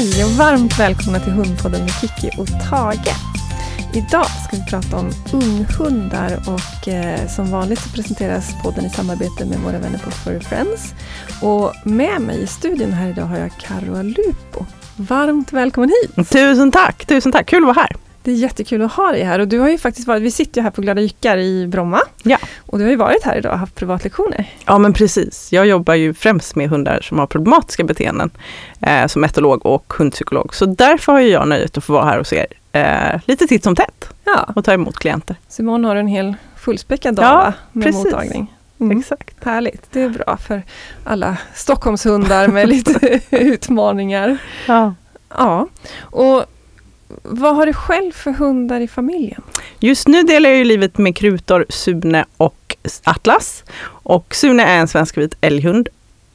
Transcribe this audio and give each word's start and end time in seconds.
Hej 0.00 0.24
och 0.24 0.30
varmt 0.30 0.78
välkomna 0.78 1.20
till 1.20 1.32
Hundpodden 1.32 1.80
med 1.80 1.90
Kiki 1.90 2.30
och 2.38 2.46
Tage. 2.70 3.14
Idag 3.94 4.26
ska 4.26 4.56
vi 4.56 4.64
prata 4.70 4.96
om 4.96 5.10
unghundar 5.32 6.38
och 6.46 6.88
eh, 6.88 7.28
som 7.28 7.50
vanligt 7.50 7.78
så 7.78 7.88
presenteras 7.88 8.62
podden 8.62 8.84
i 8.84 8.90
samarbete 8.90 9.44
med 9.44 9.58
våra 9.58 9.78
vänner 9.78 9.98
på 9.98 10.10
Furry 10.10 10.40
Friends. 10.40 10.94
Och 11.42 11.74
med 11.84 12.20
mig 12.20 12.42
i 12.42 12.46
studion 12.46 12.92
här 12.92 13.08
idag 13.08 13.24
har 13.24 13.38
jag 13.38 13.50
Karo 13.60 13.96
Alupo. 13.96 14.66
Varmt 14.96 15.52
välkommen 15.52 15.90
hit! 16.02 16.30
Tusen 16.30 16.72
tack, 16.72 17.06
tusen 17.06 17.32
tack, 17.32 17.46
kul 17.46 17.62
att 17.62 17.76
vara 17.76 17.86
här. 17.86 17.96
Det 18.22 18.30
är 18.30 18.34
jättekul 18.36 18.82
att 18.82 18.92
ha 18.92 19.12
dig 19.12 19.22
här 19.22 19.38
och 19.38 19.48
du 19.48 19.58
har 19.58 19.68
ju 19.68 19.78
faktiskt 19.78 20.08
varit, 20.08 20.22
vi 20.22 20.30
sitter 20.30 20.60
ju 20.60 20.62
här 20.62 20.70
på 20.70 20.82
Glada 20.82 21.00
Jyckar 21.00 21.38
i 21.38 21.66
Bromma. 21.66 22.00
Ja. 22.22 22.38
Och 22.72 22.78
du 22.78 22.84
har 22.84 22.90
ju 22.90 22.96
varit 22.96 23.22
här 23.24 23.36
idag 23.36 23.52
och 23.52 23.58
haft 23.58 23.74
privatlektioner. 23.74 24.46
Ja 24.66 24.78
men 24.78 24.92
precis, 24.92 25.52
jag 25.52 25.66
jobbar 25.66 25.94
ju 25.94 26.14
främst 26.14 26.56
med 26.56 26.68
hundar 26.70 27.00
som 27.00 27.18
har 27.18 27.26
problematiska 27.26 27.84
beteenden 27.84 28.30
eh, 28.80 29.06
som 29.06 29.24
etolog 29.24 29.66
och 29.66 29.92
hundpsykolog. 29.98 30.54
Så 30.54 30.66
därför 30.66 31.12
har 31.12 31.20
jag 31.20 31.48
nöjet 31.48 31.76
att 31.78 31.84
få 31.84 31.92
vara 31.92 32.04
här 32.04 32.18
hos 32.18 32.32
er 32.32 32.46
eh, 32.72 33.20
lite 33.24 33.46
titt 33.46 33.64
som 33.64 33.76
tätt 33.76 34.08
Ja. 34.24 34.52
och 34.56 34.64
ta 34.64 34.72
emot 34.72 34.96
klienter. 34.98 35.36
Så 35.48 35.62
imorgon 35.62 35.84
har 35.84 35.96
en 35.96 36.06
hel 36.06 36.34
fullspäckad 36.56 37.14
dag 37.14 37.24
Ja, 37.24 37.52
med 37.72 37.84
precis. 37.84 38.04
mottagning. 38.04 38.54
Mm. 38.80 38.98
Exakt. 38.98 39.44
Härligt, 39.44 39.82
det 39.92 40.02
är 40.02 40.08
bra 40.08 40.36
för 40.36 40.62
alla 41.04 41.36
Stockholmshundar 41.54 42.48
med 42.48 42.68
lite 42.68 43.20
utmaningar. 43.30 44.38
Ja. 44.66 44.94
Ja, 45.36 45.68
och 46.00 46.44
vad 47.22 47.56
har 47.56 47.66
du 47.66 47.72
själv 47.72 48.12
för 48.12 48.30
hundar 48.30 48.80
i 48.80 48.88
familjen? 48.88 49.42
Just 49.78 50.08
nu 50.08 50.22
delar 50.22 50.50
jag 50.50 50.58
ju 50.58 50.64
livet 50.64 50.98
med 50.98 51.16
Krutor, 51.16 51.66
Sune 51.68 52.24
och 52.36 52.76
Atlas. 53.04 53.64
Och 53.86 54.34
Sune 54.34 54.64
är 54.64 54.78
en 54.78 54.88
svenskvit 54.88 55.36
älghund. 55.40 55.88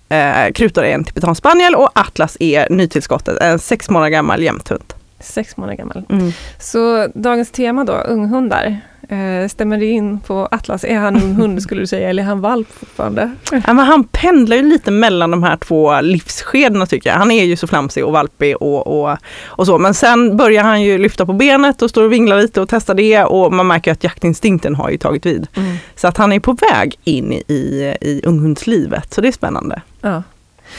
Eh, 0.09 0.51
Krutor 0.51 0.83
är 0.83 0.93
en 0.93 1.03
tibetan 1.03 1.35
spaniel 1.35 1.75
och 1.75 1.89
Atlas 1.93 2.37
är 2.39 2.69
nytillskottet, 2.69 3.37
en 3.41 3.59
sex 3.59 3.89
månader 3.89 4.09
gammal 4.09 4.43
jämthund. 4.43 4.93
Sex 5.19 5.57
månader 5.57 5.77
gammal. 5.77 6.05
Mm. 6.09 6.31
Så 6.59 7.07
dagens 7.13 7.51
tema 7.51 7.83
då, 7.83 7.93
unghundar. 7.93 8.81
Eh, 9.09 9.47
stämmer 9.47 9.77
det 9.77 9.85
in 9.85 10.19
på 10.19 10.47
Atlas? 10.51 10.83
Är 10.83 10.97
han 10.97 11.15
ung 11.15 11.33
hund 11.33 11.61
skulle 11.61 11.81
du 11.81 11.87
säga, 11.87 12.09
eller 12.09 12.23
är 12.23 12.27
han 12.27 12.41
valp 12.41 12.67
fortfarande? 12.71 13.31
Ja, 13.51 13.73
men 13.73 13.79
han 13.79 14.03
pendlar 14.03 14.57
ju 14.57 14.63
lite 14.63 14.91
mellan 14.91 15.31
de 15.31 15.43
här 15.43 15.57
två 15.57 16.01
livsskedena 16.01 16.85
tycker 16.85 17.09
jag. 17.09 17.17
Han 17.17 17.31
är 17.31 17.43
ju 17.43 17.55
så 17.55 17.67
flamsig 17.67 18.05
och 18.05 18.11
valpig 18.11 18.55
och, 18.61 18.87
och, 18.87 19.17
och 19.45 19.65
så. 19.65 19.77
Men 19.77 19.93
sen 19.93 20.37
börjar 20.37 20.63
han 20.63 20.81
ju 20.81 20.97
lyfta 20.97 21.25
på 21.25 21.33
benet 21.33 21.81
och 21.81 21.89
står 21.89 22.03
och 22.03 22.11
vinglar 22.11 22.41
lite 22.41 22.61
och 22.61 22.69
testar 22.69 22.93
det 22.93 23.23
och 23.23 23.53
man 23.53 23.67
märker 23.67 23.91
att 23.91 24.03
jaktinstinkten 24.03 24.75
har 24.75 24.89
ju 24.89 24.97
tagit 24.97 25.25
vid. 25.25 25.47
Mm. 25.55 25.75
Så 25.95 26.07
att 26.07 26.17
han 26.17 26.31
är 26.31 26.39
på 26.39 26.57
väg 26.71 26.95
in 27.03 27.33
i, 27.33 27.43
i, 27.47 27.95
i 28.01 28.21
unghundslivet, 28.25 29.13
så 29.13 29.21
det 29.21 29.27
är 29.27 29.31
spännande. 29.31 29.81
Ja. 30.01 30.23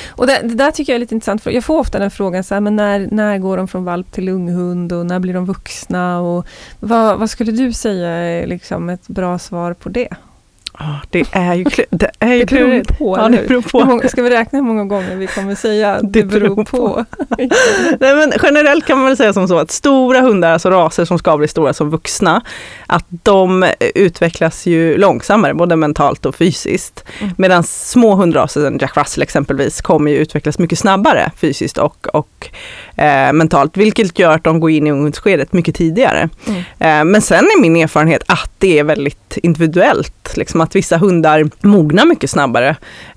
Och 0.08 0.26
det, 0.26 0.40
det 0.42 0.54
där 0.54 0.70
tycker 0.70 0.92
jag 0.92 0.94
är 0.94 1.00
lite 1.00 1.14
intressant, 1.14 1.42
för 1.42 1.50
jag 1.50 1.64
får 1.64 1.78
ofta 1.78 1.98
den 1.98 2.10
frågan, 2.10 2.44
så 2.44 2.54
här, 2.54 2.60
men 2.60 2.76
när, 2.76 3.08
när 3.10 3.38
går 3.38 3.56
de 3.56 3.68
från 3.68 3.84
valp 3.84 4.12
till 4.12 4.28
unghund 4.28 4.92
och 4.92 5.06
när 5.06 5.18
blir 5.18 5.34
de 5.34 5.46
vuxna? 5.46 6.20
Och 6.20 6.46
vad, 6.80 7.18
vad 7.18 7.30
skulle 7.30 7.52
du 7.52 7.72
säga 7.72 8.08
är 8.08 8.46
liksom 8.46 8.88
ett 8.88 9.08
bra 9.08 9.38
svar 9.38 9.74
på 9.74 9.88
det? 9.88 10.08
Det 11.10 11.24
är 11.32 11.54
ju, 11.54 11.64
klu- 11.64 11.84
det 11.90 12.10
är 12.18 12.32
ju 12.34 12.38
Det 12.44 12.46
beror 12.54 12.68
klurigt. 12.68 12.98
på, 12.98 13.16
Ja, 13.18 13.28
det 13.28 13.48
beror 13.48 13.62
på. 13.62 13.84
många, 13.84 14.08
ska 14.08 14.22
vi 14.22 14.30
räkna 14.30 14.58
hur 14.58 14.66
många 14.66 14.84
gånger 14.84 15.16
vi 15.16 15.26
kommer 15.26 15.54
säga 15.54 16.00
det, 16.02 16.22
beror 16.22 16.64
på? 16.64 17.04
Nej, 18.00 18.16
men 18.16 18.32
generellt 18.42 18.86
kan 18.86 18.98
man 18.98 19.06
väl 19.06 19.16
säga 19.16 19.32
som 19.32 19.48
så 19.48 19.58
att 19.58 19.70
stora 19.70 20.20
hundar, 20.20 20.52
alltså 20.52 20.70
raser 20.70 21.04
som 21.04 21.18
ska 21.18 21.36
bli 21.36 21.48
stora 21.48 21.72
som 21.72 21.90
vuxna, 21.90 22.42
att 22.86 23.04
de 23.08 23.66
utvecklas 23.94 24.66
ju 24.66 24.98
långsammare, 24.98 25.54
både 25.54 25.76
mentalt 25.76 26.26
och 26.26 26.34
fysiskt. 26.34 27.04
Mm. 27.20 27.34
Medan 27.38 27.62
små 27.62 28.14
hundraser, 28.14 28.60
som 28.60 28.78
Jack 28.80 28.96
Russell 28.96 29.22
exempelvis, 29.22 29.80
kommer 29.80 30.10
ju 30.10 30.16
utvecklas 30.16 30.58
mycket 30.58 30.78
snabbare 30.78 31.30
fysiskt 31.36 31.78
och, 31.78 32.06
och 32.12 32.50
eh, 32.96 33.32
mentalt, 33.32 33.76
vilket 33.76 34.18
gör 34.18 34.30
att 34.30 34.44
de 34.44 34.60
går 34.60 34.70
in 34.70 34.86
i 34.86 34.90
ungdomsskedet 34.90 35.52
mycket 35.52 35.74
tidigare. 35.74 36.28
Mm. 36.46 36.58
Eh, 36.78 37.12
men 37.12 37.22
sen 37.22 37.44
är 37.44 37.60
min 37.60 37.76
erfarenhet 37.76 38.22
att 38.26 38.50
det 38.58 38.78
är 38.78 38.84
väldigt 38.84 39.36
individuellt, 39.42 40.36
liksom 40.36 40.60
att 40.60 40.76
vissa 40.76 40.96
hundar 40.98 41.50
mognar 41.66 42.06
mycket 42.06 42.30
snabbare 42.30 42.68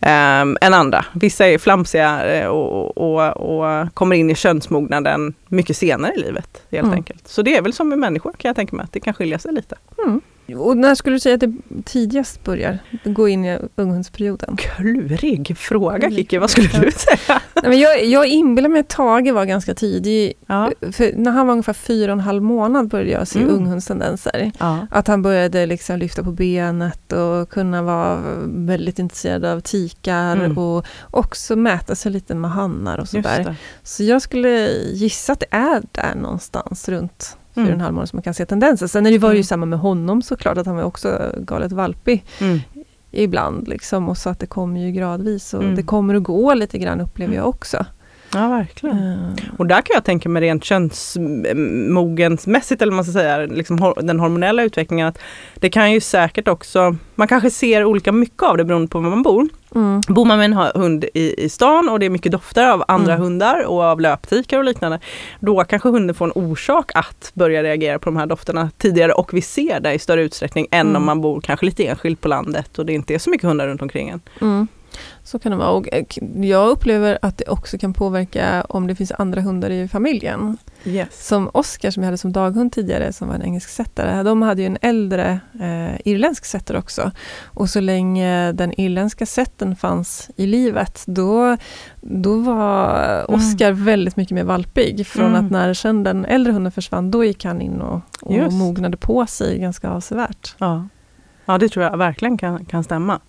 eh, 0.02 0.42
än 0.62 0.74
andra. 0.74 1.06
Vissa 1.14 1.48
är 1.48 1.58
flamsiga 1.58 2.26
eh, 2.42 2.48
och, 2.48 2.98
och, 2.98 3.38
och 3.38 3.94
kommer 3.94 4.16
in 4.16 4.30
i 4.30 4.36
könsmognaden 4.36 5.34
mycket 5.48 5.78
senare 5.78 6.14
i 6.16 6.20
livet 6.20 6.62
helt 6.72 6.84
Mm. 6.84 6.96
enkelt. 6.98 7.28
Så 7.28 7.42
det 7.42 7.58
är 7.58 7.62
väl 7.62 7.74
som 7.74 7.90
med 7.90 8.00
människor 8.00 8.34
kan 8.38 8.50
jag 8.50 8.56
tänka 8.56 8.76
mig, 8.76 8.84
att 8.84 8.94
det 8.94 9.00
kan 9.00 9.14
skilja 9.14 9.40
sig 9.40 9.54
lite. 9.54 9.76
Mm. 10.06 10.22
Och 10.58 10.78
när 10.78 10.96
skulle 10.96 11.16
du 11.16 11.20
säga 11.20 11.36
att 11.36 11.42
det 11.42 11.54
tidigast 11.86 12.44
börjar 12.44 12.80
gå 13.04 13.28
in 13.30 13.46
i 13.46 13.58
unghundsperioden? 13.76 14.58
Klurig 14.58 15.58
fråga 15.58 16.10
Kikki, 16.10 16.38
vad 16.38 16.50
skulle 16.50 16.68
du 16.68 16.92
säga? 16.92 17.42
Nej, 17.56 17.70
men 17.70 17.80
jag, 17.80 18.06
jag 18.06 18.28
inbillar 18.28 18.70
mig 18.70 18.80
att 18.80 18.88
Tage 18.90 19.34
var 19.34 19.46
ganska 19.46 19.74
tidig. 19.76 20.34
Ja. 20.48 20.72
För 20.92 21.14
när 21.16 21.32
han 21.32 21.48
var 21.48 21.52
ungefär 21.52 21.74
fyra 21.74 22.12
och 22.12 22.18
en 22.20 22.24
halv 22.26 22.44
månad 22.44 22.88
började 22.88 23.12
jag 23.12 23.28
se 23.28 23.40
Mm. 23.40 23.54
unghundstendenser. 23.56 24.52
Ja. 24.60 24.88
Att 24.92 25.08
han 25.08 25.22
började 25.22 25.66
liksom 25.66 25.98
lyfta 26.00 26.24
på 26.24 26.32
benet 26.32 27.12
och 27.14 27.50
kunna 27.50 27.82
vara 27.84 28.20
väldigt 28.46 29.00
intresserad 29.00 29.46
av 29.46 29.60
tikar 29.60 30.36
Mm. 30.36 30.58
och 30.58 30.86
också 31.12 31.56
mäta 31.56 31.96
sig 31.96 32.12
lite 32.12 32.36
med 32.36 32.52
hannar 32.52 32.98
och 32.98 33.08
sådär. 33.10 33.56
Så 33.84 34.04
jag 34.04 34.22
skulle 34.22 34.70
gissa 34.94 35.34
att 35.34 35.40
det 35.40 35.46
är 35.52 35.82
där 35.92 36.16
någonstans 36.16 36.90
runt 36.90 37.38
fyra 37.56 37.64
och 37.64 37.68
en 37.68 37.74
Mm. 37.74 37.80
halv 37.84 37.94
månad 37.94 38.10
som 38.10 38.18
man 38.18 38.24
kan 38.24 38.34
se 38.34 38.46
tendenser. 38.46 38.88
Sen 38.88 39.06
är 39.06 39.12
det 39.12 39.18
var 39.18 39.30
det 39.30 39.36
ju 39.36 39.40
Mm. 39.40 39.44
samma 39.44 39.66
med 39.66 39.80
honom 39.80 40.22
såklart, 40.22 40.58
att 40.58 40.66
han 40.66 40.76
var 40.76 40.84
också 40.84 41.32
galet 41.38 41.72
valpig 41.72 42.26
Mm. 42.42 42.60
ibland. 43.12 43.68
Liksom, 43.68 44.10
och 44.10 44.18
så 44.18 44.30
att 44.30 44.40
det 44.40 44.46
kommer 44.46 44.80
ju 44.80 44.92
gradvis 44.92 45.54
och 45.54 45.64
Mm. 45.64 45.76
det 45.76 45.84
kommer 45.84 46.16
att 46.16 46.24
gå 46.24 46.54
lite 46.54 46.78
grann 46.78 47.02
upplever 47.02 47.36
jag 47.36 47.48
också. 47.50 47.86
Ja, 48.34 48.48
verkligen. 48.50 48.98
Eh, 48.98 49.30
Och 49.58 49.66
där 49.68 49.82
kan 49.82 49.94
jag 49.94 50.04
tänka 50.04 50.30
mig 50.30 50.42
rent 50.42 50.64
könsmogensmässigt, 50.64 52.82
eller 52.82 52.92
man 52.92 53.04
ska 53.04 53.14
säga, 53.14 53.38
liksom 53.38 53.94
den 54.02 54.20
hormonella 54.20 54.64
utvecklingen, 54.64 55.08
att 55.08 55.20
det 55.56 55.70
kan 55.70 55.92
ju 55.92 56.02
säkert 56.02 56.48
också, 56.48 56.96
man 57.16 57.28
kanske 57.28 57.50
ser 57.50 57.86
olika 57.86 58.12
mycket 58.12 58.44
av 58.44 58.58
det 58.58 58.64
beroende 58.64 58.88
på 58.88 59.00
var 59.00 59.10
man 59.10 59.24
bor. 59.24 59.48
Mm. 59.76 60.02
Bor 60.08 60.26
man 60.26 60.38
med 60.38 60.46
en 60.46 60.54
hu- 60.54 60.78
hund 60.78 61.06
i, 61.14 61.44
i 61.46 61.50
stan 61.50 61.90
och 61.90 62.00
det 62.00 62.06
är 62.06 62.10
mycket 62.10 62.32
dofter 62.32 62.72
av 62.72 62.84
andra 62.88 63.14
Mm. 63.14 63.24
hundar 63.24 63.66
och 63.68 63.84
av 63.84 64.02
löptikar 64.02 64.58
och 64.58 64.64
liknande, 64.64 65.00
då 65.40 65.64
kanske 65.64 65.90
hunden 65.90 66.16
får 66.16 66.26
en 66.26 66.32
orsak 66.36 66.92
att 66.96 67.32
börja 67.34 67.64
reagera 67.64 68.00
på 68.00 68.06
de 68.10 68.18
här 68.18 68.26
dofterna 68.26 68.72
tidigare 68.78 69.14
och 69.14 69.34
vi 69.34 69.42
ser 69.42 69.80
det 69.80 69.94
i 69.94 70.00
större 70.00 70.24
utsträckning 70.24 70.68
än 70.72 70.82
Mm. 70.88 70.96
om 70.96 71.06
man 71.06 71.22
bor 71.22 71.42
kanske 71.42 71.66
lite 71.66 71.86
enskilt 71.88 72.22
på 72.22 72.28
landet 72.28 72.80
och 72.80 72.86
det 72.86 72.94
inte 72.94 73.14
är 73.14 73.20
så 73.20 73.30
mycket 73.30 73.48
hundar 73.48 73.68
runt 73.68 73.82
omkring 73.82 74.10
en. 74.10 74.22
Mm. 74.92 75.24
Så 75.24 75.40
kan 75.40 75.52
det 75.52 75.58
vara. 75.58 75.70
Och 75.70 75.94
eh, 75.94 76.06
jag 76.42 76.70
upplever 76.70 77.20
att 77.22 77.38
det 77.38 77.48
också 77.48 77.78
kan 77.78 77.94
påverka 77.94 78.66
om 78.70 78.88
det 78.88 78.96
finns 78.96 79.12
andra 79.12 79.42
hundar 79.42 79.70
i 79.70 79.88
familjen. 79.88 80.58
Yes. 80.86 81.28
Som 81.28 81.50
Oscar 81.54 81.92
som 81.92 82.04
jag 82.04 82.08
hade 82.08 82.18
som 82.18 82.32
daghund 82.32 82.72
tidigare, 82.72 83.14
som 83.14 83.28
var 83.28 83.36
en 83.36 83.44
engelsk 83.44 83.70
settare, 83.70 84.24
de 84.24 84.42
hade 84.42 84.62
ju 84.62 84.66
en 84.66 84.78
äldre 84.82 85.40
eh, 85.62 86.02
irländsk 86.06 86.46
setter 86.46 86.76
också. 86.78 87.12
Och 87.44 87.70
så 87.70 87.80
länge 87.80 88.52
den 88.52 88.82
irländska 88.82 89.26
setten 89.26 89.76
fanns 89.76 90.30
i 90.36 90.46
livet, 90.48 91.04
då, 91.08 91.58
då 92.02 92.40
var 92.40 93.26
Oscar 93.32 93.72
väldigt 93.72 94.16
mycket 94.16 94.36
mer 94.36 94.44
valpig. 94.44 95.08
Från 95.08 95.26
Mm. 95.30 95.46
att 95.46 95.52
när 95.52 95.74
sen 95.74 96.04
den 96.04 96.26
äldre 96.26 96.54
hunden 96.54 96.72
försvann, 96.72 97.12
då 97.12 97.24
gick 97.24 97.46
han 97.46 97.62
in 97.62 97.82
och, 97.82 98.02
och 98.22 98.54
mognade 98.54 98.98
på 98.98 99.26
sig 99.26 99.60
ganska 99.60 99.90
avsevärt. 99.90 100.56
Ja. 100.58 100.88
ja, 101.46 101.58
det 101.58 101.70
tror 101.70 101.86
jag 101.86 101.98
verkligen 101.98 102.38
kan, 102.38 102.66
kan 102.66 102.84
stämma. 102.84 103.20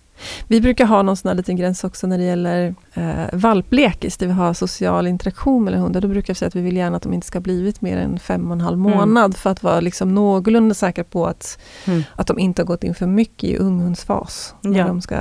Vi 0.47 0.61
brukar 0.61 0.85
ha 0.85 1.01
någon 1.01 1.17
sån 1.17 1.29
här 1.29 1.35
liten 1.35 1.55
gräns 1.55 1.83
också 1.83 2.07
när 2.07 2.17
det 2.17 2.23
gäller 2.23 2.75
eh, 2.93 3.25
valplekis, 3.33 4.17
där 4.17 4.27
vi 4.27 4.33
har 4.33 4.53
social 4.53 5.07
interaktion 5.07 5.63
mellan 5.63 5.79
hundar. 5.81 6.01
Då 6.01 6.07
brukar 6.07 6.29
jag 6.31 6.37
säga 6.37 6.47
att 6.47 6.55
vi 6.55 6.61
vill 6.61 6.77
gärna 6.77 6.97
att 6.97 7.03
de 7.03 7.13
inte 7.13 7.27
ska 7.27 7.37
ha 7.37 7.43
blivit 7.43 7.81
mer 7.81 7.97
än 7.97 8.19
fem 8.19 8.47
och 8.47 8.53
en 8.53 8.61
halv 8.61 8.79
Mm. 8.79 8.91
månad 8.97 9.37
för 9.37 9.49
att 9.49 9.63
vara 9.63 9.79
liksom 9.79 10.15
någorlunda 10.15 10.75
säkra 10.75 11.03
på 11.03 11.25
att, 11.27 11.59
Mm. 11.87 12.03
att 12.15 12.27
de 12.27 12.39
inte 12.39 12.61
har 12.61 12.67
gått 12.67 12.83
in 12.83 12.95
för 12.95 13.07
mycket 13.07 13.43
i 13.49 13.57
unghundsfas. 13.57 14.55
När 14.61 14.79
Ja. 14.79 14.87
de 14.87 15.01
ska 15.01 15.17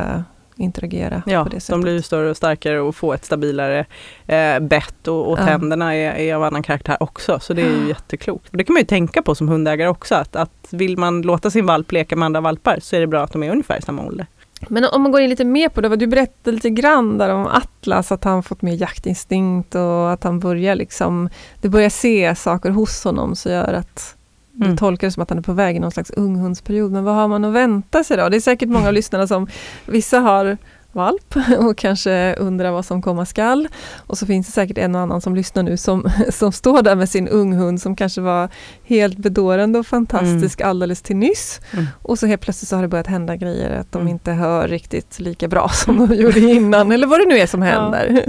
interagera 0.56 1.22
Ja, 1.26 1.42
på 1.44 1.48
det 1.50 1.56
de 1.56 1.60
sättet. 1.60 1.82
blir 1.82 1.92
ju 1.92 2.02
större 2.02 2.30
och 2.30 2.36
starkare 2.36 2.80
och 2.80 2.96
får 2.96 3.14
ett 3.14 3.24
stabilare 3.24 3.86
eh, 4.26 4.60
bett 4.60 5.08
och, 5.08 5.32
och 5.32 5.38
Ja. 5.38 5.44
tänderna 5.46 5.94
är, 5.96 6.12
är 6.14 6.34
av 6.34 6.42
annan 6.42 6.62
karaktär 6.62 6.96
också. 7.00 7.38
Så 7.40 7.54
det 7.54 7.62
är 7.62 7.80
ju 7.82 7.88
jätteklokt. 7.88 8.48
Och 8.50 8.56
det 8.56 8.64
kan 8.64 8.72
man 8.74 8.80
ju 8.80 8.86
tänka 8.86 9.22
på 9.22 9.34
som 9.34 9.48
hundägare 9.48 9.88
också 9.88 10.14
att, 10.14 10.36
att 10.36 10.68
vill 10.70 10.98
man 10.98 11.22
låta 11.22 11.50
sin 11.50 11.66
valp 11.66 11.92
leka 11.92 12.16
med 12.16 12.26
andra 12.26 12.40
valpar 12.40 12.78
så 12.82 12.96
är 12.96 13.00
det 13.00 13.06
bra 13.06 13.22
att 13.22 13.32
de 13.32 13.42
är 13.42 13.50
ungefär 13.50 13.78
i 13.78 13.82
samma 13.82 14.02
ålder. 14.06 14.26
Men 14.68 14.84
om 14.84 15.02
man 15.02 15.12
går 15.12 15.20
in 15.20 15.30
lite 15.30 15.44
mer 15.44 15.68
på 15.68 15.80
det, 15.80 15.88
vad 15.88 15.98
du 15.98 16.06
berättade 16.06 16.54
lite 16.54 16.70
grann 16.70 17.18
där 17.18 17.28
om 17.34 17.46
Atlas, 17.46 18.12
att 18.12 18.24
han 18.24 18.42
fått 18.42 18.62
mer 18.62 18.74
jaktinstinkt 18.74 19.74
och 19.74 20.12
att 20.12 20.24
han 20.24 20.40
börjar 20.40 20.74
liksom, 20.74 21.28
det 21.60 21.68
börjar 21.68 21.90
se 21.90 22.34
saker 22.34 22.70
hos 22.70 23.04
honom 23.04 23.36
som 23.36 23.52
gör 23.52 23.72
att 23.72 24.16
du 24.52 24.64
Mm. 24.64 24.76
tolkar 24.76 25.06
det 25.06 25.10
som 25.10 25.22
att 25.22 25.30
han 25.30 25.38
är 25.38 25.42
på 25.42 25.52
väg 25.52 25.76
i 25.76 25.78
någon 25.78 25.90
slags 25.90 26.10
unghundsperiod. 26.10 26.92
Men 26.92 27.04
vad 27.04 27.14
har 27.14 27.28
man 27.28 27.44
att 27.44 27.52
vänta 27.52 28.04
sig 28.04 28.16
då? 28.16 28.28
Det 28.28 28.36
är 28.36 28.40
säkert 28.40 28.68
många 28.68 28.88
av 28.88 28.92
lyssnarna 28.94 29.26
som, 29.26 29.46
vissa 29.86 30.20
har 30.20 30.58
valp 30.92 31.34
och 31.58 31.76
kanske 31.76 32.34
undrar 32.38 32.70
vad 32.70 32.84
som 32.84 33.02
komma 33.02 33.26
skall. 33.26 33.68
Och 34.06 34.18
så 34.18 34.26
finns 34.26 34.46
det 34.46 34.52
säkert 34.52 34.78
en 34.78 34.94
och 34.94 35.00
annan 35.00 35.20
som 35.20 35.34
lyssnar 35.34 35.62
nu 35.62 35.76
som, 35.76 36.06
som 36.30 36.52
står 36.52 36.82
där 36.82 36.94
med 36.94 37.08
sin 37.08 37.28
unghund 37.28 37.80
som 37.82 37.96
kanske 37.96 38.20
var 38.20 38.48
helt 38.84 39.18
bedårande 39.18 39.78
och 39.78 39.86
fantastisk 39.86 40.60
alldeles 40.60 41.02
till 41.02 41.16
nyss. 41.16 41.60
Mm. 41.72 41.86
Och 42.02 42.18
så 42.18 42.26
helt 42.26 42.40
plötsligt 42.42 42.68
så 42.68 42.76
har 42.76 42.82
det 42.82 42.88
börjat 42.88 43.06
hända 43.06 43.36
grejer, 43.36 43.70
att 43.80 43.92
de 43.92 43.98
Mm. 44.00 44.12
inte 44.12 44.32
hör 44.32 44.68
riktigt 44.68 45.20
lika 45.20 45.48
bra 45.48 45.68
som 45.72 46.06
de 46.08 46.14
gjorde 46.14 46.40
innan, 46.40 46.92
eller 46.92 47.06
vad 47.06 47.20
det 47.20 47.26
nu 47.28 47.38
är 47.38 47.46
som 47.46 47.62
Ja. 47.62 47.68
händer. 47.68 48.24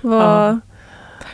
Vad, 0.00 0.22
Ja. 0.22 0.58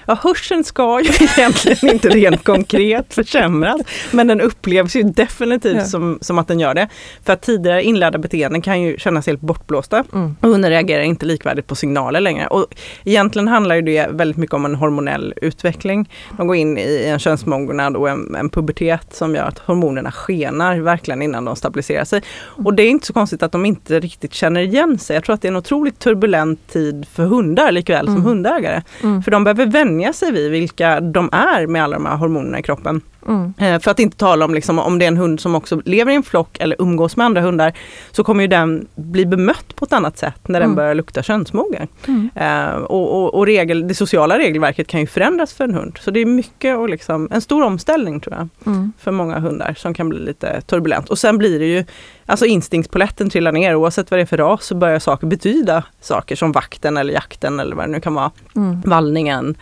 Ja 0.08 0.18
hörseln 0.22 0.64
ska 0.64 1.00
ju 1.00 1.10
egentligen 1.38 1.94
inte 1.94 2.08
rent 2.08 2.44
konkret 2.44 3.14
försämras, 3.14 3.80
men 4.10 4.26
den 4.26 4.40
upplevs 4.40 4.96
ju 4.96 5.02
definitivt 5.02 5.76
ja. 5.76 5.84
som, 5.84 6.18
som 6.20 6.38
att 6.38 6.48
den 6.48 6.60
gör 6.60 6.74
det. 6.74 6.88
För 7.24 7.32
att 7.32 7.42
tidigare 7.42 7.82
inlärda 7.82 8.18
beteenden 8.18 8.62
kan 8.62 8.82
ju 8.82 8.98
kännas 8.98 9.26
helt 9.26 9.40
bortblåsta 9.40 10.04
mm. 10.12 10.36
och 10.40 10.48
hunden 10.48 10.70
reagerar 10.70 11.02
inte 11.02 11.26
likvärdigt 11.26 11.66
på 11.66 11.74
signaler 11.74 12.20
längre. 12.20 12.46
Och 12.46 12.66
egentligen 13.04 13.48
handlar 13.48 13.74
ju 13.74 13.82
det 13.82 14.06
väldigt 14.10 14.36
mycket 14.36 14.54
om 14.54 14.64
en 14.64 14.74
hormonell 14.74 15.34
utveckling. 15.36 16.10
De 16.36 16.46
går 16.46 16.56
in 16.56 16.78
i 16.78 17.04
en 17.06 17.18
könsmognad 17.18 17.96
och 17.96 18.08
en, 18.08 18.34
en 18.34 18.50
pubertet 18.50 19.14
som 19.14 19.34
gör 19.34 19.44
att 19.44 19.58
hormonerna 19.58 20.12
skenar 20.12 20.78
verkligen 20.78 21.22
innan 21.22 21.44
de 21.44 21.56
stabiliserar 21.56 22.04
sig. 22.04 22.22
Och 22.40 22.74
det 22.74 22.82
är 22.82 22.90
inte 22.90 23.06
så 23.06 23.12
konstigt 23.12 23.42
att 23.42 23.52
de 23.52 23.66
inte 23.66 24.00
riktigt 24.00 24.34
känner 24.34 24.60
igen 24.60 24.98
sig. 24.98 25.16
Jag 25.16 25.24
tror 25.24 25.34
att 25.34 25.42
det 25.42 25.48
är 25.48 25.52
en 25.52 25.56
otroligt 25.56 25.98
turbulent 25.98 26.68
tid 26.68 27.06
för 27.12 27.24
hundar 27.24 27.72
likväl 27.72 28.08
mm. 28.08 28.16
som 28.16 28.24
hundägare. 28.24 28.82
Mm. 29.02 29.22
För 29.22 29.30
de 29.30 29.44
behöver 29.44 29.66
vänja 29.66 29.97
sig 30.12 30.32
vid 30.32 30.50
vilka 30.50 31.00
de 31.00 31.28
är 31.32 31.66
med 31.66 31.82
alla 31.82 31.96
de 31.96 32.06
här 32.06 32.16
hormonerna 32.16 32.58
i 32.58 32.62
kroppen. 32.62 33.00
Mm. 33.26 33.54
Eh, 33.58 33.80
för 33.80 33.90
att 33.90 34.00
inte 34.00 34.16
tala 34.16 34.44
om 34.44 34.54
liksom, 34.54 34.78
om 34.78 34.98
det 34.98 35.04
är 35.04 35.08
en 35.08 35.16
hund 35.16 35.40
som 35.40 35.54
också 35.54 35.80
lever 35.84 36.12
i 36.12 36.14
en 36.14 36.22
flock 36.22 36.56
eller 36.60 36.76
umgås 36.78 37.16
med 37.16 37.26
andra 37.26 37.40
hundar 37.40 37.72
så 38.10 38.24
kommer 38.24 38.42
ju 38.42 38.48
den 38.48 38.86
bli 38.94 39.26
bemött 39.26 39.76
på 39.76 39.84
ett 39.84 39.92
annat 39.92 40.18
sätt 40.18 40.48
när 40.48 40.60
den 40.60 40.66
mm. 40.66 40.76
börjar 40.76 40.94
lukta 40.94 41.22
könsmogen. 41.22 41.88
Mm. 42.06 42.30
Uh, 42.40 42.76
och, 42.76 43.22
och, 43.22 43.34
och 43.34 43.46
regel, 43.46 43.88
det 43.88 43.94
sociala 43.94 44.38
regelverket 44.38 44.86
kan 44.86 45.00
ju 45.00 45.06
förändras 45.06 45.52
för 45.52 45.64
en 45.64 45.74
hund. 45.74 45.98
Så 46.00 46.10
det 46.10 46.20
är 46.20 46.26
mycket 46.26 46.76
och 46.76 46.88
liksom, 46.88 47.28
en 47.30 47.40
stor 47.40 47.62
omställning 47.64 48.20
tror 48.20 48.36
jag 48.36 48.48
mm. 48.66 48.92
för 48.98 49.10
många 49.10 49.38
hundar 49.38 49.74
som 49.74 49.94
kan 49.94 50.08
bli 50.08 50.18
lite 50.18 50.60
turbulent. 50.60 51.08
Och 51.08 51.18
sen 51.18 51.38
blir 51.38 51.58
det 51.58 51.66
ju 51.66 51.84
Alltså 52.30 52.46
instinktspoletten 52.46 53.30
trillar 53.30 53.52
ner 53.52 53.74
oavsett 53.74 54.10
vad 54.10 54.18
det 54.18 54.22
är 54.22 54.26
för 54.26 54.36
ras 54.36 54.64
så 54.64 54.74
börjar 54.74 54.98
saker 54.98 55.26
betyda 55.26 55.84
saker 56.00 56.36
som 56.36 56.52
vakten 56.52 56.96
eller 56.96 57.12
jakten 57.12 57.60
eller 57.60 57.76
vad 57.76 57.84
det 57.84 57.92
nu 57.92 58.00
kan 58.00 58.14
vara. 58.14 58.30
Mm. 58.56 58.80
Vallningen. 58.80 59.56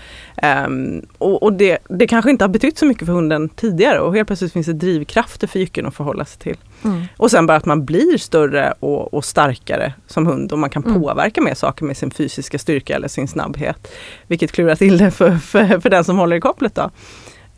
Um, 0.67 1.07
och, 1.19 1.43
och 1.43 1.53
det, 1.53 1.79
det 1.89 2.07
kanske 2.07 2.31
inte 2.31 2.45
har 2.45 2.49
betytt 2.49 2.79
så 2.79 2.87
mycket 2.87 3.07
för 3.07 3.13
hunden 3.13 3.46
tidigare 3.49 4.01
och 4.01 4.15
helt 4.15 4.27
plötsligt 4.27 4.53
finns 4.53 4.67
det 4.67 4.73
drivkrafter 4.73 5.47
för 5.47 5.59
jycken 5.59 5.87
att 5.87 5.95
förhålla 5.95 6.25
sig 6.25 6.39
till. 6.39 6.57
Mm. 6.85 7.03
Och 7.17 7.31
sen 7.31 7.47
bara 7.47 7.57
att 7.57 7.67
man 7.67 7.85
blir 7.85 8.19
större 8.19 8.75
och, 8.81 9.15
och 9.15 9.25
starkare 9.25 9.93
som 10.07 10.27
hund 10.27 10.53
och 10.53 10.59
man 10.59 10.71
kan 10.71 10.85
mm. 10.85 11.03
påverka 11.03 11.41
mer 11.41 11.55
saker 11.55 11.85
med 11.85 11.97
sin 11.97 12.11
fysiska 12.11 12.59
styrka 12.59 12.97
eller 12.97 13.09
sin 13.09 13.29
snabbhet. 13.29 13.93
Vilket 14.27 14.53
klurar 14.53 14.75
till 14.75 14.99
det 14.99 15.11
för, 15.11 15.37
för, 15.37 15.81
för 15.81 15.91
den 15.91 16.05
som 16.05 16.19
håller 16.19 16.37
i 16.37 16.41
kopplet. 16.41 16.75
Då. 16.75 16.91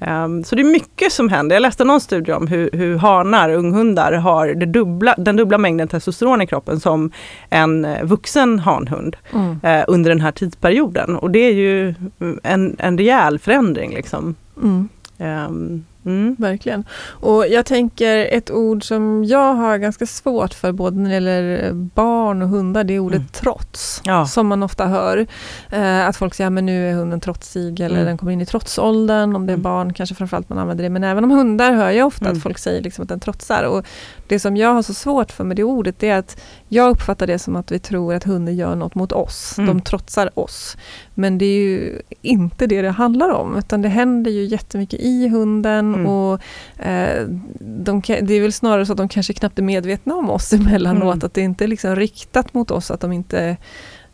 Um, 0.00 0.44
så 0.44 0.54
det 0.54 0.62
är 0.62 0.72
mycket 0.72 1.12
som 1.12 1.28
händer. 1.28 1.56
Jag 1.56 1.60
läste 1.60 1.84
någon 1.84 2.00
studie 2.00 2.32
om 2.32 2.46
hur, 2.46 2.70
hur 2.72 2.98
hanar, 2.98 3.50
unghundar, 3.50 4.12
har 4.12 4.54
dubbla, 4.54 5.14
den 5.18 5.36
dubbla 5.36 5.58
mängden 5.58 5.88
testosteron 5.88 6.42
i 6.42 6.46
kroppen 6.46 6.80
som 6.80 7.10
en 7.50 7.84
eh, 7.84 8.04
vuxen 8.04 8.58
hanhund 8.58 9.16
mm. 9.32 9.50
uh, 9.50 9.84
under 9.88 10.10
den 10.10 10.20
här 10.20 10.32
tidsperioden. 10.32 11.16
Och 11.16 11.30
det 11.30 11.38
är 11.38 11.52
ju 11.52 11.94
en, 12.42 12.76
en 12.78 12.98
rejäl 12.98 13.38
förändring. 13.38 13.94
Liksom. 13.94 14.34
Mm. 14.62 14.88
Um, 15.18 15.84
Mm, 16.08 16.36
verkligen. 16.38 16.84
Och 17.08 17.46
jag 17.48 17.66
tänker 17.66 18.16
ett 18.16 18.50
ord 18.50 18.84
som 18.84 19.24
jag 19.24 19.54
har 19.54 19.78
ganska 19.78 20.06
svårt 20.06 20.54
för 20.54 20.72
både 20.72 20.96
när 20.96 21.08
det 21.08 21.14
gäller 21.14 21.72
barn 21.72 22.42
och 22.42 22.48
hundar, 22.48 22.84
det 22.84 22.94
är 22.94 22.98
ordet 22.98 23.16
mm. 23.16 23.28
trots. 23.32 24.02
Ja. 24.04 24.26
Som 24.26 24.46
man 24.46 24.62
ofta 24.62 24.86
hör. 24.86 25.26
Eh, 25.70 26.06
att 26.06 26.16
folk 26.16 26.34
säger 26.34 26.58
att 26.58 26.64
nu 26.64 26.90
är 26.90 26.94
hunden 26.94 27.20
trotsig 27.20 27.80
eller 27.80 27.94
mm. 27.94 28.06
den 28.06 28.18
kommer 28.18 28.32
in 28.32 28.40
i 28.40 28.46
trotsåldern. 28.46 29.36
Om 29.36 29.46
det 29.46 29.52
är 29.52 29.54
mm. 29.54 29.62
barn 29.62 29.92
kanske 29.92 30.14
framförallt 30.14 30.48
man 30.48 30.58
använder 30.58 30.84
det. 30.84 30.90
Men 30.90 31.04
även 31.04 31.24
om 31.24 31.30
hundar 31.30 31.72
hör 31.72 31.90
jag 31.90 32.06
ofta 32.06 32.24
att 32.24 32.30
mm. 32.30 32.40
folk 32.40 32.58
säger 32.58 32.82
liksom 32.82 33.02
att 33.02 33.08
den 33.08 33.20
trotsar. 33.20 33.62
Och 33.62 33.86
det 34.28 34.38
som 34.38 34.56
jag 34.56 34.74
har 34.74 34.82
så 34.82 34.94
svårt 34.94 35.32
för 35.32 35.44
med 35.44 35.56
det 35.56 35.64
ordet 35.64 36.02
är 36.02 36.14
att 36.14 36.40
jag 36.68 36.90
uppfattar 36.90 37.26
det 37.26 37.38
som 37.38 37.56
att 37.56 37.72
vi 37.72 37.78
tror 37.78 38.14
att 38.14 38.24
hunden 38.24 38.56
gör 38.56 38.76
något 38.76 38.94
mot 38.94 39.12
oss. 39.12 39.52
De 39.56 39.62
mm. 39.62 39.80
trotsar 39.80 40.38
oss. 40.38 40.76
Men 41.14 41.38
det 41.38 41.44
är 41.44 41.60
ju 41.60 42.02
inte 42.22 42.66
det 42.66 42.82
det 42.82 42.90
handlar 42.90 43.30
om. 43.30 43.56
Utan 43.56 43.82
det 43.82 43.88
händer 43.88 44.30
ju 44.30 44.44
jättemycket 44.44 45.00
i 45.00 45.28
hunden 45.28 45.88
Mm. 45.94 46.06
Och, 46.06 46.40
eh, 46.76 47.26
de, 47.60 48.02
det 48.22 48.34
är 48.34 48.40
väl 48.40 48.52
snarare 48.52 48.86
så 48.86 48.92
att 48.92 48.98
de 48.98 49.08
kanske 49.08 49.32
knappt 49.32 49.58
är 49.58 49.62
medvetna 49.62 50.14
om 50.14 50.30
oss 50.30 50.52
emellanåt, 50.52 51.14
mm. 51.14 51.26
att 51.26 51.34
det 51.34 51.40
inte 51.40 51.64
är 51.64 51.68
liksom 51.68 51.96
riktat 51.96 52.54
mot 52.54 52.70
oss, 52.70 52.90
att 52.90 53.00
de 53.00 53.12
inte 53.12 53.56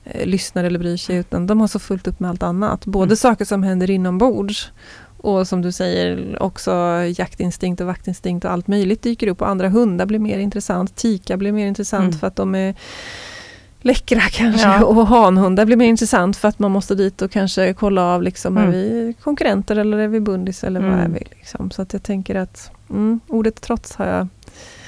eh, 0.04 0.26
lyssnar 0.26 0.64
eller 0.64 0.78
bryr 0.78 0.96
sig, 0.96 1.16
utan 1.16 1.46
de 1.46 1.60
har 1.60 1.68
så 1.68 1.78
fullt 1.78 2.06
upp 2.06 2.20
med 2.20 2.30
allt 2.30 2.42
annat. 2.42 2.86
Både 2.86 3.08
mm. 3.08 3.16
saker 3.16 3.44
som 3.44 3.62
händer 3.62 3.90
inombords 3.90 4.72
och 5.24 5.48
som 5.48 5.62
du 5.62 5.72
säger 5.72 6.42
också 6.42 6.72
jaktinstinkt 7.16 7.80
och 7.80 7.86
vaktinstinkt 7.86 8.44
och 8.44 8.50
allt 8.50 8.68
möjligt 8.68 9.02
dyker 9.02 9.26
upp 9.26 9.42
och 9.42 9.48
andra 9.48 9.68
hundar 9.68 10.06
blir 10.06 10.18
mer 10.18 10.38
intressant. 10.38 10.96
Tika 10.96 11.36
blir 11.36 11.52
mer 11.52 11.66
intressant 11.66 12.02
mm. 12.02 12.18
för 12.18 12.26
att 12.26 12.36
de 12.36 12.54
är 12.54 12.74
läckra 13.80 14.20
kanske 14.30 14.66
ja. 14.66 14.84
och 14.84 15.06
hanhundar 15.06 15.64
blir 15.64 15.76
mer 15.76 15.88
intressant 15.88 16.36
för 16.36 16.48
att 16.48 16.58
man 16.58 16.70
måste 16.70 16.94
dit 16.94 17.22
och 17.22 17.30
kanske 17.30 17.74
kolla 17.74 18.02
av 18.02 18.22
liksom, 18.22 18.58
mm. 18.58 18.68
är 18.68 18.72
vi 18.72 19.14
konkurrenter 19.22 19.76
eller 19.76 19.98
är 19.98 20.08
vi 20.08 20.20
bundis 20.20 20.64
eller 20.64 20.80
mm. 20.80 20.92
vad 20.92 21.04
är 21.04 21.08
vi? 21.08 21.26
Liksom. 21.30 21.70
Så 21.70 21.82
att 21.82 21.92
jag 21.92 22.02
tänker 22.02 22.34
att 22.34 22.70
mm, 22.90 23.20
ordet 23.28 23.60
trots 23.60 23.96
har 23.96 24.06
jag 24.06 24.28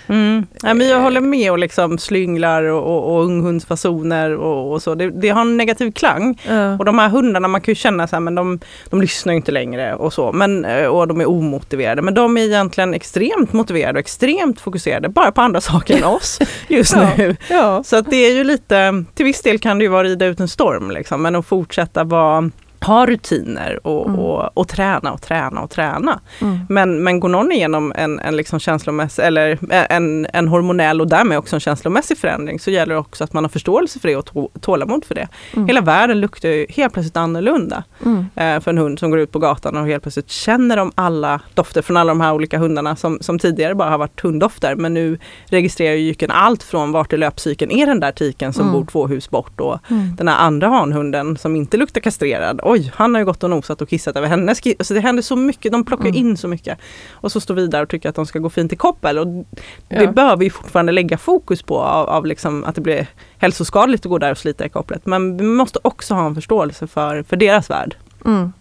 Mm. 0.06 0.46
Ja, 0.62 0.74
men 0.74 0.88
jag 0.88 1.00
håller 1.00 1.20
med 1.20 1.50
och 1.50 1.58
liksom 1.58 1.98
slynglar 1.98 2.62
och, 2.62 2.82
och, 2.82 3.16
och 3.16 3.24
unghundsfasoner 3.24 4.36
och, 4.36 4.72
och 4.72 4.82
så. 4.82 4.94
Det, 4.94 5.10
det, 5.10 5.28
har 5.28 5.40
en 5.40 5.56
negativ 5.56 5.92
klang. 5.92 6.40
Ja. 6.48 6.78
Och 6.78 6.84
de 6.84 6.98
här 6.98 7.08
hundarna, 7.08 7.48
man 7.48 7.60
kan 7.60 7.72
ju 7.72 7.76
känna 7.76 8.06
så 8.06 8.16
här, 8.16 8.20
men 8.20 8.34
de, 8.34 8.60
de 8.90 9.00
lyssnar 9.00 9.34
inte 9.34 9.52
längre 9.52 9.94
och 9.94 10.12
så. 10.12 10.32
Men, 10.32 10.64
eh, 10.64 10.86
och 10.86 11.08
de 11.08 11.20
är 11.20 11.28
omotiverade. 11.28 12.02
Men 12.02 12.14
de 12.14 12.36
är 12.36 12.42
egentligen 12.42 12.94
extremt 12.94 13.52
motiverade 13.52 13.92
och 13.92 14.00
extremt 14.00 14.60
fokuserade 14.60 15.08
bara 15.08 15.32
på 15.32 15.40
andra 15.40 15.60
saker 15.60 15.96
än 15.96 16.04
oss 16.04 16.38
just 16.68 16.96
ja. 16.96 17.10
nu. 17.16 17.36
Ja. 17.50 17.82
Så 17.84 17.96
att 17.96 18.10
det 18.10 18.16
är 18.16 18.34
ju 18.34 18.44
lite, 18.44 19.04
till 19.14 19.24
viss 19.24 19.42
del 19.42 19.58
kan 19.58 19.78
det 19.78 19.84
ju 19.84 19.90
vara 19.90 20.04
rida 20.04 20.26
ut 20.26 20.40
en 20.40 20.48
storm 20.48 20.90
liksom, 20.90 21.22
men 21.22 21.36
att 21.36 21.46
fortsätta 21.46 22.04
vara 22.04 22.50
ha 22.86 23.06
rutiner 23.06 23.86
och, 23.86 24.06
mm. 24.06 24.20
och, 24.20 24.58
och, 24.58 24.68
träna 24.68 25.12
och 25.12 25.22
träna 25.22 25.60
och 25.60 25.70
träna. 25.70 26.20
Mm. 26.40 26.58
Men, 26.68 27.02
men 27.02 27.20
går 27.20 27.28
någon 27.28 27.52
igenom 27.52 27.92
en, 27.96 28.18
en, 28.18 28.36
liksom 28.36 28.60
känslomässig, 28.60 29.22
eller 29.24 29.58
en, 29.70 30.26
en 30.32 30.48
hormonell 30.48 31.00
och 31.00 31.08
därmed 31.08 31.38
också 31.38 31.56
en 31.56 31.60
känslomässig 31.60 32.18
förändring 32.18 32.60
så 32.60 32.70
gäller 32.70 32.94
det 32.94 33.00
också 33.00 33.24
att 33.24 33.32
man 33.32 33.44
har 33.44 33.48
förståelse 33.48 33.98
för 34.00 34.08
det 34.08 34.16
och 34.16 34.48
tålamod 34.60 35.04
för 35.04 35.14
det. 35.14 35.28
Mm. 35.52 35.66
Hela 35.66 35.80
världen 35.80 36.20
luktar 36.20 36.48
ju 36.48 36.66
helt 36.68 36.92
plötsligt 36.92 37.16
annorlunda 37.16 37.84
mm. 38.04 38.26
eh, 38.34 38.60
för 38.60 38.70
en 38.70 38.78
hund 38.78 38.98
som 38.98 39.10
går 39.10 39.20
ut 39.20 39.32
på 39.32 39.38
gatan 39.38 39.76
och 39.76 39.86
helt 39.86 40.02
plötsligt 40.02 40.30
känner 40.30 40.76
de 40.76 40.92
alla 40.94 41.40
dofter 41.54 41.82
från 41.82 41.96
alla 41.96 42.10
de 42.10 42.20
här 42.20 42.32
olika 42.32 42.58
hundarna 42.58 42.96
som, 42.96 43.18
som 43.20 43.38
tidigare 43.38 43.74
bara 43.74 43.90
har 43.90 43.98
varit 43.98 44.20
hunddofter. 44.20 44.74
Men 44.74 44.94
nu 44.94 45.18
registrerar 45.46 45.94
jycken 45.94 46.30
allt 46.30 46.62
från 46.62 46.92
vart 46.92 47.12
i 47.12 47.16
löpcykeln 47.16 47.70
är 47.70 47.86
den 47.86 48.00
där 48.00 48.12
tiken 48.12 48.52
som 48.52 48.62
mm. 48.62 48.72
bor 48.72 48.86
två 48.86 49.06
hus 49.06 49.30
bort 49.30 49.60
och 49.60 49.78
mm. 49.90 50.16
den 50.16 50.28
här 50.28 50.36
andra 50.36 50.68
hanhunden 50.68 51.36
som 51.36 51.56
inte 51.56 51.76
luktar 51.76 52.00
kastrerad 52.00 52.60
oj, 52.62 52.75
han 52.94 53.14
har 53.14 53.20
ju 53.20 53.24
gått 53.24 53.44
och 53.44 53.50
nosat 53.50 53.82
och 53.82 53.88
kissat 53.88 54.16
över 54.16 54.28
hennes 54.28 54.60
kiss. 54.60 54.74
Alltså 54.78 54.94
det 54.94 55.00
händer 55.00 55.22
så 55.22 55.36
mycket, 55.36 55.72
de 55.72 55.84
plockar 55.84 56.04
mm. 56.04 56.16
in 56.16 56.36
så 56.36 56.48
mycket. 56.48 56.78
Och 57.10 57.32
så 57.32 57.40
står 57.40 57.54
vi 57.54 57.66
där 57.66 57.82
och 57.82 57.88
tycker 57.88 58.08
att 58.08 58.14
de 58.14 58.26
ska 58.26 58.38
gå 58.38 58.50
fint 58.50 58.72
i 58.72 58.76
koppel. 58.76 59.18
Och 59.18 59.26
det 59.26 59.46
ja. 59.88 60.12
bör 60.12 60.36
vi 60.36 60.50
fortfarande 60.50 60.92
lägga 60.92 61.18
fokus 61.18 61.62
på 61.62 61.80
av, 61.80 62.08
av 62.08 62.26
liksom 62.26 62.64
att 62.64 62.74
det 62.74 62.80
blir 62.80 63.06
hälsoskadligt 63.38 64.06
att 64.06 64.10
gå 64.10 64.18
där 64.18 64.30
och 64.30 64.38
slita 64.38 64.66
i 64.66 64.68
kopplet. 64.68 65.06
Men 65.06 65.36
vi 65.36 65.44
måste 65.44 65.78
också 65.82 66.14
ha 66.14 66.26
en 66.26 66.34
förståelse 66.34 66.86
för, 66.86 67.22
för 67.22 67.36
deras 67.36 67.70
värld. 67.70 67.96
Mm. 68.24 68.52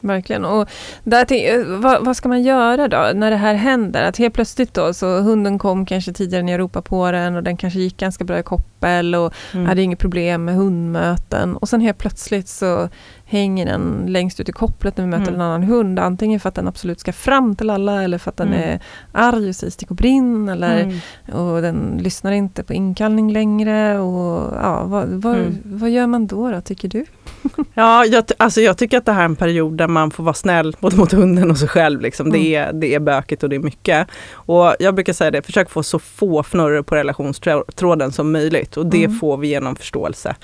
Verkligen. 0.00 0.44
Och 0.44 0.68
där, 1.04 1.78
vad, 1.78 2.04
vad, 2.04 2.16
ska 2.16 2.28
man 2.28 2.42
göra 2.42 2.88
då 2.88 3.10
när 3.14 3.30
det 3.30 3.36
här 3.36 3.54
händer? 3.54 4.02
Att 4.02 4.16
helt 4.16 4.34
plötsligt 4.34 4.74
då 4.74 4.94
så 4.94 5.20
hunden 5.20 5.58
kom 5.58 5.86
kanske 5.86 6.12
tidigare 6.12 6.40
än 6.40 6.48
i 6.48 6.52
Europa 6.52 6.82
på 6.82 7.10
den 7.10 7.36
och 7.36 7.42
den 7.42 7.56
kanske 7.56 7.80
gick 7.80 7.96
ganska 7.96 8.24
bra 8.24 8.38
i 8.38 8.42
koppel 8.42 9.14
och 9.14 9.34
mm. 9.54 9.66
hade 9.66 9.82
inget 9.82 9.98
problem 9.98 10.44
med 10.44 10.54
hundmöten 10.54 11.56
och 11.56 11.68
sen 11.68 11.80
helt 11.80 11.98
plötsligt 11.98 12.48
så 12.48 12.88
hänger 13.30 13.66
den 13.66 14.04
längst 14.08 14.40
ut 14.40 14.48
i 14.48 14.52
kopplet 14.52 14.96
när 14.96 15.04
vi 15.04 15.10
möter 15.10 15.28
mm. 15.28 15.34
en 15.34 15.40
annan 15.40 15.62
hund. 15.62 15.98
Antingen 15.98 16.40
för 16.40 16.48
att 16.48 16.54
den 16.54 16.68
absolut 16.68 17.00
ska 17.00 17.12
fram 17.12 17.56
till 17.56 17.70
alla 17.70 18.02
eller 18.02 18.18
för 18.18 18.30
att 18.30 18.36
den 18.36 18.48
mm. 18.48 18.60
är 18.60 18.80
arg 19.12 19.48
och 19.48 19.56
säger 19.56 19.70
stick 19.70 19.90
och 19.90 19.96
brinn 19.96 20.48
eller 20.48 20.80
mm. 20.80 20.98
och 21.32 21.62
den 21.62 22.00
lyssnar 22.02 22.32
inte 22.32 22.62
på 22.62 22.72
inkallning 22.72 23.32
längre. 23.32 23.98
Och, 23.98 24.54
ja, 24.62 24.84
vad, 24.84 25.08
vad, 25.08 25.34
mm. 25.34 25.58
vad 25.64 25.90
gör 25.90 26.06
man 26.06 26.26
då, 26.26 26.50
då 26.50 26.60
tycker 26.60 26.88
du? 26.88 27.04
ja, 27.74 28.04
jag, 28.04 28.24
alltså 28.36 28.60
jag 28.60 28.78
tycker 28.78 28.98
att 28.98 29.06
det 29.06 29.12
här 29.12 29.20
är 29.20 29.24
en 29.24 29.36
period 29.36 29.76
där 29.76 29.88
man 29.88 30.10
får 30.10 30.24
vara 30.24 30.34
snäll 30.34 30.76
både 30.80 30.96
mot 30.96 31.12
hunden 31.12 31.50
och 31.50 31.58
sig 31.58 31.68
själv. 31.68 32.00
Liksom. 32.00 32.30
Det, 32.30 32.56
mm. 32.56 32.68
är, 32.68 32.80
det 32.80 32.94
är 32.94 33.00
bökigt 33.00 33.42
och 33.42 33.48
det 33.48 33.56
är 33.56 33.60
mycket. 33.60 34.08
Och 34.32 34.74
jag 34.78 34.94
brukar 34.94 35.12
säga 35.12 35.30
det, 35.30 35.42
försök 35.42 35.70
få 35.70 35.82
så 35.82 35.98
få 35.98 36.40
fnurror 36.42 36.82
på 36.82 36.94
relationstråden 36.94 38.12
som 38.12 38.32
möjligt 38.32 38.76
och 38.76 38.86
det 38.86 39.04
mm. 39.04 39.18
får 39.18 39.36
vi 39.36 39.48
genom 39.48 39.76
förståelse. 39.76 40.36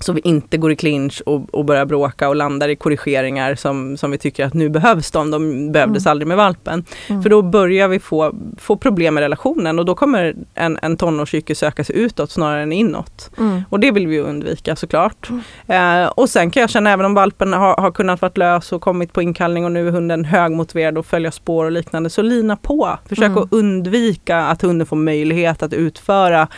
Så 0.00 0.12
vi 0.12 0.20
inte 0.24 0.56
går 0.56 0.72
i 0.72 0.76
clinch 0.76 1.22
och, 1.26 1.54
och 1.54 1.64
börjar 1.64 1.84
bråka 1.84 2.28
och 2.28 2.36
landar 2.36 2.68
i 2.68 2.76
korrigeringar 2.76 3.54
som, 3.54 3.96
som 3.96 4.10
vi 4.10 4.18
tycker 4.18 4.44
att 4.44 4.54
nu 4.54 4.68
behövs 4.68 5.10
de. 5.10 5.30
De 5.30 5.72
behövdes 5.72 6.06
mm. 6.06 6.10
aldrig 6.10 6.28
med 6.28 6.36
valpen. 6.36 6.84
Mm. 7.08 7.22
För 7.22 7.30
då 7.30 7.42
börjar 7.42 7.88
vi 7.88 7.98
få, 7.98 8.34
få 8.58 8.76
problem 8.76 9.14
med 9.14 9.20
relationen 9.20 9.78
och 9.78 9.84
då 9.84 9.94
kommer 9.94 10.34
en, 10.54 10.78
en 10.82 10.96
tonårsjycke 10.96 11.54
söka 11.54 11.84
sig 11.84 11.96
utåt 11.96 12.30
snarare 12.30 12.62
än 12.62 12.72
inåt. 12.72 13.30
Mm. 13.38 13.62
Och 13.70 13.80
det 13.80 13.90
vill 13.90 14.06
vi 14.06 14.20
undvika 14.20 14.76
såklart. 14.76 15.28
Mm. 15.30 16.02
Eh, 16.02 16.08
och 16.08 16.30
sen 16.30 16.50
kan 16.50 16.60
jag 16.60 16.70
känna 16.70 16.90
även 16.90 17.06
om 17.06 17.14
valpen 17.14 17.52
har, 17.52 17.76
har 17.76 17.90
kunnat 17.90 18.22
vara 18.22 18.32
lös 18.34 18.72
och 18.72 18.82
kommit 18.82 19.12
på 19.12 19.22
inkallning 19.22 19.64
och 19.64 19.72
nu 19.72 19.88
är 19.88 19.92
hunden 19.92 20.24
högmotiverad 20.24 20.98
och 20.98 21.06
följa 21.06 21.30
spår 21.30 21.64
och 21.64 21.72
liknande. 21.72 22.10
Så 22.10 22.22
lina 22.22 22.56
på. 22.56 22.98
Försök 23.08 23.26
mm. 23.26 23.38
att 23.38 23.52
undvika 23.52 24.38
att 24.38 24.62
hunden 24.62 24.86
får 24.86 24.96
möjlighet 24.96 25.62
att 25.62 25.72
utföra 25.72 26.48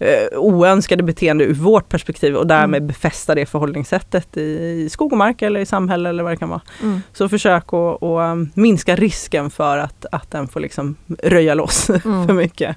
eh, 0.00 0.38
oönskade 0.38 1.02
beteende 1.02 1.44
ur 1.44 1.54
vårt 1.54 1.88
perspektiv 1.88 2.36
och 2.36 2.46
därmed 2.46 2.82
befästa 2.86 3.34
det 3.34 3.46
förhållningssättet 3.46 4.36
i, 4.36 4.40
i 4.86 4.88
skog 4.90 5.12
och 5.12 5.18
mark 5.18 5.42
eller 5.42 5.60
i 5.60 5.66
samhälle 5.66 6.08
eller 6.08 6.22
vad 6.22 6.32
det 6.32 6.36
kan 6.36 6.48
vara. 6.48 6.60
Mm. 6.82 7.02
Så 7.12 7.28
försök 7.28 7.64
att, 7.72 8.02
att 8.02 8.32
um, 8.32 8.50
minska 8.54 8.96
risken 8.96 9.50
för 9.50 9.78
att, 9.78 10.06
att 10.12 10.30
den 10.30 10.48
får 10.48 10.60
liksom 10.60 10.96
röja 11.22 11.54
loss 11.54 11.90
Mm. 12.04 12.26
för 12.26 12.34
mycket. 12.34 12.76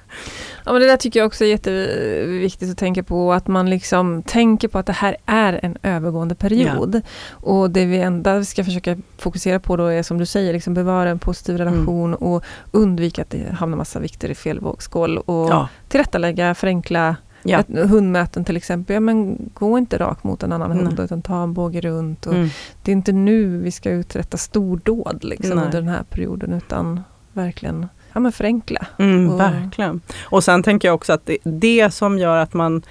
Ja, 0.65 0.71
men 0.73 0.81
det 0.81 0.87
där 0.87 0.97
tycker 0.97 1.19
jag 1.19 1.27
också 1.27 1.43
är 1.45 1.49
jätteviktigt 1.49 2.71
att 2.71 2.77
tänka 2.77 3.03
på, 3.03 3.33
att 3.33 3.47
man 3.47 3.69
liksom 3.69 4.23
tänker 4.23 4.67
på 4.67 4.77
att 4.79 4.85
det 4.85 4.93
här 4.93 5.17
är 5.25 5.59
en 5.63 5.77
övergående 5.83 6.35
period. 6.35 7.01
Och 7.29 7.69
det 7.69 7.85
vi 7.85 7.97
enda 7.97 8.43
ska 8.43 8.63
försöka 8.63 8.97
fokusera 9.17 9.59
på 9.59 9.75
då 9.77 9.85
är 9.85 10.03
som 10.03 10.17
du 10.17 10.25
säger, 10.25 10.53
liksom 10.53 10.73
bevara 10.73 11.09
en 11.09 11.19
positiv 11.19 11.53
Mm. 11.61 11.73
relation 11.73 12.13
och 12.13 12.43
undvika 12.71 13.21
att 13.21 13.29
det 13.29 13.51
hamnar 13.59 13.77
massa 13.77 13.99
vikter 13.99 14.29
i 14.31 14.35
fel 14.35 14.59
vågskål 14.59 15.17
och 15.17 15.49
Ja. 15.49 15.67
tillrättalägga, 15.89 16.55
förenkla 16.55 17.12
Ja. 17.43 17.59
ett, 17.59 17.89
hundmöten 17.89 18.45
till 18.45 18.57
exempel. 18.57 18.93
Ja, 18.93 18.99
men 18.99 19.37
gå 19.53 19.77
inte 19.77 19.97
rakt 19.97 20.23
mot 20.23 20.43
en 20.43 20.51
annan 20.51 20.69
Nej. 20.69 20.85
hund 20.85 20.99
utan 20.99 21.21
ta 21.21 21.43
en 21.43 21.53
båge 21.53 21.81
runt. 21.81 22.25
Och 22.25 22.33
Mm. 22.33 22.49
Det 22.83 22.91
är 22.91 22.93
inte 22.93 23.11
nu 23.11 23.57
vi 23.57 23.71
ska 23.71 23.89
uträtta 23.89 24.37
stordåd 24.37 25.23
liksom, 25.23 25.55
Nej. 25.55 25.65
under 25.65 25.81
den 25.81 25.89
här 25.89 26.03
perioden 26.09 26.53
utan 26.53 27.03
verkligen 27.33 27.87
ja, 28.13 28.19
men 28.19 28.31
förenkla. 28.31 28.87
Mm, 28.99 29.29
Och- 29.29 29.39
verkligen. 29.39 30.01
Och 30.23 30.43
sen 30.43 30.63
tänker 30.63 30.87
jag 30.87 30.95
också 30.95 31.13
att 31.13 31.25
det, 31.25 31.37
det 31.43 31.93
som 31.93 32.19
gör 32.19 32.37
att 32.37 32.53
man 32.53 32.81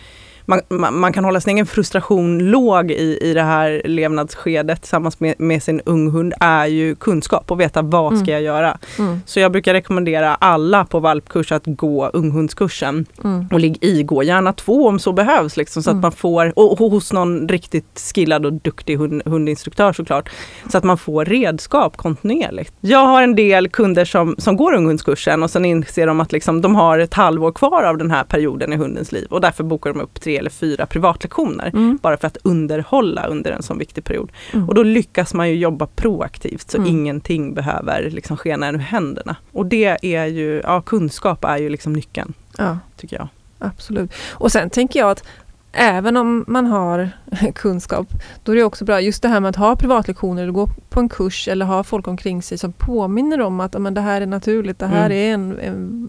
man, 0.46 0.60
man, 0.68 0.98
man 0.98 1.12
kan 1.12 1.24
hålla 1.24 1.40
sin 1.40 1.54
egen 1.54 1.66
frustration 1.66 2.38
låg 2.38 2.90
i, 2.90 3.18
i 3.22 3.34
det 3.34 3.42
här 3.42 3.82
levnadsskedet 3.84 4.80
tillsammans 4.82 5.20
med, 5.20 5.34
med 5.40 5.62
sin 5.62 5.80
unghund 5.86 6.34
är 6.40 6.66
ju 6.66 6.94
kunskap 6.94 7.50
och 7.50 7.60
veta 7.60 7.82
vad 7.82 8.18
ska 8.18 8.22
Mm. 8.30 8.32
jag 8.34 8.42
göra. 8.42 8.78
Mm, 8.98 9.20
Så 9.26 9.40
jag 9.40 9.52
brukar 9.52 9.72
rekommendera 9.74 10.34
alla 10.34 10.84
på 10.84 11.00
valpkurs 11.00 11.52
att 11.52 11.62
gå 11.66 12.06
unghundskursen. 12.12 13.06
mm, 13.24 13.46
Och 13.52 13.60
ligg 13.60 13.78
i, 13.84 14.02
gå 14.02 14.22
gärna 14.22 14.52
två 14.52 14.88
om 14.88 14.98
så 14.98 15.12
behövs. 15.12 15.56
Liksom, 15.56 15.82
så 15.82 15.90
att 15.90 15.96
man 15.96 16.12
får, 16.12 16.52
och 16.58 16.72
och 16.80 16.90
hos 16.90 17.12
någon 17.12 17.48
riktigt 17.48 18.12
skillad 18.14 18.46
och 18.46 18.52
duktig 18.52 18.96
hund, 18.96 19.22
hundinstruktör 19.26 19.92
såklart. 19.92 20.28
Så 20.72 20.78
att 20.78 20.84
man 20.84 20.98
får 20.98 21.24
redskap 21.24 21.96
kontinuerligt. 21.96 22.72
Jag 22.80 23.06
har 23.06 23.22
en 23.22 23.34
del 23.34 23.68
kunder 23.68 24.04
som, 24.04 24.34
som 24.38 24.56
går 24.56 24.74
unghundskursen 24.74 25.42
och 25.42 25.50
sen 25.50 25.64
inser 25.64 26.06
de 26.06 26.20
att 26.20 26.32
liksom, 26.32 26.60
de 26.60 26.74
har 26.74 26.98
ett 26.98 27.14
halvår 27.14 27.52
kvar 27.52 27.82
av 27.82 27.98
den 27.98 28.10
här 28.10 28.24
perioden 28.24 28.72
i 28.72 28.76
hundens 28.76 29.12
liv. 29.12 29.26
Och 29.30 29.40
därför 29.40 29.64
bokar 29.64 29.92
de 29.92 30.00
upp 30.00 30.20
tre 30.20 30.31
eller 30.36 30.50
fyra 30.50 30.86
privatlektioner. 30.86 31.70
mm, 31.74 31.98
Bara 32.02 32.16
för 32.16 32.26
att 32.26 32.36
underhålla 32.42 33.26
under 33.26 33.50
en 33.52 33.62
sån 33.62 33.78
viktig 33.78 34.04
period. 34.04 34.32
mm. 34.52 34.68
Och 34.68 34.74
då 34.74 34.82
lyckas 34.82 35.34
man 35.34 35.48
ju 35.48 35.54
jobba 35.56 35.86
proaktivt 35.86 36.70
så 36.70 36.76
Mm. 36.78 36.88
ingenting 36.90 37.54
behöver 37.54 38.10
liksom 38.10 38.36
skena 38.36 38.68
ur 38.70 38.78
händerna. 38.78 39.36
Och 39.52 39.66
det 39.66 40.14
är 40.14 40.26
ju, 40.26 40.60
ja 40.64 40.80
kunskap 40.80 41.44
är 41.44 41.56
ju 41.58 41.68
liksom 41.68 41.92
nyckeln 41.92 42.32
ja. 42.58 42.78
tycker 42.96 43.16
jag. 43.16 43.28
Absolut. 43.58 44.12
Och 44.30 44.52
sen 44.52 44.70
tänker 44.70 45.00
jag 45.00 45.10
att 45.10 45.24
även 45.72 46.16
om 46.16 46.44
man 46.48 46.66
har 46.66 47.10
kunskap, 47.54 48.06
då 48.44 48.52
är 48.52 48.56
det 48.56 48.62
också 48.64 48.84
bra, 48.84 49.00
just 49.00 49.22
det 49.22 49.28
här 49.28 49.40
med 49.40 49.48
att 49.48 49.56
ha 49.56 49.76
privatlektioner 49.76 50.50
gå 50.50 50.68
på 50.90 51.00
en 51.00 51.08
kurs 51.08 51.48
eller 51.48 51.66
ha 51.66 51.84
folk 51.84 52.08
omkring 52.08 52.42
sig 52.42 52.58
som 52.58 52.72
påminner 52.72 53.40
om 53.40 53.60
att 53.60 53.74
ja, 53.74 53.80
men 53.80 53.94
det 53.94 54.00
här 54.00 54.20
är 54.20 54.26
naturligt, 54.26 54.78
det 54.78 54.86
här 54.86 55.10
Mm. 55.10 55.18
är 55.18 55.34
en, 55.34 55.58
en, 55.58 56.08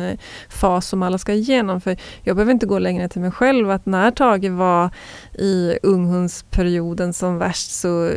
en 0.00 0.18
fas 0.48 0.86
som 0.88 1.02
alla 1.02 1.18
ska 1.18 1.32
igenom. 1.32 1.80
För 1.80 1.96
jag 2.22 2.36
behöver 2.36 2.52
inte 2.52 2.66
gå 2.66 2.78
längre 2.78 3.08
till 3.08 3.20
mig 3.20 3.30
själv, 3.30 3.70
att 3.70 3.86
när 3.86 4.10
Tage 4.10 4.50
var 4.50 4.90
i 5.38 5.78
unghundsperioden 5.82 7.12
som 7.12 7.38
värst 7.38 7.70
så 7.70 8.10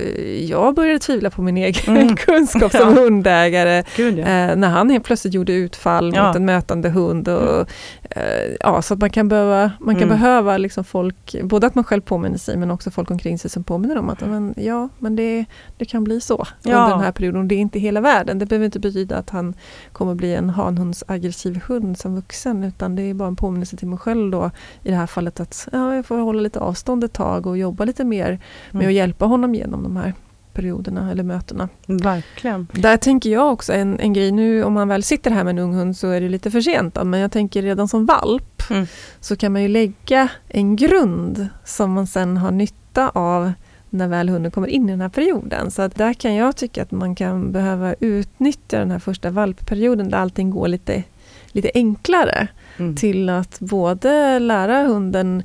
jag 0.49 0.75
började 0.75 0.99
tvivla 0.99 1.29
på 1.29 1.41
min 1.41 1.57
egen 1.57 1.97
Mm. 1.97 2.15
kunskap 2.15 2.71
som 2.71 2.81
Ja. 2.95 3.01
hundägare. 3.01 3.83
Gud, 3.95 4.17
ja. 4.19 4.23
Eh, 4.25 4.55
när 4.55 4.67
han 4.69 4.89
helt 4.89 5.03
plötsligt 5.03 5.33
gjorde 5.33 5.53
utfall 5.53 6.13
Ja. 6.15 6.27
mot 6.27 6.35
en 6.35 6.45
mötande 6.45 6.89
hund. 6.89 7.27
Och, 7.27 7.67
eh, 8.09 8.53
ja, 8.59 8.81
så 8.81 8.93
att 8.93 8.99
man 8.99 9.09
kan 9.09 9.27
behöva, 9.27 9.71
man 9.79 9.95
kan 9.95 10.03
Mm. 10.03 10.19
behöva 10.19 10.57
liksom 10.57 10.83
folk, 10.83 11.35
både 11.43 11.67
att 11.67 11.75
man 11.75 11.83
själv 11.83 12.01
påminner 12.01 12.37
sig 12.45 12.57
men 12.57 12.71
också 12.71 12.91
folk 12.91 13.11
omkring 13.11 13.39
sig 13.39 13.49
som 13.49 13.63
påminner 13.63 13.97
om 13.97 14.09
att 14.09 14.21
men, 14.21 14.53
ja, 14.57 14.89
men 14.99 15.15
det, 15.15 15.45
det 15.77 15.85
kan 15.85 16.03
bli 16.03 16.21
så 16.21 16.45
Ja. 16.63 16.77
under 16.77 16.89
den 16.95 16.99
här 17.03 17.11
perioden. 17.11 17.41
Och 17.41 17.47
det 17.47 17.55
är 17.55 17.59
inte 17.59 17.79
hela 17.79 18.01
världen. 18.01 18.39
Det 18.39 18.45
behöver 18.45 18.65
inte 18.65 18.79
betyda 18.79 19.17
att 19.17 19.29
han 19.29 19.53
kommer 19.91 20.15
bli 20.15 20.35
en 20.35 20.49
hanhundsaggressiv 20.49 21.59
hund 21.67 21.97
som 21.97 22.15
vuxen 22.15 22.63
utan 22.63 22.95
det 22.95 23.01
är 23.01 23.13
bara 23.13 23.27
en 23.27 23.35
påminnelse 23.35 23.77
till 23.77 23.87
mig 23.87 23.99
själv 23.99 24.31
då 24.31 24.51
i 24.83 24.89
det 24.89 24.95
här 24.97 25.07
fallet 25.07 25.39
att 25.39 25.67
ja, 25.71 25.95
jag 25.95 26.05
får 26.05 26.17
hålla 26.17 26.41
lite 26.41 26.59
avstånd 26.59 27.03
ett 27.03 27.13
tag 27.13 27.47
och 27.47 27.57
jobba 27.57 27.85
lite 27.85 28.03
mer 28.03 28.29
med 28.29 28.39
Mm. 28.81 28.87
att 28.87 28.93
hjälpa 28.93 29.25
honom 29.25 29.55
genom 29.55 29.83
de 29.83 29.95
här 29.97 30.13
perioderna 30.55 31.11
eller 31.11 31.23
mötena. 31.23 31.69
Verkligen. 31.87 32.67
Där 32.71 32.97
tänker 32.97 33.29
jag 33.29 33.53
också 33.53 33.73
en, 33.73 33.99
en 33.99 34.13
grej 34.13 34.31
nu 34.31 34.63
om 34.63 34.73
man 34.73 34.87
väl 34.87 35.03
sitter 35.03 35.31
här 35.31 35.43
med 35.43 35.51
en 35.51 35.59
ung 35.59 35.73
hund 35.73 35.97
så 35.97 36.09
är 36.09 36.21
det 36.21 36.29
lite 36.29 36.51
för 36.51 36.61
sent 36.61 36.97
men 37.03 37.19
jag 37.19 37.31
tänker 37.31 37.61
redan 37.61 37.87
som 37.87 38.05
valp 38.05 38.51
Mm. 38.69 38.87
så 39.19 39.35
kan 39.35 39.53
man 39.53 39.61
ju 39.61 39.67
lägga 39.67 40.27
en 40.47 40.75
grund 40.75 41.47
som 41.65 41.91
man 41.93 42.07
sen 42.07 42.37
har 42.37 42.51
nytta 42.51 43.09
av 43.09 43.51
när 43.89 44.07
väl 44.07 44.29
hunden 44.29 44.51
kommer 44.51 44.67
in 44.67 44.89
i 44.89 44.91
den 44.91 45.01
här 45.01 45.09
perioden. 45.09 45.71
Så 45.71 45.87
där 45.87 46.13
kan 46.13 46.35
jag 46.35 46.55
tycka 46.55 46.81
att 46.81 46.91
man 46.91 47.15
kan 47.15 47.51
behöva 47.51 47.93
utnyttja 47.99 48.79
den 48.79 48.91
här 48.91 48.99
första 48.99 49.29
valpperioden 49.29 50.09
där 50.09 50.17
allting 50.17 50.49
går 50.49 50.67
lite, 50.67 51.03
lite 51.47 51.71
enklare 51.73 52.47
Mm. 52.77 52.95
till 52.95 53.29
att 53.29 53.59
både 53.59 54.39
lära 54.39 54.83
hunden 54.87 55.43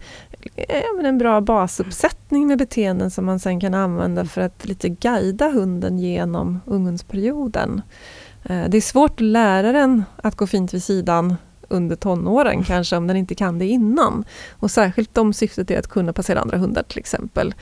Eh, 0.56 0.82
men 0.96 1.06
en 1.06 1.18
bra 1.18 1.40
basuppsättning 1.40 2.46
med 2.46 2.58
beteenden 2.58 3.10
som 3.10 3.26
man 3.26 3.38
sen 3.38 3.60
kan 3.60 3.74
använda 3.74 4.24
för 4.24 4.40
att 4.40 4.66
lite 4.66 4.88
guida 4.88 5.50
hunden 5.50 5.98
genom 5.98 6.60
unghundsperioden. 6.66 7.82
Eh, 8.44 8.64
det 8.68 8.76
är 8.76 8.80
svårt 8.80 9.12
att 9.12 9.20
lära 9.20 9.72
den 9.72 10.04
att 10.16 10.36
gå 10.36 10.46
fint 10.46 10.74
vid 10.74 10.82
sidan 10.82 11.36
under 11.68 11.96
tonåren 11.96 12.64
kanske 12.64 12.96
om 12.96 13.06
den 13.06 13.16
inte 13.16 13.34
kan 13.34 13.58
det 13.58 13.66
innan. 13.66 14.24
Och 14.50 14.70
särskilt 14.70 15.18
om 15.18 15.32
syftet 15.32 15.70
är 15.70 15.78
att 15.78 15.88
kunna 15.88 16.12
passera 16.12 16.40
andra 16.40 16.58
hundar 16.58 16.82
till 16.82 16.98
exempel. 16.98 17.54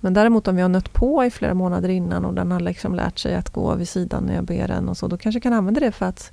Men 0.00 0.14
däremot 0.14 0.48
om 0.48 0.56
vi 0.56 0.62
har 0.62 0.68
nött 0.68 0.92
på 0.92 1.24
i 1.24 1.30
flera 1.30 1.54
månader 1.54 1.88
innan 1.88 2.24
och 2.24 2.34
den 2.34 2.52
har 2.52 2.60
liksom 2.60 2.94
lärt 2.94 3.18
sig 3.18 3.34
att 3.34 3.50
gå 3.50 3.74
vid 3.74 3.88
sidan 3.88 4.24
när 4.24 4.34
jag 4.34 4.44
ber 4.44 4.68
den 4.68 4.88
och 4.88 4.96
så, 4.96 5.08
då 5.08 5.16
kanske 5.16 5.36
jag 5.36 5.42
kan 5.42 5.52
använda 5.52 5.80
det 5.80 5.92
för 5.92 6.06
att 6.06 6.32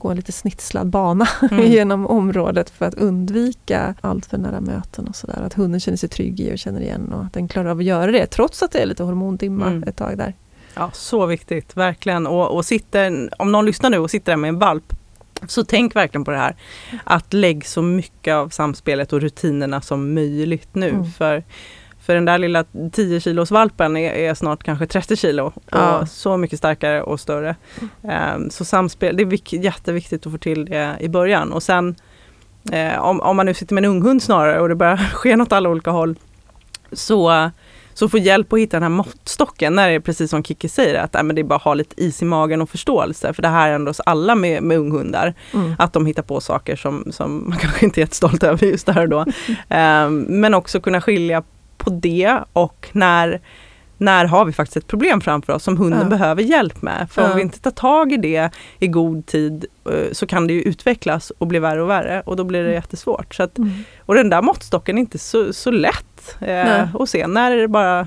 gå 0.00 0.08
en 0.08 0.16
lite 0.16 0.32
snitslad 0.32 0.86
bana 0.90 1.28
Mm. 1.50 1.66
genom 1.72 2.06
området 2.06 2.70
för 2.70 2.86
att 2.86 2.94
undvika 2.94 3.94
allt 4.00 4.26
för 4.26 4.38
nära 4.38 4.60
möten 4.60 5.06
och 5.08 5.16
sådär. 5.16 5.42
Att 5.46 5.54
hunden 5.54 5.80
känner 5.80 5.96
sig 5.98 6.08
trygg 6.08 6.40
i 6.40 6.54
och 6.54 6.58
känner 6.58 6.80
igen 6.80 7.12
och 7.12 7.24
att 7.24 7.32
den 7.32 7.48
klarar 7.48 7.70
av 7.70 7.78
att 7.78 7.84
göra 7.84 8.10
det 8.12 8.26
trots 8.26 8.62
att 8.62 8.70
det 8.72 8.78
är 8.82 8.86
lite 8.86 9.02
hormondimma 9.02 9.66
Mm. 9.66 9.82
ett 9.88 9.96
tag 9.96 10.18
där. 10.18 10.34
Ja, 10.74 10.90
så 10.94 11.26
viktigt, 11.26 11.76
verkligen. 11.76 12.26
Och, 12.26 12.54
och 12.54 12.64
sitter, 12.64 13.30
om 13.38 13.52
någon 13.52 13.66
lyssnar 13.66 13.90
nu 13.90 13.98
och 13.98 14.10
sitter 14.10 14.32
där 14.32 14.36
med 14.36 14.48
en 14.48 14.58
valp, 14.58 14.92
så 15.46 15.64
tänk 15.64 15.96
verkligen 15.96 16.24
på 16.24 16.30
det 16.30 16.36
här. 16.38 16.56
Att 17.04 17.32
lägg 17.32 17.66
så 17.66 17.82
mycket 17.82 18.34
av 18.34 18.48
samspelet 18.48 19.12
och 19.12 19.20
rutinerna 19.20 19.80
som 19.80 20.14
möjligt 20.14 20.68
nu. 20.74 20.88
Mm. 20.88 21.10
För, 21.10 21.44
för 22.10 22.14
den 22.14 22.24
där 22.24 22.38
lilla 22.38 22.64
10 22.92 23.20
kilos 23.20 23.50
valpen 23.50 23.96
är, 23.96 24.12
är 24.12 24.34
snart 24.34 24.62
kanske 24.62 24.86
30 24.86 25.16
kilo. 25.16 25.52
Ja. 25.70 25.98
Och 25.98 26.08
så 26.08 26.36
mycket 26.36 26.58
starkare 26.58 27.02
och 27.02 27.20
större. 27.20 27.56
Ehm, 28.02 28.50
så 28.50 28.64
samspel, 28.64 29.16
det 29.16 29.22
är 29.22 29.26
vik, 29.26 29.52
jätteviktigt 29.52 30.26
att 30.26 30.32
få 30.32 30.38
till 30.38 30.64
det 30.64 30.96
i 31.00 31.08
början. 31.08 31.52
Och 31.52 31.62
sen 31.62 31.94
eh, 32.72 32.98
om, 32.98 33.20
om 33.20 33.36
man 33.36 33.46
nu 33.46 33.54
sitter 33.54 33.74
med 33.74 33.84
en 33.84 33.90
unghund 33.90 34.22
snarare 34.22 34.60
och 34.60 34.68
det 34.68 34.74
börjar 34.74 34.96
ske 35.14 35.36
något 35.36 35.52
alla 35.52 35.68
olika 35.68 35.90
håll. 35.90 36.14
Så 36.92 37.50
så 37.94 38.08
få 38.08 38.18
hjälp 38.18 38.52
att 38.52 38.58
hitta 38.58 38.76
den 38.76 38.82
här 38.82 38.90
måttstocken 38.90 39.74
när 39.74 39.88
det 39.88 39.94
är 39.94 40.00
precis 40.00 40.30
som 40.30 40.44
Kiki 40.44 40.68
säger 40.68 40.94
att 41.00 41.14
äh, 41.14 41.22
men 41.22 41.36
det 41.36 41.42
är 41.42 41.44
bara 41.44 41.56
att 41.56 41.62
ha 41.62 41.74
lite 41.74 42.04
is 42.04 42.22
i 42.22 42.24
magen 42.24 42.62
och 42.62 42.70
förståelse. 42.70 43.32
För 43.32 43.42
det 43.42 43.48
här 43.48 43.70
är 43.70 43.74
ändå 43.74 43.90
oss 43.90 44.00
alla 44.00 44.34
med, 44.34 44.62
med 44.62 44.78
unghundar. 44.78 45.34
Mm. 45.54 45.74
Att 45.78 45.92
de 45.92 46.06
hittar 46.06 46.22
på 46.22 46.40
saker 46.40 46.76
som, 46.76 47.12
som 47.12 47.44
man 47.48 47.58
kanske 47.60 47.84
inte 47.84 48.00
är 48.00 48.02
jättestolt 48.02 48.42
över 48.42 48.66
just 48.66 48.86
där 48.86 49.02
och 49.02 49.08
då. 49.08 49.24
Ehm, 49.68 50.20
men 50.28 50.54
också 50.54 50.80
kunna 50.80 51.00
skilja 51.00 51.42
på 51.84 51.90
det 51.90 52.38
och 52.52 52.88
när 52.92 53.40
när 54.02 54.24
har 54.24 54.44
vi 54.44 54.52
faktiskt 54.52 54.76
ett 54.76 54.86
problem 54.86 55.20
framför 55.20 55.52
oss 55.52 55.62
som 55.64 55.76
hunden 55.76 56.00
Ja. 56.02 56.08
behöver 56.08 56.42
hjälp 56.42 56.82
med. 56.82 57.08
För 57.10 57.22
Ja. 57.22 57.30
om 57.30 57.36
vi 57.36 57.42
inte 57.42 57.60
tar 57.60 57.70
tag 57.70 58.12
i 58.12 58.16
det 58.16 58.50
i 58.78 58.86
god 58.88 59.26
tid 59.26 59.64
eh, 59.92 60.12
så 60.12 60.26
kan 60.26 60.46
det 60.46 60.52
ju 60.52 60.62
utvecklas 60.62 61.32
och 61.38 61.46
bli 61.46 61.58
värre 61.58 61.82
och 61.82 61.90
värre 61.90 62.22
och 62.26 62.36
då 62.36 62.44
blir 62.44 62.58
det 62.60 62.64
Mm. 62.68 62.74
jättesvårt. 62.74 63.34
Så 63.34 63.42
att, 63.42 63.58
Mm. 63.58 63.70
och 64.06 64.14
den 64.14 64.30
där 64.30 64.42
måttstocken 64.42 64.96
är 64.98 65.00
inte 65.00 65.18
så, 65.18 65.52
så 65.52 65.70
lätt 65.70 66.36
eh, 66.40 66.94
att 66.96 67.08
se. 67.08 67.26
När 67.26 67.50
är 67.50 67.56
det 67.56 67.68
bara 67.68 68.00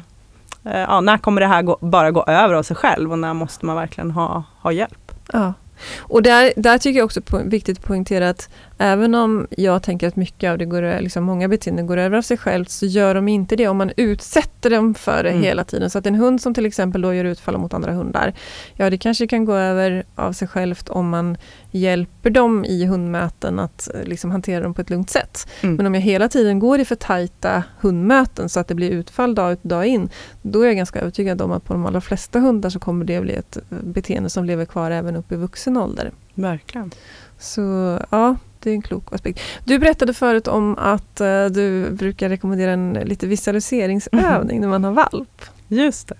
eh, 0.65 0.79
ja, 0.79 1.01
när 1.01 1.17
kommer 1.17 1.41
det 1.41 1.47
här 1.47 1.61
gå, 1.61 1.77
bara 1.81 2.11
gå 2.11 2.23
över 2.23 2.53
av 2.53 2.63
sig 2.63 2.75
själv 2.75 3.11
och 3.11 3.19
när 3.19 3.33
måste 3.33 3.65
man 3.65 3.75
verkligen 3.75 4.11
ha, 4.11 4.43
ha 4.61 4.71
hjälp? 4.71 5.11
Ja. 5.33 5.53
Och 5.99 6.23
där, 6.23 6.53
där 6.55 6.77
tycker 6.77 6.99
jag 6.99 7.05
också 7.05 7.21
på, 7.21 7.41
viktigt 7.45 7.77
att 7.77 7.83
poängtera 7.83 8.29
att 8.29 8.49
även 8.77 9.15
om 9.15 9.47
jag 9.49 9.83
tänker 9.83 10.07
att 10.07 10.15
mycket 10.15 10.51
av 10.51 10.57
det 10.57 10.65
går, 10.65 11.01
liksom 11.01 11.23
många 11.23 11.47
beteenden 11.47 11.87
går 11.87 11.97
över 11.97 12.17
av 12.17 12.21
sig 12.21 12.37
självt 12.37 12.69
så 12.69 12.85
gör 12.85 13.15
de 13.15 13.27
inte 13.27 13.55
det 13.55 13.67
om 13.67 13.77
man 13.77 13.91
utsätter 13.97 14.69
dem 14.69 14.93
för 14.95 15.23
det 15.23 15.29
Mm. 15.29 15.43
hela 15.43 15.63
tiden. 15.63 15.89
Så 15.89 15.97
att 15.99 16.05
en 16.05 16.15
hund 16.15 16.41
som 16.41 16.53
till 16.53 16.65
exempel 16.65 17.01
då 17.01 17.13
gör 17.13 17.25
utfall 17.25 17.57
mot 17.57 17.73
andra 17.73 17.91
hundar, 17.91 18.33
ja 18.73 18.89
det 18.89 18.97
kanske 18.97 19.27
kan 19.27 19.45
gå 19.45 19.55
över 19.55 20.03
av 20.15 20.33
sig 20.33 20.47
självt 20.47 20.89
om 20.89 21.09
man 21.09 21.37
hjälper 21.73 22.29
dem 22.29 22.65
i 22.65 22.85
hundmöten 22.85 23.59
att 23.59 23.89
eh, 23.93 24.03
liksom 24.03 24.31
hantera 24.31 24.63
dem 24.63 24.73
på 24.73 24.81
ett 24.81 24.89
lugnt 24.89 25.09
sätt. 25.09 25.47
Mm. 25.61 25.75
Men 25.75 25.85
om 25.85 25.93
jag 25.93 26.01
hela 26.01 26.29
tiden 26.29 26.59
går 26.59 26.79
i 26.79 26.85
för 26.85 26.95
tajta 26.95 27.63
hundmöten 27.79 28.49
så 28.49 28.59
att 28.59 28.67
det 28.67 28.75
blir 28.75 28.89
utfall 28.89 29.35
dag 29.35 29.53
ut 29.53 29.59
och 29.61 29.69
dag 29.69 29.85
in, 29.85 30.09
då 30.41 30.61
är 30.61 30.65
jag 30.65 30.75
ganska 30.75 30.99
övertygad 30.99 31.41
om 31.41 31.51
att 31.51 31.65
på 31.65 31.73
de 31.73 31.85
allra 31.85 32.01
flesta 32.01 32.39
hundar 32.39 32.69
så 32.69 32.79
kommer 32.79 33.05
det 33.05 33.21
bli 33.21 33.33
ett 33.33 33.57
eh, 33.57 33.77
beteende 33.83 34.29
som 34.29 34.45
lever 34.45 34.65
kvar 34.65 34.91
även 34.91 35.15
upp 35.15 35.31
i 35.31 35.35
vuxen 35.35 35.77
ålder. 35.77 36.11
Verkligen. 36.35 36.91
Så 37.39 37.61
ja, 38.09 38.35
det 38.59 38.69
är 38.69 38.73
en 38.73 38.81
klok 38.81 39.13
aspekt. 39.13 39.39
Du 39.65 39.79
berättade 39.79 40.13
förut 40.13 40.47
om 40.47 40.77
att 40.77 41.21
uh, 41.21 41.45
du 41.45 41.91
brukar 41.91 42.29
rekommendera 42.29 42.71
en 42.71 42.93
lite 42.93 43.27
visualiseringsövning 43.27 44.57
mm. 44.57 44.61
när 44.61 44.67
man 44.67 44.83
har 44.83 44.91
valp. 44.91 45.41
Just 45.67 46.07
det. 46.07 46.15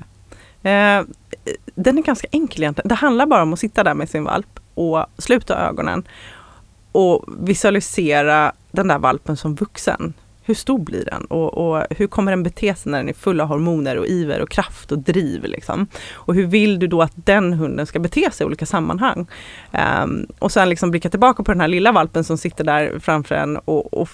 Eh, 0.69 1.03
den 1.75 1.97
är 1.97 2.01
ganska 2.01 2.27
enkel 2.31 2.63
egentligen. 2.63 2.89
Det 2.89 2.95
handlar 2.95 3.25
bara 3.25 3.43
om 3.43 3.53
att 3.53 3.59
sitta 3.59 3.83
där 3.83 3.93
med 3.93 4.09
sin 4.09 4.23
valp 4.23 4.59
och 4.73 5.05
sluta 5.17 5.57
ögonen 5.57 6.03
och 6.91 7.25
visualisera 7.39 8.51
den 8.71 8.87
där 8.87 8.99
valpen 8.99 9.37
som 9.37 9.55
vuxen. 9.55 10.13
Hur 10.45 10.53
stor 10.53 10.79
blir 10.79 11.05
den 11.05 11.25
och, 11.25 11.53
och, 11.53 11.83
hur 11.89 12.07
kommer 12.07 12.31
den 12.31 12.43
bete 12.43 12.75
sig 12.75 12.91
när 12.91 12.97
den 12.99 13.09
är 13.09 13.13
full 13.13 13.41
av 13.41 13.47
hormoner 13.47 13.97
och 13.97 14.07
iver 14.07 14.41
och 14.41 14.49
kraft 14.49 14.91
och 14.91 14.99
driv? 14.99 15.43
Liksom? 15.43 15.87
Och 16.13 16.35
hur 16.35 16.47
vill 16.47 16.79
du 16.79 16.87
då 16.87 17.01
att 17.01 17.13
den 17.15 17.53
hunden 17.53 17.85
ska 17.85 17.99
bete 17.99 18.31
sig 18.31 18.43
i 18.43 18.47
olika 18.47 18.65
sammanhang? 18.65 19.27
Um, 20.03 20.27
och 20.39 20.51
sen 20.51 20.69
liksom 20.69 20.91
blicka 20.91 21.09
tillbaka 21.09 21.43
på 21.43 21.51
den 21.51 21.61
här 21.61 21.67
lilla 21.67 21.91
valpen 21.91 22.23
som 22.23 22.37
sitter 22.37 22.63
där 22.63 22.99
framför 22.99 23.35
en 23.35 23.57
och, 23.57 23.93
och, 23.93 24.09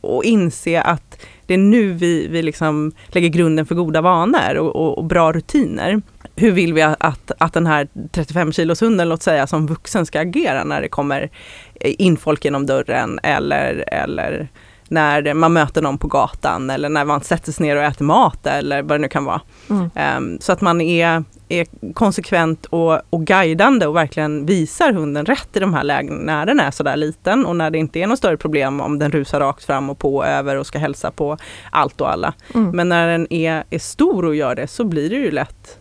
och 0.00 0.24
inse 0.24 0.82
att 0.82 1.26
det 1.46 1.54
är 1.54 1.58
nu 1.58 1.92
vi, 1.92 2.28
vi 2.28 2.42
liksom 2.42 2.92
lägger 3.08 3.28
grunden 3.28 3.66
för 3.66 3.74
goda 3.74 4.00
vanor 4.00 4.56
och, 4.56 4.76
och, 4.76 4.98
och 4.98 5.04
bra 5.04 5.32
rutiner. 5.32 6.02
Hur 6.36 6.50
vill 6.50 6.74
vi 6.74 6.82
att, 6.82 7.32
att 7.38 7.52
den 7.52 7.66
här 7.66 7.88
35 8.12 8.52
kilos 8.52 8.82
hunden, 8.82 9.08
låt 9.08 9.22
säga, 9.22 9.46
som 9.46 9.66
vuxen 9.66 10.06
ska 10.06 10.20
agera 10.20 10.64
när 10.64 10.80
det 10.80 10.88
kommer 10.88 11.30
in 11.82 12.16
folk 12.16 12.44
genom 12.44 12.66
dörren 12.66 13.20
eller, 13.22 13.84
eller 13.86 14.48
när 14.90 15.34
man 15.34 15.52
möter 15.52 15.82
någon 15.82 15.98
på 15.98 16.08
gatan 16.08 16.70
eller 16.70 16.88
när 16.88 17.04
man 17.04 17.20
sätter 17.20 17.52
sig 17.52 17.66
ner 17.66 17.76
och 17.76 17.82
äter 17.82 18.04
mat 18.04 18.46
eller 18.46 18.82
vad 18.82 18.98
det 18.98 19.02
nu 19.02 19.08
kan 19.08 19.24
vara. 19.24 19.40
Mm. 19.70 19.90
Um, 20.16 20.40
så 20.40 20.52
att 20.52 20.60
man 20.60 20.80
är, 20.80 21.24
är 21.48 21.92
konsekvent 21.92 22.66
och, 22.66 23.00
och 23.10 23.26
guidande 23.26 23.86
och 23.86 23.96
verkligen 23.96 24.46
visar 24.46 24.92
hunden 24.92 25.26
rätt 25.26 25.56
i 25.56 25.60
de 25.60 25.74
här 25.74 25.84
lägena 25.84 26.18
när 26.22 26.46
den 26.46 26.60
är 26.60 26.70
sådär 26.70 26.96
liten 26.96 27.46
och 27.46 27.56
när 27.56 27.70
det 27.70 27.78
inte 27.78 27.98
är 27.98 28.06
något 28.06 28.18
större 28.18 28.36
problem 28.36 28.80
om 28.80 28.98
den 28.98 29.12
rusar 29.12 29.40
rakt 29.40 29.64
fram 29.64 29.90
och 29.90 29.98
på 29.98 30.16
och 30.16 30.26
över 30.26 30.56
och 30.56 30.66
ska 30.66 30.78
hälsa 30.78 31.10
på 31.10 31.36
allt 31.70 32.00
och 32.00 32.12
alla. 32.12 32.32
Mm. 32.54 32.70
Men 32.70 32.88
när 32.88 33.08
den 33.08 33.32
är, 33.32 33.64
är 33.70 33.78
stor 33.78 34.24
och 34.24 34.36
gör 34.36 34.54
det 34.54 34.66
så 34.66 34.84
blir 34.84 35.10
det 35.10 35.16
ju 35.16 35.30
lätt 35.30 35.79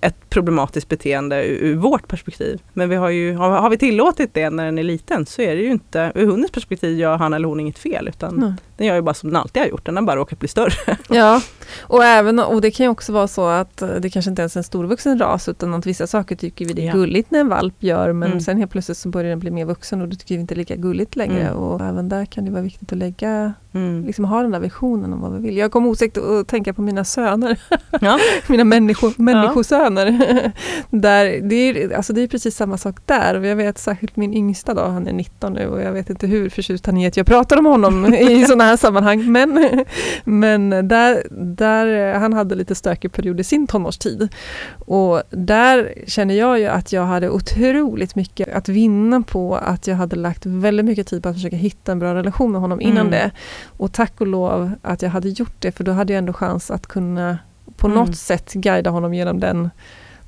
ett 0.00 0.30
problematiskt 0.30 0.88
beteende 0.88 1.44
ur, 1.44 1.76
vårt 1.76 2.08
perspektiv. 2.08 2.62
Men 2.72 2.88
vi 2.88 2.96
har, 2.96 3.08
ju, 3.08 3.34
har, 3.34 3.70
vi 3.70 3.78
tillåtit 3.78 4.34
det 4.34 4.50
när 4.50 4.64
den 4.64 4.78
är 4.78 4.82
liten 4.82 5.26
så 5.26 5.42
är 5.42 5.56
det 5.56 5.62
ju 5.62 5.70
inte, 5.70 6.12
ur 6.14 6.26
hundens 6.26 6.50
perspektiv 6.50 6.98
gör 6.98 7.16
han 7.16 7.32
eller 7.32 7.48
hon 7.48 7.60
inget 7.60 7.78
fel 7.78 8.08
utan 8.08 8.34
Nej. 8.36 8.52
den 8.76 8.86
gör 8.86 8.94
ju 8.94 9.02
bara 9.02 9.14
som 9.14 9.28
den 9.28 9.36
alltid 9.36 9.62
har 9.62 9.68
gjort, 9.68 9.86
den 9.86 9.96
har 9.96 10.02
bara 10.02 10.16
råkat 10.16 10.38
bli 10.38 10.48
större. 10.48 10.96
Ja, 11.08 11.40
och, 11.80 12.04
även, 12.04 12.38
och 12.38 12.60
det 12.60 12.70
kan 12.70 12.84
ju 12.84 12.90
också 12.90 13.12
vara 13.12 13.28
så 13.28 13.46
att 13.46 13.82
det 14.00 14.10
kanske 14.10 14.30
inte 14.30 14.42
ens 14.42 14.56
är 14.56 14.60
en 14.60 14.64
storvuxen 14.64 15.18
ras 15.18 15.48
utan 15.48 15.74
att 15.74 15.86
vissa 15.86 16.06
saker 16.06 16.36
tycker 16.36 16.66
vi 16.66 16.72
det 16.72 16.82
är 16.82 16.86
ja. 16.86 16.92
gulligt 16.92 17.30
när 17.30 17.40
en 17.40 17.48
valp 17.48 17.74
gör 17.78 18.12
men 18.12 18.28
mm. 18.28 18.40
sen 18.40 18.58
helt 18.58 18.70
plötsligt 18.70 18.98
så 18.98 19.08
börjar 19.08 19.30
den 19.30 19.38
bli 19.38 19.50
mer 19.50 19.64
vuxen 19.64 20.02
och 20.02 20.08
då 20.08 20.16
tycker 20.16 20.34
vi 20.34 20.40
inte 20.40 20.54
lika 20.54 20.76
gulligt 20.76 21.16
längre 21.16 21.40
mm. 21.40 21.56
och 21.56 21.80
även 21.80 22.08
där 22.08 22.24
kan 22.24 22.44
det 22.44 22.50
vara 22.50 22.62
viktigt 22.62 22.92
att 22.92 22.98
lägga, 22.98 23.52
mm. 23.72 24.04
liksom 24.06 24.24
ha 24.24 24.42
den 24.42 24.50
där 24.50 24.60
visionen 24.60 25.12
om 25.12 25.20
vad 25.20 25.32
vi 25.32 25.38
vill. 25.38 25.56
Jag 25.56 25.72
kom 25.72 25.86
osökt 25.86 26.18
att 26.18 26.48
tänka 26.48 26.74
på 26.74 26.82
mina 26.82 27.04
söner, 27.04 27.60
ja. 28.00 28.18
mina 28.48 28.64
människo, 28.64 29.12
människosöner. 29.16 30.52
där, 30.90 31.40
det, 31.48 31.54
är, 31.54 31.96
alltså 31.96 32.12
det 32.12 32.22
är 32.22 32.28
precis 32.28 32.56
samma 32.56 32.78
sak 32.78 32.96
där. 33.06 33.42
Jag 33.42 33.56
vet 33.56 33.78
särskilt 33.78 34.16
min 34.16 34.34
yngsta 34.34 34.74
då, 34.74 34.82
han 34.82 35.06
är 35.06 35.12
19 35.12 35.52
nu 35.52 35.66
och 35.66 35.82
jag 35.82 35.92
vet 35.92 36.10
inte 36.10 36.26
hur 36.26 36.48
förtjust 36.48 36.86
han 36.86 36.96
är 36.96 37.08
att 37.08 37.16
jag 37.16 37.26
pratar 37.26 37.56
om 37.56 37.66
honom 37.66 38.14
i 38.14 38.44
sådana 38.44 38.64
här 38.64 38.76
sammanhang. 38.76 39.32
Men, 39.32 39.84
men 40.24 40.88
där, 40.88 41.26
där, 41.56 42.14
han 42.14 42.32
hade 42.32 42.54
lite 42.54 42.74
stökig 42.74 43.12
period 43.12 43.40
i 43.40 43.44
sin 43.44 43.66
tonårstid. 43.66 44.28
Och 44.78 45.22
där 45.30 45.94
känner 46.06 46.34
jag 46.34 46.58
ju 46.58 46.66
att 46.66 46.92
jag 46.92 47.04
hade 47.04 47.30
otroligt 47.30 48.14
mycket 48.14 48.48
att 48.48 48.68
vinna 48.68 49.22
på 49.22 49.56
att 49.56 49.86
jag 49.86 49.96
hade 49.96 50.16
lagt 50.16 50.46
väldigt 50.46 50.86
mycket 50.86 51.06
tid 51.06 51.22
på 51.22 51.28
att 51.28 51.34
försöka 51.34 51.56
hitta 51.56 51.92
en 51.92 51.98
bra 51.98 52.14
relation 52.14 52.52
med 52.52 52.60
honom 52.60 52.80
innan 52.80 53.06
mm. 53.06 53.10
det. 53.10 53.30
Och 53.66 53.92
tack 53.92 54.20
och 54.20 54.26
lov 54.26 54.72
att 54.82 55.02
jag 55.02 55.10
hade 55.10 55.28
gjort 55.28 55.56
det 55.58 55.72
för 55.72 55.84
då 55.84 55.92
hade 55.92 56.12
jag 56.12 56.18
ändå 56.18 56.32
chans 56.32 56.70
att 56.70 56.86
kunna 56.86 57.38
på 57.76 57.86
mm. 57.86 57.98
något 57.98 58.16
sätt 58.16 58.52
guida 58.52 58.90
honom 58.90 59.14
genom 59.14 59.40
den 59.40 59.70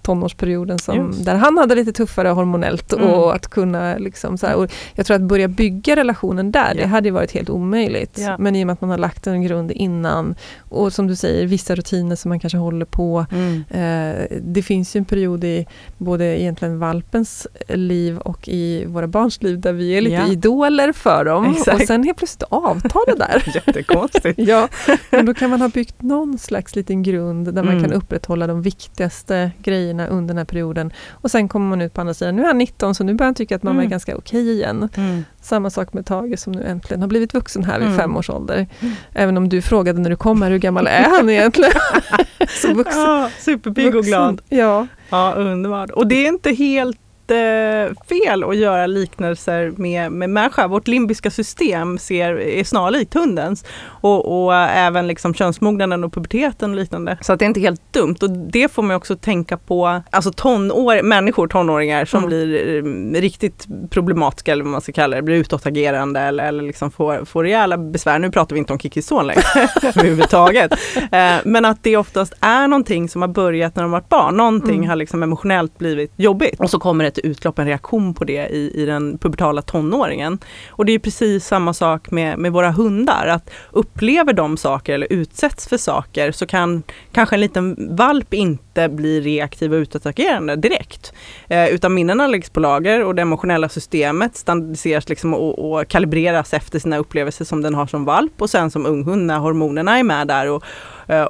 tonårsperioden 0.04 0.78
som, 0.78 1.24
där 1.24 1.34
han 1.34 1.58
hade 1.58 1.74
lite 1.74 1.92
tuffare 1.92 2.28
hormonellt 2.28 2.92
mm. 2.92 3.08
och 3.08 3.34
att 3.34 3.48
kunna 3.48 3.96
liksom 3.98 4.38
så 4.38 4.46
här, 4.46 4.54
och 4.54 4.72
Jag 4.94 5.06
tror 5.06 5.14
att 5.14 5.22
börja 5.22 5.48
bygga 5.48 5.96
relationen 5.96 6.52
där, 6.52 6.60
yeah. 6.60 6.76
det 6.76 6.86
hade 6.86 7.10
varit 7.10 7.32
helt 7.32 7.50
omöjligt. 7.50 8.18
Yeah. 8.18 8.38
Men 8.38 8.56
i 8.56 8.62
och 8.62 8.66
med 8.66 8.72
att 8.72 8.80
man 8.80 8.90
har 8.90 8.98
lagt 8.98 9.26
en 9.26 9.42
grund 9.42 9.70
innan 9.70 10.34
och 10.68 10.92
som 10.92 11.06
du 11.06 11.16
säger, 11.16 11.46
vissa 11.46 11.74
rutiner 11.74 12.16
som 12.16 12.28
man 12.28 12.40
kanske 12.40 12.58
håller 12.58 12.86
på. 12.86 13.26
Mm. 13.32 13.64
Eh, 13.70 14.38
det 14.42 14.62
finns 14.62 14.96
ju 14.96 14.98
en 14.98 15.04
period 15.04 15.44
i 15.44 15.66
både 15.98 16.40
egentligen 16.40 16.78
valpens 16.78 17.46
liv 17.68 18.18
och 18.18 18.48
i 18.48 18.84
våra 18.84 19.06
barns 19.06 19.42
liv 19.42 19.60
där 19.60 19.72
vi 19.72 19.96
är 19.96 20.00
lite 20.00 20.14
yeah. 20.14 20.32
idoler 20.32 20.92
för 20.92 21.24
dem 21.24 21.50
Exakt. 21.50 21.80
och 21.80 21.86
sen 21.86 22.04
helt 22.04 22.18
plötsligt 22.18 22.42
avtar 22.42 23.06
det 23.06 23.18
där. 23.18 23.52
Jättekonstigt. 23.66 24.38
ja, 24.38 24.68
men 25.10 25.26
då 25.26 25.34
kan 25.34 25.50
man 25.50 25.60
ha 25.60 25.68
byggt 25.68 26.02
någon 26.02 26.38
slags 26.38 26.76
liten 26.76 27.02
grund 27.02 27.54
där 27.54 27.62
man 27.62 27.72
mm. 27.72 27.82
kan 27.82 27.92
upprätthålla 27.92 28.46
de 28.46 28.62
viktigaste 28.62 29.50
grejerna 29.62 29.93
grejerna 29.94 30.16
under 30.16 30.34
den 30.34 30.38
här 30.38 30.44
perioden. 30.44 30.92
Och 31.10 31.30
sen 31.30 31.48
kommer 31.48 31.66
man 31.66 31.80
ut 31.80 31.94
på 31.94 32.00
andra 32.00 32.14
sidan. 32.14 32.36
Nu 32.36 32.42
är 32.42 32.46
han 32.46 32.58
19 32.58 32.94
så 32.94 33.04
nu 33.04 33.14
börjar 33.14 33.26
han 33.26 33.34
tycka 33.34 33.56
att 33.56 33.62
mamma 33.62 33.74
mm. 33.74 33.86
är 33.86 33.90
ganska 33.90 34.16
okej 34.16 34.42
okay 34.42 34.52
igen. 34.52 34.88
Mm. 34.96 35.24
Samma 35.40 35.70
sak 35.70 35.92
med 35.92 36.06
Tage 36.06 36.38
som 36.38 36.52
nu 36.52 36.62
äntligen 36.64 37.00
har 37.00 37.08
blivit 37.08 37.34
vuxen 37.34 37.64
här 37.64 37.78
vid 37.78 37.88
mm. 37.88 37.98
fem 37.98 38.16
års 38.16 38.30
ålder. 38.30 38.66
Mm. 38.80 38.94
Även 39.12 39.36
om 39.36 39.48
du 39.48 39.62
frågade 39.62 40.00
när 40.00 40.10
du 40.10 40.16
kom 40.16 40.42
här, 40.42 40.50
hur 40.50 40.58
gammal 40.58 40.86
är 40.86 41.10
han 41.10 41.30
egentligen? 41.30 41.72
så 42.62 42.74
vuxen. 42.74 43.02
Ja, 43.02 43.30
superpigg 43.38 43.96
och 43.96 44.04
glad. 44.04 44.40
Ja. 44.48 44.86
ja, 45.10 45.34
underbart. 45.36 45.90
Och 45.90 46.06
det 46.06 46.14
är 46.14 46.28
inte 46.28 46.52
helt 46.52 46.98
jättefel 47.30 48.44
att 48.44 48.56
göra 48.56 48.86
liknelser 48.86 49.72
med, 49.76 50.12
med 50.12 50.30
människa. 50.30 50.68
Vårt 50.68 50.88
limbiska 50.88 51.30
system 51.30 51.98
ser, 51.98 52.40
är 52.40 52.64
snarlikt 52.64 53.14
hundens. 53.14 53.64
Och, 53.84 54.44
och 54.44 54.54
även 54.54 55.06
liksom 55.06 55.34
könsmognaden 55.34 56.04
och 56.04 56.12
puberteten 56.12 56.70
och 56.70 56.76
liknande. 56.76 57.18
Så 57.20 57.32
att 57.32 57.38
det 57.38 57.44
är 57.44 57.46
inte 57.46 57.60
helt 57.60 57.92
dumt. 57.92 58.16
Och 58.22 58.30
det 58.30 58.72
får 58.72 58.82
man 58.82 58.96
också 58.96 59.16
tänka 59.16 59.56
på, 59.56 60.02
alltså 60.10 60.32
tonår, 60.32 61.02
människor, 61.02 61.48
tonåringar 61.48 62.04
som 62.04 62.18
mm. 62.18 62.28
blir 62.28 62.76
eh, 62.76 63.20
riktigt 63.20 63.66
problematiska 63.90 64.52
eller 64.52 64.64
vad 64.64 64.72
man 64.72 64.80
ska 64.80 64.92
kalla 64.92 65.16
det, 65.16 65.22
blir 65.22 65.36
utåtagerande 65.36 66.20
eller, 66.20 66.44
eller 66.44 66.62
liksom 66.62 66.90
får, 66.90 67.24
får 67.24 67.44
rejäla 67.44 67.78
besvär. 67.78 68.18
Nu 68.18 68.30
pratar 68.30 68.54
vi 68.54 68.58
inte 68.58 68.72
om 68.72 68.78
Kikison 68.78 69.26
längre 69.26 69.42
överhuvudtaget. 69.82 70.72
Eh, 70.96 71.34
men 71.44 71.64
att 71.64 71.82
det 71.82 71.96
oftast 71.96 72.34
är 72.40 72.68
någonting 72.68 73.08
som 73.08 73.22
har 73.22 73.28
börjat 73.28 73.76
när 73.76 73.82
de 73.82 73.92
varit 73.92 74.08
barn. 74.08 74.36
Någonting 74.36 74.76
mm. 74.76 74.88
har 74.88 74.96
liksom 74.96 75.22
emotionellt 75.22 75.78
blivit 75.78 76.12
jobbigt 76.16 76.60
och 76.60 76.70
så 76.70 76.78
kommer 76.78 77.04
ett 77.18 77.24
utlopp, 77.24 77.58
en 77.58 77.66
reaktion 77.66 78.14
på 78.14 78.24
det 78.24 78.48
i, 78.48 78.82
i 78.82 78.84
den 78.86 79.18
pubertala 79.18 79.62
tonåringen. 79.62 80.38
Och 80.68 80.84
det 80.84 80.92
är 80.92 80.98
precis 80.98 81.46
samma 81.46 81.74
sak 81.74 82.10
med, 82.10 82.38
med 82.38 82.52
våra 82.52 82.70
hundar, 82.70 83.26
att 83.26 83.50
upplever 83.70 84.32
de 84.32 84.56
saker 84.56 84.94
eller 84.94 85.12
utsätts 85.12 85.68
för 85.68 85.76
saker 85.76 86.32
så 86.32 86.46
kan 86.46 86.82
kanske 87.12 87.36
en 87.36 87.40
liten 87.40 87.96
valp 87.96 88.34
inte 88.34 88.88
bli 88.88 89.20
reaktiv 89.20 89.72
och 89.72 89.76
utåtagerande 89.76 90.56
direkt. 90.56 91.12
Eh, 91.48 91.68
utan 91.68 91.94
minnena 91.94 92.26
läggs 92.26 92.50
på 92.50 92.60
lager 92.60 93.04
och 93.04 93.14
det 93.14 93.22
emotionella 93.22 93.68
systemet 93.68 94.36
standardiseras 94.36 95.08
liksom 95.08 95.34
och, 95.34 95.72
och 95.72 95.88
kalibreras 95.88 96.54
efter 96.54 96.78
sina 96.78 96.98
upplevelser 96.98 97.44
som 97.44 97.62
den 97.62 97.74
har 97.74 97.86
som 97.86 98.04
valp 98.04 98.42
och 98.42 98.50
sen 98.50 98.70
som 98.70 98.86
unghund 98.86 99.26
när 99.26 99.38
hormonerna 99.38 99.98
är 99.98 100.02
med 100.02 100.26
där 100.26 100.50
och, 100.50 100.64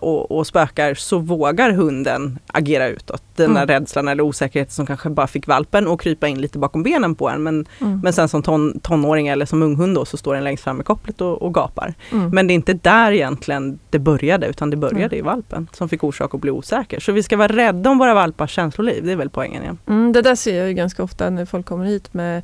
och, 0.02 0.30
och 0.30 0.46
spökar 0.46 0.94
så 0.94 1.18
vågar 1.18 1.70
hunden 1.70 2.38
agera 2.46 2.88
utåt. 2.88 3.22
Den 3.36 3.54
där 3.54 3.62
mm. 3.62 3.80
rädslan 3.80 4.08
eller 4.08 4.22
osäkerheten 4.22 4.72
som 4.72 4.86
kanske 4.86 5.10
bara 5.10 5.26
fick 5.26 5.46
valpen 5.46 5.88
att 5.88 6.00
krypa 6.00 6.28
in 6.28 6.40
lite 6.40 6.58
bakom 6.58 6.82
benen 6.82 7.14
på 7.14 7.28
en. 7.28 7.42
Men, 7.42 7.66
mm. 7.80 8.00
men 8.02 8.12
sen 8.12 8.28
som 8.28 8.42
ton, 8.42 8.80
tonåring 8.80 9.28
eller 9.28 9.46
som 9.46 9.62
unghund 9.62 9.94
då 9.94 10.04
så 10.04 10.16
står 10.16 10.34
den 10.34 10.44
längst 10.44 10.64
fram 10.64 10.76
med 10.76 10.86
kopplet 10.86 11.20
och, 11.20 11.42
och 11.42 11.54
gapar. 11.54 11.94
Mm. 12.12 12.30
Men 12.30 12.46
det 12.46 12.52
är 12.52 12.54
inte 12.54 12.72
där 12.72 13.12
egentligen 13.12 13.78
det 13.90 13.98
började 13.98 14.46
utan 14.46 14.70
det 14.70 14.76
började 14.76 15.16
i 15.16 15.20
valpen 15.20 15.68
som 15.72 15.88
fick 15.88 16.04
orsak 16.04 16.34
att 16.34 16.40
bli 16.40 16.50
osäker. 16.50 17.00
Så 17.00 17.12
vi 17.12 17.22
ska 17.22 17.36
vara 17.36 17.52
rädda 17.52 17.90
om 17.90 17.98
våra 17.98 18.14
valpars 18.14 18.50
känsloliv, 18.50 19.04
det 19.04 19.12
är 19.12 19.16
väl 19.16 19.30
poängen. 19.30 19.62
Ja. 19.64 19.92
Mm, 19.92 20.12
det 20.12 20.22
där 20.22 20.34
ser 20.34 20.58
jag 20.58 20.68
ju 20.68 20.74
ganska 20.74 21.02
ofta 21.02 21.30
när 21.30 21.44
folk 21.44 21.66
kommer 21.66 21.84
hit 21.84 22.14
med 22.14 22.42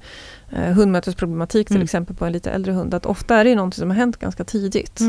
eh, 0.51 0.73
hundmötesproblematik 0.73 1.67
till 1.67 1.77
mm. 1.77 1.85
exempel 1.85 2.17
på 2.17 2.25
en 2.25 2.33
lite 2.33 2.51
äldre 2.51 2.73
hund. 2.73 2.95
Att 2.95 3.07
ofta 3.07 3.37
är 3.37 3.45
det 3.45 3.55
något 3.55 3.75
som 3.75 3.91
har 3.91 3.97
hänt 3.97 4.17
ganska 4.17 4.45
tidigt. 4.45 5.01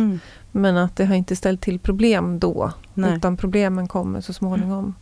Mm. 0.53 0.61
Men 0.61 0.77
att 0.77 0.95
det 0.95 1.05
har 1.05 1.15
inte 1.15 1.35
ställt 1.35 1.61
till 1.61 1.79
problem 1.79 2.39
då. 2.39 2.71
Nej. 2.93 3.15
Utan 3.15 3.37
problemen 3.37 3.87
kommer 3.87 4.21
så 4.21 4.33
småningom. 4.33 4.93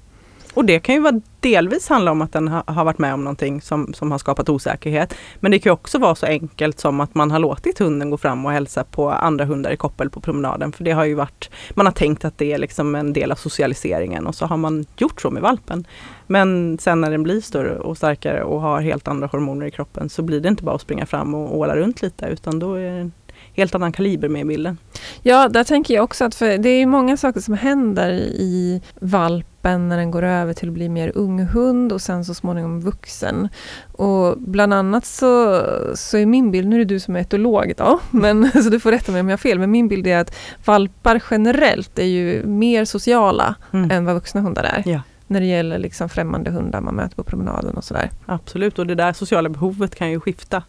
Och 0.54 0.66
det 0.66 0.80
kan 0.80 0.96
ju 0.96 1.02
vara 1.02 1.22
delvis 1.40 1.90
handla 1.90 2.12
om 2.12 2.22
att 2.22 2.34
den 2.34 2.48
har 2.48 2.86
varit 2.86 2.98
med 2.98 3.14
om 3.14 3.24
någonting 3.24 3.62
som, 3.62 3.94
som 3.94 4.12
har 4.12 4.18
skapat 4.18 4.50
osäkerhet. 4.50 5.14
Men 5.40 5.52
det 5.52 5.60
kan 5.60 5.72
också 5.72 5.98
vara 5.98 6.16
så 6.16 6.26
enkelt 6.26 6.80
som 6.80 7.00
att 7.00 7.16
man 7.16 7.32
har 7.32 7.40
låtit 7.40 7.80
hunden 7.80 8.10
gå 8.10 8.18
fram 8.18 8.46
och 8.46 8.52
hälsa 8.52 8.84
på 8.84 9.10
andra 9.12 9.46
hundar 9.46 9.72
i 9.72 9.78
koppel 9.78 10.10
på 10.10 10.22
promenaden. 10.22 10.72
För 10.72 10.84
det 10.84 10.92
har 10.92 11.06
ju 11.06 11.14
varit, 11.14 11.50
man 11.74 11.86
har 11.86 11.94
tänkt 11.94 12.26
att 12.26 12.38
det 12.38 12.54
är 12.54 12.58
liksom 12.58 12.96
en 12.96 13.14
del 13.14 13.32
av 13.32 13.36
socialiseringen 13.36 14.28
och 14.28 14.36
så 14.36 14.46
har 14.46 14.58
man 14.58 14.86
gjort 14.98 15.22
så 15.22 15.30
med 15.30 15.42
valpen. 15.42 15.88
Men 16.28 16.78
sen 16.78 17.02
när 17.02 17.12
den 17.12 17.24
blir 17.24 17.42
större 17.42 17.80
och 17.80 17.98
starkare 17.98 18.44
och 18.44 18.62
har 18.62 18.82
helt 18.82 19.08
andra 19.08 19.28
hormoner 19.28 19.66
i 19.66 19.72
kroppen 19.72 20.10
så 20.10 20.22
blir 20.22 20.40
det 20.40 20.50
inte 20.50 20.64
bara 20.64 20.76
att 20.76 20.82
springa 20.82 21.06
fram 21.06 21.36
och 21.36 21.58
åla 21.58 21.76
runt 21.76 22.02
lite 22.02 22.26
utan 22.26 22.60
då 22.60 22.74
är 22.74 22.92
det 22.92 23.12
helt 23.60 23.76
annan 23.76 23.92
kaliber 23.92 24.30
med 24.30 24.42
i 24.42 24.46
bilden. 24.46 24.78
Ja, 25.22 25.50
där 25.50 25.64
tänker 25.64 25.94
jag 25.94 26.04
också 26.04 26.26
att 26.26 26.36
för 26.36 26.58
det 26.58 26.70
är 26.70 26.86
många 26.86 27.18
saker 27.18 27.40
som 27.40 27.54
händer 27.54 28.12
i 28.20 28.82
valp 29.00 29.46
valpen 29.62 29.90
när 29.90 29.98
den 29.98 30.12
går 30.12 30.24
över 30.24 30.54
till 30.54 30.68
att 30.68 30.74
bli 30.74 30.90
mer 30.90 31.12
unghund 31.16 31.92
och 31.92 32.02
sen 32.02 32.26
så 32.26 32.34
småningom 32.34 32.82
vuxen. 32.82 33.50
Och 33.92 34.38
bland 34.38 34.74
annat 34.74 35.06
så, 35.06 35.62
så 35.96 36.18
är 36.18 36.26
min 36.26 36.52
bild, 36.52 36.68
nu 36.68 36.76
är 36.76 36.80
det 36.80 36.86
du 36.86 37.00
som 37.00 37.16
är 37.16 37.20
etolog 37.20 37.74
då, 37.78 38.00
men, 38.12 38.52
så 38.52 38.70
du 38.70 38.80
får 38.80 38.92
rätta 38.92 39.12
mig 39.12 39.22
om 39.22 39.30
jag 39.30 39.34
har 39.34 39.38
fel, 39.38 39.60
men 39.60 39.72
min 39.72 39.88
bild 39.88 40.08
är 40.08 40.18
att 40.18 40.36
valpar 40.66 41.24
generellt 41.32 42.00
är 42.00 42.06
ju 42.06 42.46
mer 42.46 42.86
sociala 42.86 43.56
mm. 43.74 43.92
än 43.92 44.06
vad 44.06 44.16
vuxna 44.16 44.42
hundar 44.42 44.64
är. 44.64 44.84
Ja 44.86 45.02
när 45.32 45.40
det 45.40 45.46
gäller 45.46 45.80
liksom 45.80 46.10
främmande 46.10 46.52
hundar 46.52 46.82
man 46.82 46.96
möter 46.96 47.16
på 47.16 47.24
promenaden 47.24 47.78
och 47.78 47.84
sådär. 47.84 48.10
Absolut 48.26 48.80
och 48.80 48.88
det 48.88 48.96
där 48.96 49.14
sociala 49.14 49.50
behovet 49.50 49.96
kan 49.96 50.12
ju 50.12 50.20
skifta 50.20 50.64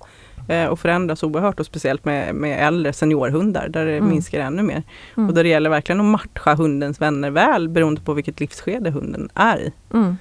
och 0.70 0.80
förändras 0.80 1.22
oerhört 1.22 1.60
och 1.60 1.66
speciellt 1.66 2.04
med, 2.04 2.34
med 2.34 2.66
äldre 2.66 2.92
seniorhundar 2.92 3.68
där 3.68 3.86
det 3.86 3.96
mm. 3.96 4.08
minskar 4.08 4.40
ännu 4.40 4.62
mer. 4.62 4.82
Mm. 5.16 5.28
Och 5.28 5.34
där 5.34 5.42
det 5.42 5.48
gäller 5.48 5.70
verkligen 5.70 6.00
att 6.00 6.06
matcha 6.06 6.54
hundens 6.54 7.00
vänner 7.00 7.30
väl 7.30 7.68
beroende 7.68 8.00
på 8.00 8.12
vilket 8.12 8.40
livsskede 8.40 8.90
hunden 8.90 9.28
är 9.34 9.58
i. 9.58 9.72
Mm. 9.94 10.16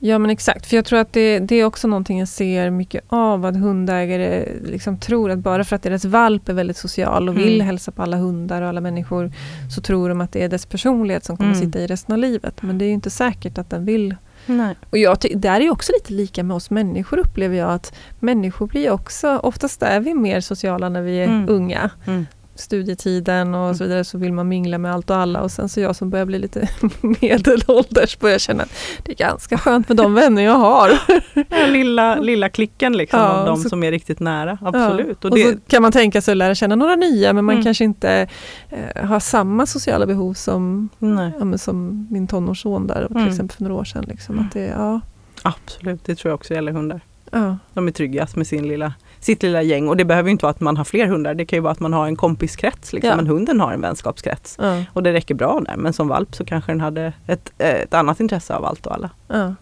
Ja 0.00 0.18
men 0.18 0.30
exakt, 0.30 0.66
för 0.66 0.76
jag 0.76 0.84
tror 0.84 0.98
att 0.98 1.12
det, 1.12 1.38
det, 1.38 1.56
är 1.56 1.64
också 1.64 1.88
någonting 1.88 2.18
jag 2.18 2.28
ser 2.28 2.70
mycket 2.70 3.04
av, 3.08 3.44
att 3.44 3.56
hundägare 3.56 4.48
liksom 4.64 4.98
tror 4.98 5.30
att 5.30 5.38
bara 5.38 5.64
för 5.64 5.76
att 5.76 5.82
deras 5.82 6.04
valp 6.04 6.48
är 6.48 6.52
väldigt 6.52 6.76
social 6.76 7.28
och 7.28 7.38
vill 7.38 7.54
mm. 7.54 7.66
hälsa 7.66 7.92
på 7.92 8.02
alla 8.02 8.16
hundar 8.16 8.62
och 8.62 8.68
alla 8.68 8.80
människor, 8.80 9.32
så 9.74 9.80
tror 9.80 10.08
de 10.08 10.20
att 10.20 10.32
det 10.32 10.42
är 10.42 10.48
dess 10.48 10.66
personlighet 10.66 11.24
som 11.24 11.36
kommer 11.36 11.52
mm. 11.52 11.64
sitta 11.64 11.78
i 11.78 11.86
resten 11.86 12.12
av 12.12 12.18
livet. 12.18 12.62
Men 12.62 12.78
det 12.78 12.84
är 12.84 12.90
inte 12.90 13.10
säkert 13.10 13.58
att 13.58 13.70
den 13.70 13.84
vill. 13.84 14.16
Nej. 14.48 14.76
Och 14.90 14.98
jag 14.98 15.18
där 15.36 15.60
är 15.60 15.70
också 15.70 15.92
lite 15.92 16.12
lika 16.12 16.42
med 16.42 16.56
oss 16.56 16.70
människor 16.70 17.18
upplever 17.18 17.56
jag, 17.56 17.70
att 17.70 17.94
människor 18.20 18.66
blir 18.66 18.90
också, 18.90 19.38
oftast 19.38 19.82
är 19.82 20.00
vi 20.00 20.14
mer 20.14 20.40
sociala 20.40 20.88
när 20.88 21.02
vi 21.02 21.18
är 21.18 21.28
mm. 21.28 21.48
unga. 21.48 21.90
Mm 22.06 22.26
studietiden 22.58 23.54
och 23.54 23.76
så 23.76 23.84
vidare 23.84 24.04
så 24.04 24.18
vill 24.18 24.32
man 24.32 24.48
mingla 24.48 24.78
med 24.78 24.92
allt 24.94 25.10
och 25.10 25.16
alla 25.16 25.42
och 25.42 25.50
sen 25.50 25.68
så 25.68 25.80
jag 25.80 25.96
som 25.96 26.10
börjar 26.10 26.26
bli 26.26 26.38
lite 26.38 26.68
medelålders 27.20 28.18
börjar 28.18 28.38
känna 28.38 28.62
att 28.62 28.72
det 29.02 29.12
är 29.12 29.16
ganska 29.16 29.58
skönt 29.58 29.88
med 29.88 29.96
de 29.96 30.14
vänner 30.14 30.42
jag 30.42 30.54
har. 30.54 30.90
Den 31.48 31.72
lilla, 31.72 32.16
lilla 32.16 32.48
klicken 32.48 32.96
liksom 32.96 33.20
ja, 33.20 33.28
av 33.28 33.46
de 33.46 33.56
så, 33.56 33.68
som 33.68 33.82
är 33.82 33.90
riktigt 33.90 34.20
nära, 34.20 34.58
absolut. 34.62 35.18
Ja. 35.20 35.28
Och, 35.28 35.32
och 35.32 35.38
så 35.38 35.54
kan 35.68 35.82
man 35.82 35.92
tänka 35.92 36.20
sig 36.20 36.32
att 36.32 36.38
lära 36.38 36.54
känna 36.54 36.76
några 36.76 36.96
nya 36.96 37.32
men 37.32 37.44
man 37.44 37.54
mm. 37.54 37.64
kanske 37.64 37.84
inte 37.84 38.28
eh, 38.70 39.04
har 39.04 39.20
samma 39.20 39.66
sociala 39.66 40.06
behov 40.06 40.34
som, 40.34 40.88
ja, 40.98 41.58
som 41.58 42.06
min 42.10 42.26
tonårsson 42.26 42.86
där 42.86 43.06
till 43.06 43.16
mm. 43.16 43.28
exempel 43.28 43.56
för 43.56 43.64
några 43.64 43.74
år 43.74 43.84
sedan. 43.84 44.04
Liksom, 44.08 44.38
att 44.38 44.52
det, 44.52 44.66
ja. 44.66 45.00
Absolut, 45.42 46.04
det 46.04 46.14
tror 46.14 46.30
jag 46.30 46.34
också 46.34 46.54
gäller 46.54 46.72
hundar. 46.72 47.00
Ja. 47.30 47.58
De 47.74 47.88
är 47.88 47.92
tryggast 47.92 48.36
med 48.36 48.46
sin 48.46 48.68
lilla 48.68 48.94
sitt 49.20 49.42
lilla 49.42 49.62
gäng 49.62 49.88
och 49.88 49.96
det 49.96 50.04
behöver 50.04 50.30
inte 50.30 50.44
vara 50.44 50.50
att 50.50 50.60
man 50.60 50.76
har 50.76 50.84
fler 50.84 51.06
hundar. 51.06 51.34
Det 51.34 51.44
kan 51.44 51.56
ju 51.56 51.60
vara 51.60 51.72
att 51.72 51.80
man 51.80 51.92
har 51.92 52.06
en 52.06 52.16
kompiskrets. 52.16 52.92
Liksom. 52.92 53.10
Ja. 53.10 53.16
Men 53.16 53.26
hunden 53.26 53.60
har 53.60 53.72
en 53.72 53.80
vänskapskrets. 53.80 54.56
Ja. 54.58 54.84
Och 54.92 55.02
det 55.02 55.12
räcker 55.12 55.34
bra 55.34 55.60
där. 55.66 55.76
Men 55.76 55.92
som 55.92 56.08
valp 56.08 56.34
så 56.34 56.44
kanske 56.44 56.72
den 56.72 56.80
hade 56.80 57.12
ett, 57.26 57.52
ett 57.58 57.94
annat 57.94 58.20
intresse 58.20 58.54
av 58.54 58.64
allt 58.64 58.86
och 58.86 58.94
alla. 58.94 59.10
Ja. 59.28 59.54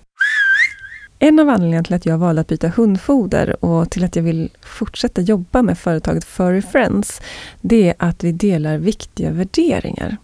En 1.18 1.40
av 1.40 1.48
anledningarna 1.48 1.84
till 1.84 1.94
att 1.94 2.06
jag 2.06 2.18
valde 2.18 2.40
att 2.40 2.48
byta 2.48 2.68
hundfoder 2.68 3.64
och 3.64 3.90
till 3.90 4.04
att 4.04 4.16
jag 4.16 4.22
vill 4.22 4.50
fortsätta 4.62 5.20
jobba 5.20 5.62
med 5.62 5.78
företaget 5.78 6.24
Furry 6.24 6.62
Friends, 6.62 7.20
det 7.60 7.88
är 7.88 7.94
att 7.98 8.24
vi 8.24 8.32
delar 8.32 8.78
viktiga 8.78 9.30
värderingar. 9.30 10.16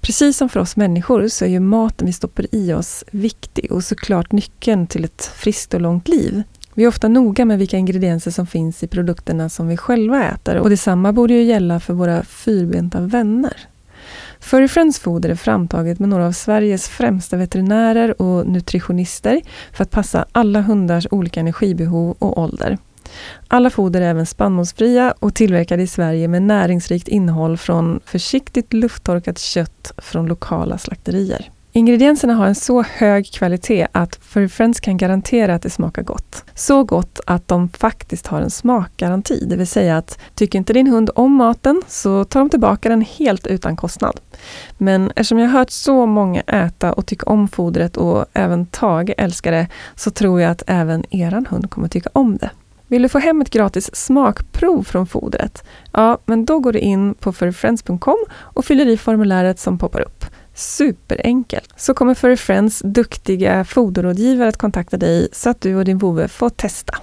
Precis 0.00 0.36
som 0.36 0.48
för 0.48 0.60
oss 0.60 0.76
människor 0.76 1.28
så 1.28 1.44
är 1.44 1.48
ju 1.48 1.60
maten 1.60 2.06
vi 2.06 2.12
stoppar 2.12 2.54
i 2.54 2.72
oss 2.72 3.04
viktig 3.10 3.72
och 3.72 3.84
såklart 3.84 4.32
nyckeln 4.32 4.86
till 4.86 5.04
ett 5.04 5.32
friskt 5.34 5.74
och 5.74 5.80
långt 5.80 6.08
liv. 6.08 6.42
Vi 6.74 6.84
är 6.84 6.88
ofta 6.88 7.08
noga 7.08 7.44
med 7.44 7.58
vilka 7.58 7.76
ingredienser 7.76 8.30
som 8.30 8.46
finns 8.46 8.82
i 8.82 8.86
produkterna 8.86 9.48
som 9.48 9.68
vi 9.68 9.76
själva 9.76 10.24
äter 10.24 10.56
och 10.56 10.70
detsamma 10.70 11.12
borde 11.12 11.34
ju 11.34 11.42
gälla 11.42 11.80
för 11.80 11.94
våra 11.94 12.22
fyrbenta 12.22 13.00
vänner. 13.00 13.56
Furry 14.40 14.68
Friends 14.68 14.98
foder 14.98 15.28
är 15.28 15.34
framtaget 15.34 15.98
med 15.98 16.08
några 16.08 16.26
av 16.26 16.32
Sveriges 16.32 16.88
främsta 16.88 17.36
veterinärer 17.36 18.22
och 18.22 18.46
nutritionister 18.46 19.40
för 19.72 19.82
att 19.84 19.90
passa 19.90 20.26
alla 20.32 20.60
hundars 20.60 21.06
olika 21.10 21.40
energibehov 21.40 22.16
och 22.18 22.38
ålder. 22.38 22.78
Alla 23.48 23.70
foder 23.70 24.00
är 24.00 24.10
även 24.10 24.26
spannmålsfria 24.26 25.14
och 25.18 25.34
tillverkade 25.34 25.82
i 25.82 25.86
Sverige 25.86 26.28
med 26.28 26.42
näringsrikt 26.42 27.08
innehåll 27.08 27.56
från 27.56 28.00
försiktigt 28.04 28.72
lufttorkat 28.72 29.38
kött 29.38 29.92
från 29.96 30.26
lokala 30.26 30.78
slakterier. 30.78 31.50
Ingredienserna 31.72 32.34
har 32.34 32.46
en 32.46 32.54
så 32.54 32.82
hög 32.82 33.32
kvalitet 33.32 33.86
att 33.92 34.16
Furry 34.16 34.48
Friends 34.48 34.80
kan 34.80 34.96
garantera 34.96 35.54
att 35.54 35.62
det 35.62 35.70
smakar 35.70 36.02
gott. 36.02 36.44
Så 36.54 36.84
gott 36.84 37.20
att 37.26 37.48
de 37.48 37.68
faktiskt 37.68 38.26
har 38.26 38.40
en 38.40 38.50
smakgaranti, 38.50 39.44
det 39.46 39.56
vill 39.56 39.66
säga 39.66 39.96
att 39.96 40.18
tycker 40.34 40.58
inte 40.58 40.72
din 40.72 40.86
hund 40.86 41.10
om 41.14 41.32
maten 41.32 41.82
så 41.88 42.24
tar 42.24 42.40
de 42.40 42.50
tillbaka 42.50 42.88
den 42.88 43.00
helt 43.00 43.46
utan 43.46 43.76
kostnad. 43.76 44.20
Men 44.78 45.10
eftersom 45.10 45.38
jag 45.38 45.48
har 45.48 45.58
hört 45.58 45.70
så 45.70 46.06
många 46.06 46.40
äta 46.40 46.92
och 46.92 47.06
tycka 47.06 47.26
om 47.26 47.48
fodret 47.48 47.96
och 47.96 48.26
även 48.32 48.66
Tage 48.66 49.14
älskar 49.18 49.52
det, 49.52 49.68
så 49.94 50.10
tror 50.10 50.40
jag 50.40 50.50
att 50.50 50.62
även 50.66 51.04
eran 51.14 51.46
hund 51.46 51.70
kommer 51.70 51.88
tycka 51.88 52.10
om 52.12 52.36
det. 52.36 52.50
Vill 52.86 53.02
du 53.02 53.08
få 53.08 53.18
hem 53.18 53.40
ett 53.40 53.50
gratis 53.50 53.94
smakprov 53.94 54.82
från 54.82 55.06
fodret? 55.06 55.64
Ja, 55.92 56.18
men 56.24 56.44
då 56.44 56.58
går 56.58 56.72
du 56.72 56.78
in 56.78 57.14
på 57.14 57.32
furryfriends.com 57.32 58.18
och 58.30 58.64
fyller 58.64 58.86
i 58.86 58.96
formuläret 58.96 59.58
som 59.58 59.78
poppar 59.78 60.00
upp. 60.00 60.24
Superenkelt! 60.60 61.72
Så 61.76 61.94
kommer 61.94 62.14
Furry 62.14 62.36
Friends 62.36 62.82
duktiga 62.84 63.64
foderrådgivare 63.64 64.48
att 64.48 64.56
kontakta 64.56 64.96
dig 64.96 65.28
så 65.32 65.50
att 65.50 65.60
du 65.60 65.76
och 65.76 65.84
din 65.84 65.98
vovve 65.98 66.28
får 66.28 66.50
testa. 66.50 66.94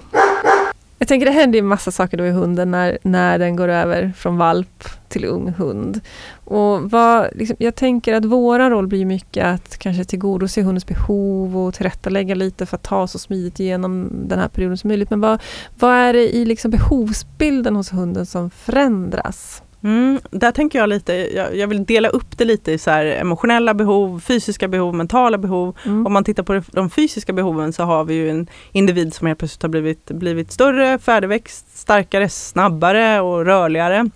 Jag 0.98 1.08
tänker 1.08 1.26
det 1.26 1.32
händer 1.32 1.58
ju 1.58 1.62
massa 1.62 1.90
saker 1.90 2.16
då 2.16 2.26
i 2.26 2.30
hunden 2.30 2.70
när, 2.70 2.98
när 3.02 3.38
den 3.38 3.56
går 3.56 3.68
över 3.68 4.12
från 4.16 4.36
valp 4.36 4.84
till 5.08 5.24
ung 5.24 5.52
hund. 5.52 6.00
Och 6.44 6.90
vad, 6.90 7.28
liksom, 7.32 7.56
jag 7.58 7.74
tänker 7.74 8.14
att 8.14 8.24
våra 8.24 8.70
roll 8.70 8.86
blir 8.86 9.04
mycket 9.04 9.44
att 9.46 9.78
kanske 9.78 10.04
tillgodose 10.04 10.62
hundens 10.62 10.86
behov 10.86 11.58
och 11.58 11.74
tillrättalägga 11.74 12.34
lite 12.34 12.66
för 12.66 12.76
att 12.76 12.82
ta 12.82 13.06
så 13.06 13.18
smidigt 13.18 13.60
igenom 13.60 14.10
den 14.28 14.38
här 14.38 14.48
perioden 14.48 14.78
som 14.78 14.88
möjligt. 14.88 15.10
Men 15.10 15.20
vad, 15.20 15.42
vad 15.78 15.94
är 15.94 16.12
det 16.12 16.36
i 16.36 16.44
liksom 16.44 16.70
behovsbilden 16.70 17.76
hos 17.76 17.92
hunden 17.92 18.26
som 18.26 18.50
förändras? 18.50 19.62
Mm, 19.82 20.20
där 20.30 20.52
tänker 20.52 20.78
jag 20.78 20.88
lite, 20.88 21.12
jag, 21.12 21.56
jag, 21.56 21.68
vill 21.68 21.84
dela 21.84 22.08
upp 22.08 22.38
det 22.38 22.44
lite 22.44 22.72
i 22.72 22.78
så 22.78 22.90
emotionella 22.90 23.74
behov, 23.74 24.20
fysiska 24.20 24.68
behov, 24.68 24.94
mentala 24.94 25.38
behov. 25.38 25.76
Mm. 25.84 26.06
Om 26.06 26.12
man 26.12 26.24
tittar 26.24 26.42
på 26.42 26.62
de 26.72 26.90
fysiska 26.90 27.32
behoven 27.32 27.72
så 27.72 27.82
har 27.82 28.04
vi 28.04 28.14
ju 28.14 28.30
en 28.30 28.46
individ 28.72 29.14
som 29.14 29.26
helt 29.26 29.38
plötsligt 29.38 29.62
har 29.62 29.68
blivit, 29.68 30.06
blivit 30.10 30.52
större, 30.52 30.98
färdigväxt, 30.98 31.78
starkare, 31.78 32.28
snabbare 32.28 33.20
och 33.20 33.44
rörligare. 33.44 34.10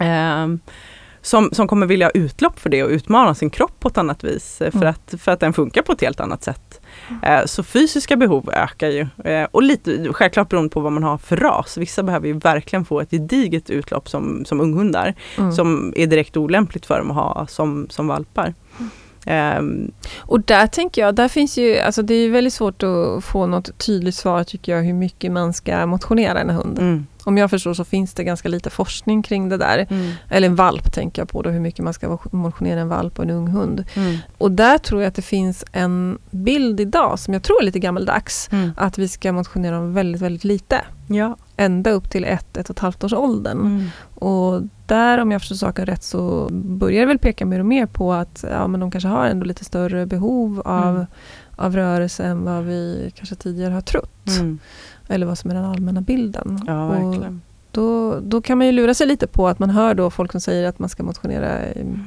Eh, 0.00 0.46
som, 1.22 1.50
som 1.52 1.68
kommer 1.68 1.86
vilja 1.86 2.06
ha 2.06 2.10
utlopp 2.10 2.60
för 2.60 2.70
det 2.70 2.84
och 2.84 2.90
utmana 2.90 3.34
sin 3.34 3.50
kropp 3.50 3.80
på 3.80 3.88
ett 3.88 3.98
annat 3.98 4.24
vis 4.24 4.60
eh, 4.60 4.70
för, 4.70 4.78
mm. 4.78 4.88
att, 4.88 5.20
för 5.20 5.32
att 5.32 5.40
den 5.40 5.52
funkar 5.52 5.82
på 5.82 5.92
ett 5.92 6.00
helt 6.00 6.20
annat 6.20 6.42
sätt. 6.42 6.80
Eh, 7.22 7.44
så 7.44 7.62
fysiska 7.62 8.16
behov 8.16 8.50
ökar 8.52 8.88
ju 8.88 9.06
eh, 9.24 9.46
och 9.50 9.62
lite 9.62 10.12
självklart 10.12 10.48
beroende 10.48 10.70
på 10.70 10.80
vad 10.80 10.92
man 10.92 11.02
har 11.02 11.18
för 11.18 11.36
ras. 11.36 11.76
Vissa 11.76 12.02
behöver 12.02 12.26
ju 12.26 12.38
verkligen 12.38 12.84
få 12.84 13.00
ett 13.00 13.10
gediget 13.10 13.70
utlopp 13.70 14.08
som, 14.08 14.44
som 14.44 14.60
unghundar 14.60 15.14
mm. 15.38 15.52
som 15.52 15.92
är 15.96 16.06
direkt 16.06 16.36
olämpligt 16.36 16.86
för 16.86 16.98
dem 16.98 17.10
att 17.10 17.16
ha 17.16 17.46
som, 17.46 17.86
som 17.90 18.06
valpar. 18.06 18.54
Um, 19.26 19.92
och 20.18 20.40
där 20.40 20.66
tänker 20.66 21.02
jag, 21.02 21.14
där 21.14 21.28
finns 21.28 21.58
ju, 21.58 21.78
alltså 21.78 22.02
det 22.02 22.14
är 22.14 22.30
väldigt 22.30 22.52
svårt 22.52 22.82
att 22.82 23.24
få 23.24 23.46
något 23.46 23.78
tydligt 23.78 24.14
svar 24.14 24.44
tycker 24.44 24.76
jag 24.76 24.82
hur 24.82 24.92
mycket 24.92 25.32
man 25.32 25.52
ska 25.52 25.86
motionera 25.86 26.40
en 26.40 26.50
hund. 26.50 26.78
Mm. 26.78 27.06
Om 27.24 27.38
jag 27.38 27.50
förstår 27.50 27.74
så 27.74 27.84
finns 27.84 28.14
det 28.14 28.24
ganska 28.24 28.48
lite 28.48 28.70
forskning 28.70 29.22
kring 29.22 29.48
det 29.48 29.56
där. 29.56 29.86
Mm. 29.90 30.12
Eller 30.30 30.46
en 30.46 30.54
valp 30.54 30.92
tänker 30.92 31.22
jag 31.22 31.28
på 31.28 31.42
då, 31.42 31.50
hur 31.50 31.60
mycket 31.60 31.84
man 31.84 31.94
ska 31.94 32.18
motionera 32.30 32.80
en 32.80 32.88
valp 32.88 33.18
och 33.18 33.24
en 33.24 33.30
ung 33.30 33.48
hund. 33.48 33.84
Mm. 33.94 34.16
Och 34.38 34.50
där 34.50 34.78
tror 34.78 35.02
jag 35.02 35.08
att 35.08 35.14
det 35.14 35.22
finns 35.22 35.64
en 35.72 36.18
bild 36.30 36.80
idag 36.80 37.18
som 37.18 37.34
jag 37.34 37.42
tror 37.42 37.60
är 37.60 37.64
lite 37.64 37.78
gammaldags. 37.78 38.48
Mm. 38.52 38.72
Att 38.76 38.98
vi 38.98 39.08
ska 39.08 39.32
motionera 39.32 39.76
dem 39.76 39.94
väldigt, 39.94 40.22
väldigt 40.22 40.44
lite. 40.44 40.80
Ja. 41.06 41.36
Ända 41.56 41.90
upp 41.90 42.10
till 42.10 42.24
ett, 42.24 42.56
ett 42.56 42.70
och 42.70 42.76
ett 42.76 42.80
halvt 42.80 43.04
års 43.04 43.12
åldern. 43.12 43.60
Mm. 43.60 43.86
Och 44.14 44.62
där, 44.86 45.18
om 45.18 45.32
jag 45.32 45.40
förstår 45.40 45.56
saken 45.56 45.86
rätt, 45.86 46.02
så 46.02 46.48
börjar 46.52 47.00
det 47.00 47.06
väl 47.06 47.18
peka 47.18 47.46
mer 47.46 47.58
och 47.58 47.66
mer 47.66 47.86
på 47.86 48.12
att 48.12 48.44
ja, 48.50 48.66
men 48.66 48.80
de 48.80 48.90
kanske 48.90 49.08
har 49.08 49.26
ändå 49.26 49.46
lite 49.46 49.64
större 49.64 50.06
behov 50.06 50.62
av, 50.64 50.94
mm. 50.94 51.06
av 51.56 51.76
rörelse 51.76 52.24
än 52.24 52.44
vad 52.44 52.64
vi 52.64 53.12
kanske 53.14 53.34
tidigare 53.34 53.74
har 53.74 53.80
trott. 53.80 54.28
Mm. 54.38 54.58
Eller 55.08 55.26
vad 55.26 55.38
som 55.38 55.50
är 55.50 55.54
den 55.54 55.64
allmänna 55.64 56.00
bilden. 56.00 56.60
Ja, 56.66 56.88
verkligen. 56.88 57.42
Då, 57.70 58.20
då 58.20 58.42
kan 58.42 58.58
man 58.58 58.66
ju 58.66 58.72
lura 58.72 58.94
sig 58.94 59.06
lite 59.06 59.26
på 59.26 59.48
att 59.48 59.58
man 59.58 59.70
hör 59.70 59.94
då 59.94 60.10
folk 60.10 60.32
som 60.32 60.40
säger 60.40 60.68
att 60.68 60.78
man 60.78 60.88
ska 60.88 61.02
motionera 61.02 61.58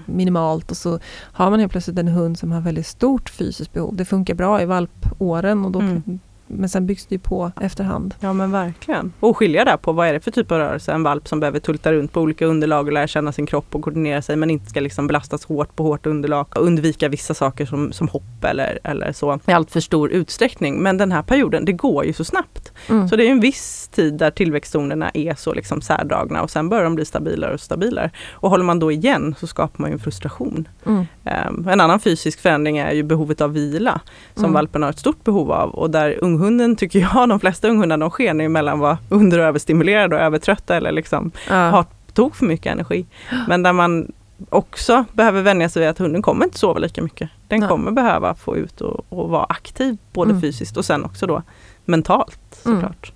minimalt 0.05 0.71
och 0.71 0.77
så 0.77 0.99
har 1.21 1.49
man 1.49 1.59
helt 1.59 1.71
plötsligt 1.71 1.99
en 1.99 2.07
hund 2.07 2.39
som 2.39 2.51
har 2.51 2.61
väldigt 2.61 2.87
stort 2.87 3.29
fysiskt 3.29 3.73
behov. 3.73 3.95
Det 3.95 4.05
funkar 4.05 4.33
bra 4.33 4.61
i 4.61 4.65
valpåren 4.65 5.65
och 5.65 5.71
då 5.71 5.79
mm. 5.79 6.19
Men 6.47 6.69
sen 6.69 6.85
byggs 6.85 7.05
det 7.05 7.15
ju 7.15 7.19
på 7.19 7.51
efterhand. 7.61 8.15
Ja 8.19 8.33
men 8.33 8.51
verkligen. 8.51 9.13
Och 9.19 9.37
skilja 9.37 9.65
där 9.65 9.77
på 9.77 9.91
vad 9.91 10.07
är 10.07 10.13
det 10.13 10.19
för 10.19 10.31
typ 10.31 10.51
av 10.51 10.57
rörelse. 10.57 10.91
En 10.91 11.03
valp 11.03 11.27
som 11.27 11.39
behöver 11.39 11.59
tulta 11.59 11.93
runt 11.93 12.13
på 12.13 12.21
olika 12.21 12.45
underlag 12.45 12.87
och 12.87 12.93
lära 12.93 13.07
känna 13.07 13.31
sin 13.31 13.45
kropp 13.45 13.75
och 13.75 13.81
koordinera 13.81 14.21
sig 14.21 14.35
men 14.35 14.49
inte 14.49 14.69
ska 14.69 14.79
liksom 14.79 15.07
belastas 15.07 15.45
hårt 15.45 15.75
på 15.75 15.83
hårt 15.83 16.05
underlag. 16.05 16.47
Och 16.55 16.65
undvika 16.65 17.09
vissa 17.09 17.33
saker 17.33 17.65
som, 17.65 17.91
som 17.91 18.07
hopp 18.07 18.43
eller, 18.43 18.79
eller 18.83 19.11
så 19.11 19.39
i 19.45 19.51
allt 19.51 19.71
för 19.71 19.79
stor 19.79 20.11
utsträckning. 20.11 20.79
Men 20.83 20.97
den 20.97 21.11
här 21.11 21.21
perioden, 21.21 21.65
det 21.65 21.73
går 21.73 22.05
ju 22.05 22.13
så 22.13 22.23
snabbt. 22.23 22.71
Mm. 22.89 23.07
Så 23.07 23.15
det 23.15 23.27
är 23.27 23.31
en 23.31 23.39
viss 23.39 23.87
tid 23.87 24.13
där 24.13 24.31
tillväxtzonerna 24.31 25.11
är 25.13 25.35
så 25.35 25.53
liksom 25.53 25.81
särdragna 25.81 26.41
och 26.41 26.51
sen 26.51 26.69
börjar 26.69 26.83
de 26.83 26.95
bli 26.95 27.05
stabilare 27.05 27.53
och 27.53 27.61
stabilare. 27.61 28.11
Och 28.31 28.49
håller 28.49 28.63
man 28.63 28.79
då 28.79 28.91
igen 28.91 29.35
så 29.39 29.47
skapar 29.47 29.81
man 29.81 29.89
ju 29.89 29.93
en 29.93 29.99
frustration. 29.99 30.67
Mm. 30.85 31.05
Um, 31.49 31.67
en 31.67 31.81
annan 31.81 31.99
fysisk 31.99 32.39
förändring 32.39 32.77
är 32.77 32.91
ju 32.91 33.03
behovet 33.03 33.41
av 33.41 33.53
vila 33.53 34.01
som 34.33 34.43
mm. 34.43 34.53
valpen 34.53 34.83
har 34.83 34.89
ett 34.89 34.99
stort 34.99 35.23
behov 35.23 35.51
av 35.51 35.69
och 35.69 35.91
där 35.91 36.23
unghunden 36.37 36.75
tycker 36.75 36.99
jag, 36.99 37.29
de 37.29 37.39
flesta 37.39 37.67
unghundar 37.67 37.97
de 37.97 38.11
skenar 38.11 38.47
mellan 38.47 38.79
vara 38.79 38.97
under 39.09 39.39
och 39.39 39.45
överstimulerade 39.45 40.15
och 40.15 40.21
övertrötta 40.21 40.75
eller 40.75 40.91
liksom 40.91 41.31
ja. 41.49 41.69
har 41.69 41.85
tok 42.13 42.35
för 42.35 42.45
mycket 42.45 42.71
energi. 42.71 43.05
Men 43.47 43.63
där 43.63 43.73
man 43.73 44.11
också 44.49 45.05
behöver 45.11 45.41
vänja 45.41 45.69
sig 45.69 45.79
vid 45.79 45.89
att 45.89 45.97
hunden 45.97 46.21
kommer 46.21 46.45
inte 46.45 46.59
sova 46.59 46.79
lika 46.79 47.01
mycket. 47.01 47.29
Den 47.47 47.59
Nej. 47.59 47.69
kommer 47.69 47.91
behöva 47.91 48.35
få 48.35 48.57
ut 48.57 48.81
och, 48.81 49.05
och 49.09 49.29
vara 49.29 49.45
aktiv 49.49 49.97
både 50.13 50.29
mm. 50.29 50.41
fysiskt 50.41 50.77
och 50.77 50.85
sen 50.85 51.05
också 51.05 51.27
då 51.27 51.41
mentalt 51.85 52.59
såklart. 52.63 53.11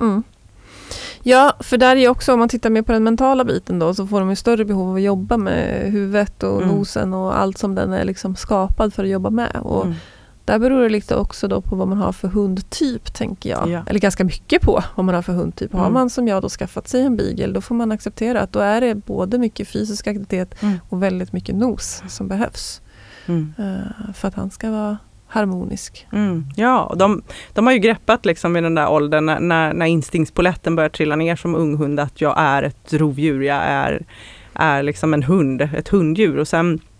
Mm. 0.00 0.12
Mm. 0.12 0.22
Ja, 1.22 1.52
för 1.60 1.76
där 1.76 1.96
är 1.96 2.08
också 2.08 2.32
om 2.32 2.38
man 2.38 2.48
tittar 2.48 2.70
mer 2.70 2.82
på 2.82 2.92
den 2.92 3.04
mentala 3.04 3.44
biten 3.44 3.78
då 3.78 3.94
så 3.94 4.06
får 4.06 4.20
de 4.20 4.30
ju 4.30 4.36
större 4.36 4.64
behov 4.64 4.88
av 4.90 4.96
att 4.96 5.02
jobba 5.02 5.36
med 5.36 5.92
huvudet 5.92 6.42
och 6.42 6.62
mm. 6.62 6.74
nosen 6.74 7.14
och 7.14 7.38
allt 7.38 7.58
som 7.58 7.74
den 7.74 7.92
är 7.92 8.04
liksom 8.04 8.36
skapad 8.36 8.94
för 8.94 9.04
att 9.04 9.10
jobba 9.10 9.30
med. 9.30 9.56
Och 9.62 9.84
mm. 9.84 9.96
Där 10.44 10.58
beror 10.58 10.82
det 10.82 10.88
lite 10.88 11.16
också 11.16 11.48
då 11.48 11.60
på 11.60 11.76
vad 11.76 11.88
man 11.88 11.98
har 11.98 12.12
för 12.12 12.28
hundtyp, 12.28 13.14
tänker 13.14 13.50
jag. 13.50 13.68
Ja. 13.68 13.82
Eller 13.86 14.00
ganska 14.00 14.24
mycket 14.24 14.62
på 14.62 14.84
vad 14.94 15.06
man 15.06 15.14
har 15.14 15.22
för 15.22 15.32
hundtyp. 15.32 15.72
Mm. 15.72 15.84
Har 15.84 15.90
man 15.90 16.10
som 16.10 16.28
jag 16.28 16.42
då 16.42 16.48
skaffat 16.48 16.88
sig 16.88 17.02
en 17.02 17.16
beagle, 17.16 17.46
då 17.46 17.60
får 17.60 17.74
man 17.74 17.92
acceptera 17.92 18.40
att 18.40 18.52
då 18.52 18.60
är 18.60 18.80
det 18.80 18.94
både 18.94 19.38
mycket 19.38 19.68
fysisk 19.68 20.06
aktivitet 20.06 20.62
mm. 20.62 20.78
och 20.88 21.02
väldigt 21.02 21.32
mycket 21.32 21.54
nos 21.54 22.02
som 22.08 22.28
behövs. 22.28 22.80
Mm. 23.26 23.54
Uh, 23.58 24.12
för 24.14 24.28
att 24.28 24.34
han 24.34 24.50
ska 24.50 24.70
vara 24.70 24.98
harmonisk. 25.26 26.06
Mm. 26.12 26.44
Ja, 26.56 26.94
de, 26.98 27.22
de 27.52 27.66
har 27.66 27.72
ju 27.72 27.78
greppat 27.78 28.26
liksom 28.26 28.56
i 28.56 28.60
den 28.60 28.74
där 28.74 28.88
åldern 28.88 29.26
när, 29.26 29.40
när, 29.40 29.74
när 29.74 29.86
instinktspoletten 29.86 30.76
börjar 30.76 30.90
trilla 30.90 31.16
ner 31.16 31.36
som 31.36 31.54
unghund 31.54 32.00
att 32.00 32.20
jag 32.20 32.34
är 32.36 32.62
ett 32.62 32.92
rovdjur, 32.92 33.42
jag 33.42 33.56
är, 33.56 34.04
är 34.54 34.82
liksom 34.82 35.14
en 35.14 35.22
hund, 35.22 35.62
ett 35.62 35.88
hunddjur. 35.88 36.38
Och 36.38 36.48
sen 36.48 36.80
Eh, 36.84 36.91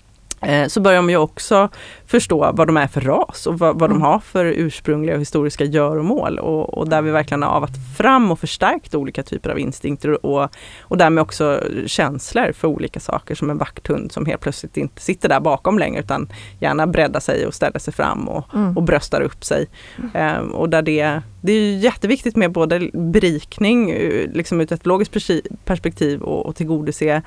så 0.69 0.81
börjar 0.81 1.03
man 1.03 1.11
ju 1.11 1.17
också 1.17 1.69
förstå 2.07 2.53
vad 2.53 2.67
de 2.67 2.77
är 2.77 2.87
för 2.87 3.01
ras 3.01 3.47
och 3.47 3.59
vad, 3.59 3.79
vad 3.79 3.91
mm. 3.91 4.01
de 4.01 4.07
har 4.07 4.19
för 4.19 4.45
ursprungliga 4.45 5.15
och 5.15 5.21
historiska 5.21 5.65
göromål. 5.65 6.39
Och, 6.39 6.79
och 6.79 6.89
där 6.89 7.03
vi 7.03 7.11
verkligen 7.11 7.43
har 7.43 7.51
avat 7.51 7.71
fram 7.97 8.31
och 8.31 8.39
förstärkt 8.39 8.95
olika 8.95 9.23
typer 9.23 9.51
av 9.51 9.59
instinkter 9.59 10.27
och, 10.27 10.49
och 10.81 10.99
därmed 10.99 11.23
också 11.23 11.61
känslor 11.87 12.53
för 12.53 12.69
olika 12.69 13.01
saker 13.01 13.35
som 13.35 13.51
en 13.51 13.59
vakthund 13.59 14.13
som 14.13 14.27
helt 14.27 14.41
plötsligt 14.41 14.77
inte 14.77 15.03
sitter 15.03 15.29
där 15.29 15.41
bakom 15.41 15.79
längre 15.79 16.01
utan 16.01 16.29
gärna 16.61 16.87
breddar 16.87 17.21
sig 17.21 17.47
och 17.47 17.55
ställer 17.55 17.79
sig 17.79 17.95
fram 17.95 18.29
och, 18.29 18.55
mm. 18.55 18.77
och 18.77 18.83
bröstar 18.83 19.21
upp 19.21 19.45
sig. 19.45 19.69
Mm. 19.99 20.37
Eh, 20.37 20.43
och 20.43 20.69
där 20.69 20.83
det, 20.83 21.23
det 21.41 21.53
är 21.53 21.77
jätteviktigt 21.77 22.37
med 22.37 22.53
både 22.53 22.91
berikning 22.93 23.91
eh, 23.91 24.31
liksom 24.33 24.61
ur 24.61 24.65
ett 24.65 24.73
ekologiskt 24.73 25.31
perspektiv 25.65 26.23
och, 26.23 26.47
och 26.47 26.57
tillgodose 26.57 27.23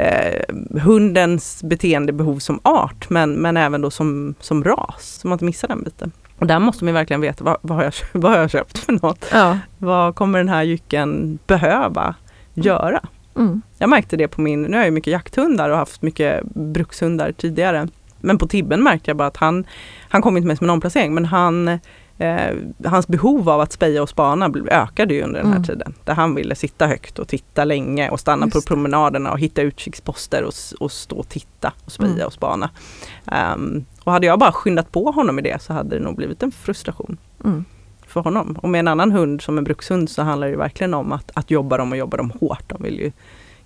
eh, 0.00 0.80
hundens 0.82 1.62
beteendebehov 1.64 2.38
som 2.38 2.60
art 2.62 3.10
men, 3.10 3.32
men 3.32 3.56
även 3.56 3.80
då 3.80 3.90
som, 3.90 4.34
som 4.40 4.64
ras, 4.64 5.18
så 5.20 5.28
man 5.28 5.34
inte 5.34 5.44
missar 5.44 5.68
den 5.68 5.82
biten. 5.82 6.12
Och 6.38 6.46
där 6.46 6.58
måste 6.58 6.84
man 6.84 6.94
verkligen 6.94 7.20
veta 7.20 7.44
vad, 7.44 7.56
vad, 7.60 7.76
har, 7.76 7.84
jag, 7.84 7.92
vad 8.22 8.32
har 8.32 8.38
jag 8.38 8.50
köpt 8.50 8.78
för 8.78 8.92
något? 8.92 9.26
Ja. 9.32 9.58
Vad 9.78 10.14
kommer 10.14 10.38
den 10.38 10.48
här 10.48 10.62
jycken 10.62 11.38
behöva 11.46 12.14
göra? 12.54 13.00
Mm. 13.36 13.62
Jag 13.78 13.90
märkte 13.90 14.16
det 14.16 14.28
på 14.28 14.40
min, 14.40 14.62
nu 14.62 14.76
har 14.76 14.84
jag 14.84 14.92
mycket 14.92 15.12
jakthundar 15.12 15.70
och 15.70 15.76
haft 15.76 16.02
mycket 16.02 16.44
brukshundar 16.44 17.32
tidigare. 17.32 17.88
Men 18.20 18.38
på 18.38 18.46
Tibben 18.46 18.82
märkte 18.82 19.10
jag 19.10 19.16
bara 19.16 19.28
att 19.28 19.36
han, 19.36 19.64
han 20.08 20.22
kom 20.22 20.36
inte 20.36 20.46
med 20.46 20.58
som 20.58 20.64
en 20.64 20.70
omplacering 20.70 21.14
men 21.14 21.24
han 21.24 21.78
eh, 22.20 22.56
hans 22.84 23.08
behov 23.08 23.48
av 23.48 23.60
att 23.60 23.72
speja 23.72 24.02
och 24.02 24.08
spana 24.08 24.52
ökade 24.70 25.14
ju 25.14 25.22
under 25.22 25.40
den 25.40 25.48
här 25.48 25.56
mm. 25.56 25.66
tiden. 25.66 25.94
Där 26.04 26.14
han 26.14 26.34
ville 26.34 26.54
sitta 26.54 26.86
högt 26.86 27.18
och 27.18 27.28
titta 27.28 27.64
länge 27.64 28.10
och 28.10 28.20
stanna 28.20 28.46
Just 28.46 28.54
på 28.54 28.74
promenaderna 28.74 29.32
och 29.32 29.38
hitta 29.38 29.62
utkiksposter 29.62 30.42
och, 30.42 30.54
och 30.80 30.92
stå 30.92 31.16
och 31.16 31.28
titta 31.28 31.72
och 31.84 31.92
speja 31.92 32.12
mm. 32.12 32.26
och 32.26 32.32
spana. 32.32 32.70
Um, 33.54 33.84
och 34.04 34.12
hade 34.12 34.26
jag 34.26 34.38
bara 34.38 34.52
skyndat 34.52 34.92
på 34.92 35.10
honom 35.10 35.38
i 35.38 35.42
det 35.42 35.62
så 35.62 35.72
hade 35.72 35.98
det 35.98 36.04
nog 36.04 36.16
blivit 36.16 36.42
en 36.42 36.52
frustration. 36.52 37.16
Mm. 37.44 37.64
för 38.06 38.20
honom. 38.20 38.58
Och 38.62 38.68
med 38.68 38.78
en 38.78 38.88
annan 38.88 39.12
hund 39.12 39.42
som 39.42 39.58
en 39.58 39.64
brukshund 39.64 40.10
så 40.10 40.22
handlar 40.22 40.48
det 40.48 40.56
verkligen 40.56 40.94
om 40.94 41.12
att, 41.12 41.30
att 41.34 41.50
jobba 41.50 41.76
dem 41.76 41.92
och 41.92 41.98
jobba 41.98 42.16
dem 42.16 42.32
hårt. 42.40 42.68
De 42.68 42.82
vill 42.82 42.98
ju 42.98 43.12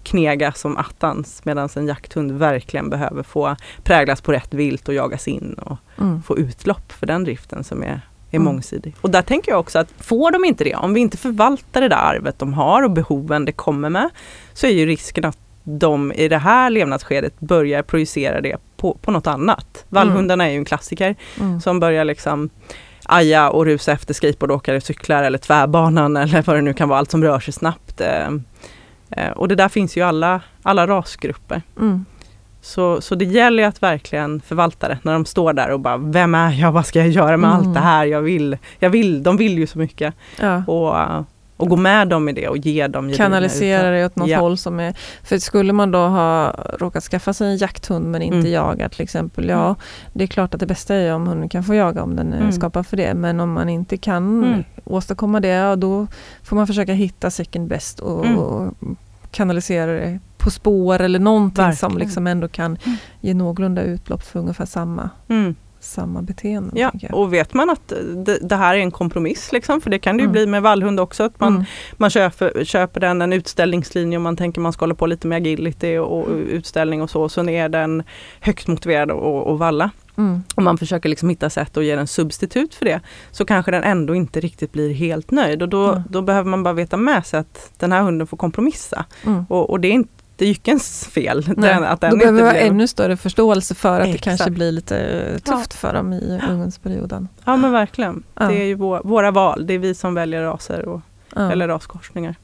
knega 0.03 0.53
som 0.53 0.77
attans 0.77 1.45
medan 1.45 1.69
en 1.77 1.87
jakthund 1.87 2.33
verkligen 2.33 2.91
behöver 2.91 3.23
få 3.23 3.57
präglas 3.83 4.21
på 4.21 4.33
rätt 4.33 4.55
vilt 4.55 4.89
och 4.89 4.95
jagas 4.95 5.29
in 5.29 5.55
och 5.55 5.77
mm. 5.99 6.23
få 6.23 6.39
utlopp 6.39 6.93
för 6.93 7.07
den 7.07 7.25
driften 7.25 7.65
som 7.65 7.83
är 7.83 8.01
är 8.35 8.41
mm. 8.41 8.45
mångsidig. 8.45 8.97
Och 9.01 9.11
där 9.11 9.23
tänker 9.23 9.53
jag 9.53 9.61
också 9.61 9.79
att 9.79 9.89
får 9.99 10.31
de 10.31 10.45
inte 10.45 10.65
det, 10.65 10.75
om 10.75 10.95
vi 10.95 11.01
inte 11.01 11.17
förvaltar 11.17 11.81
det 11.81 11.89
där 11.89 11.97
arvet 11.97 12.39
de 12.39 12.55
har 12.55 12.83
och 12.83 12.91
behoven 12.91 13.45
det 13.45 13.53
kommer 13.53 13.89
med, 13.91 14.11
så 14.53 14.67
är 14.67 14.71
ju 14.71 14.87
risken 14.87 15.25
att 15.25 15.39
de 15.65 16.13
i 16.13 16.29
det 16.29 16.39
här 16.39 16.71
levnadsskedet 16.71 17.41
börjar 17.41 17.83
projicera 17.83 18.41
det 18.41 18.57
på, 18.77 18.95
på 18.95 19.11
något 19.11 19.27
annat. 19.27 19.85
Vallhundarna 19.89 20.47
är 20.47 20.51
ju 20.51 20.57
en 20.57 20.65
klassiker 20.65 21.17
mm. 21.41 21.61
som 21.61 21.81
börjar 21.81 22.05
liksom 22.05 22.51
aja 23.05 23.51
och 23.51 23.65
rusa 23.65 23.93
efter 23.93 24.15
skateboardåkare, 24.15 24.81
cyklar 24.81 25.23
eller 25.23 25.39
tvärbanan 25.39 26.17
eller 26.17 26.43
vad 26.43 26.57
det 26.57 26.63
nu 26.63 26.75
kan 26.75 26.89
vara, 26.89 26.99
allt 26.99 27.11
som 27.11 27.23
rör 27.23 27.41
sig 27.41 27.55
snabbt. 27.55 28.01
Eh, 28.01 28.29
eh, 29.11 29.31
och 29.31 29.49
det 29.49 29.55
där 29.55 29.69
finns 29.69 29.97
ju 29.97 30.03
alla, 30.03 30.41
alla 30.63 30.87
rasgrupper. 30.87 31.63
Mm. 31.81 32.05
Så, 32.65 33.01
så 33.01 33.15
det 33.15 33.25
gäller 33.25 33.65
att 33.65 33.83
verkligen 33.83 34.41
förvalta 34.41 34.89
det 34.89 34.99
när 35.03 35.13
de 35.13 35.25
står 35.25 35.53
där 35.53 35.71
och 35.71 35.81
bara 35.81 35.97
Vem 35.97 36.35
är 36.35 36.53
jag? 36.53 36.73
Vad 36.73 36.87
ska 36.87 36.99
jag 36.99 37.09
göra 37.09 37.37
med 37.37 37.51
mm. 37.51 37.61
allt 37.61 37.75
det 37.75 37.81
här? 37.81 38.05
Jag 38.07 38.23
vill, 38.23 38.57
jag 38.79 38.91
vill, 38.91 39.23
de 39.23 39.37
vill 39.37 39.59
ju 39.59 39.67
så 39.67 39.79
mycket. 39.79 40.15
Ja. 40.41 40.65
Och, 40.67 41.25
och 41.57 41.69
gå 41.69 41.77
med 41.77 42.09
dem 42.09 42.29
i 42.29 42.33
det 42.33 42.49
och 42.49 42.57
ge 42.57 42.87
dem 42.87 43.13
Kanalisera 43.13 43.91
det 43.91 44.07
åt 44.07 44.17
något 44.17 44.29
ja. 44.29 44.41
håll 44.41 44.59
som 44.59 44.81
är... 44.81 44.95
För 45.23 45.39
skulle 45.39 45.73
man 45.73 45.91
då 45.91 45.99
ha 45.99 46.55
råkat 46.79 47.05
skaffa 47.05 47.33
sig 47.33 47.51
en 47.51 47.57
jakthund 47.57 48.07
men 48.07 48.23
inte 48.23 48.39
mm. 48.39 48.53
jagar 48.53 48.89
till 48.89 49.03
exempel. 49.03 49.49
Ja, 49.49 49.65
mm. 49.65 49.77
det 50.13 50.25
är 50.25 50.29
klart 50.29 50.55
att 50.55 50.61
det 50.61 50.67
bästa 50.67 50.95
är 50.95 51.15
om 51.15 51.27
hunden 51.27 51.49
kan 51.49 51.65
få 51.65 51.75
jaga 51.75 52.03
om 52.03 52.17
den 52.17 52.33
är 52.33 52.41
mm. 52.41 52.53
skapad 52.53 52.87
för 52.87 52.97
det. 52.97 53.15
Men 53.15 53.41
om 53.41 53.53
man 53.53 53.69
inte 53.69 53.97
kan 53.97 54.45
mm. 54.45 54.65
åstadkomma 54.85 55.41
det, 55.41 55.49
ja, 55.49 55.77
då 55.77 56.07
får 56.43 56.57
man 56.57 56.67
försöka 56.67 56.93
hitta 56.93 57.31
second 57.31 57.69
best 57.69 58.01
och, 58.01 58.27
mm. 58.27 58.39
och 58.39 58.75
kanalisera 59.35 59.93
det 59.93 60.19
på 60.39 60.51
spår 60.51 61.01
eller 61.01 61.19
någonting 61.19 61.65
Verkligen. 61.65 61.91
som 61.91 61.99
liksom 61.99 62.27
ändå 62.27 62.49
kan 62.49 62.79
mm. 62.85 62.97
ge 63.21 63.35
någorlunda 63.35 63.83
utlopp 63.83 64.23
för 64.23 64.39
ungefär 64.39 64.67
samma 64.67 65.11
mm. 65.29 65.55
samma 65.81 66.23
beteende. 66.23 66.81
Ja, 66.81 66.93
och 67.13 67.33
vet 67.33 67.55
man 67.55 67.71
att 67.71 67.93
det, 68.27 68.39
det, 68.43 68.57
här 68.57 68.75
är 68.75 68.79
en 68.79 68.91
kompromiss, 68.91 69.53
liksom, 69.53 69.81
för 69.81 69.91
det 69.91 69.99
kan 69.99 70.17
det 70.17 70.21
ju 70.21 70.25
mm. 70.25 70.33
bli 70.33 70.47
med 70.47 70.63
vallhund 70.63 71.01
också, 71.01 71.23
att 71.23 71.41
man, 71.41 71.55
mm. 71.55 71.65
man 71.97 72.11
köper, 72.11 72.65
köper 72.65 73.01
den 73.01 73.23
en 73.23 73.33
utställningslinje 73.33 74.19
och 74.19 74.23
man 74.23 74.37
tänker 74.37 74.61
man 74.61 74.73
ska 74.73 74.83
hålla 74.83 74.95
på 74.95 75.07
lite 75.07 75.27
med 75.27 75.37
agility 75.37 75.99
och, 75.99 76.23
och 76.23 76.29
utställning 76.37 77.03
och 77.03 77.11
så, 77.11 77.29
så 77.29 77.49
är 77.49 77.69
den 77.69 78.03
högt 78.41 78.67
motiverad 78.67 79.11
att 79.11 79.59
valla. 79.59 79.91
Mm. 80.17 80.43
Om 80.55 80.65
man 80.65 80.79
försöker 80.79 81.09
liksom 81.09 81.29
hitta 81.29 81.51
sätt 81.51 81.77
att 81.77 81.85
ge 81.85 81.97
den 81.97 82.07
substitut 82.07 82.75
för 82.75 82.85
det 82.85 83.01
så 83.31 83.45
kanske 83.45 83.71
den 83.71 83.83
ändå 83.83 84.15
inte 84.15 84.41
riktigt 84.41 84.73
blir 84.73 84.95
helt 84.95 85.31
nöjd 85.31 85.63
och 85.63 85.69
då, 85.69 85.91
mm. 85.91 86.03
då 86.09 86.23
behöver 86.23 86.51
man 86.51 86.63
bara 86.63 86.75
veta 86.75 86.97
med 86.97 87.27
sig 87.27 87.41
att 87.41 87.71
den 87.79 87.93
här 87.93 88.03
hunden 88.03 88.27
får 88.27 88.37
kompromissa. 88.37 89.05
Mm. 89.27 89.45
Och, 89.49 89.71
och, 89.71 89.81
det 89.81 89.89
är 89.89 89.93
inte 89.93 90.45
jyckens 90.45 91.07
fel. 91.07 91.43
Den, 91.57 91.85
att 91.85 92.01
den 92.01 92.11
Då 92.11 92.17
behöver 92.17 92.43
vi 92.43 92.49
ha 92.49 92.55
ännu 92.55 92.89
större 92.89 93.17
förståelse 93.17 93.75
för 93.75 94.01
att 94.01 94.07
Exakt. 94.07 94.25
det 94.25 94.31
kanske 94.31 94.51
blir 94.51 94.73
lite 94.73 95.39
tufft 95.39 95.71
ja. 95.73 95.77
för 95.79 95.95
dem 95.95 96.13
i 96.13 96.41
ungdomsperioden. 96.51 97.29
Ja 97.45 97.57
men 97.57 97.73
verkligen. 97.73 98.23
Ja. 98.35 98.49
Det 98.49 98.55
är 98.55 98.65
ju 98.65 98.75
vår, 98.75 99.01
våra 99.05 99.31
val, 99.31 99.67
det 99.67 99.75
är 99.75 99.79
vi 99.79 99.95
som 99.95 100.15
väljer 100.15 100.43
raser 100.43 100.89
och, 100.89 101.01
ja. 101.35 101.53
eller 101.53 101.69
raskorsningar. 101.69 102.35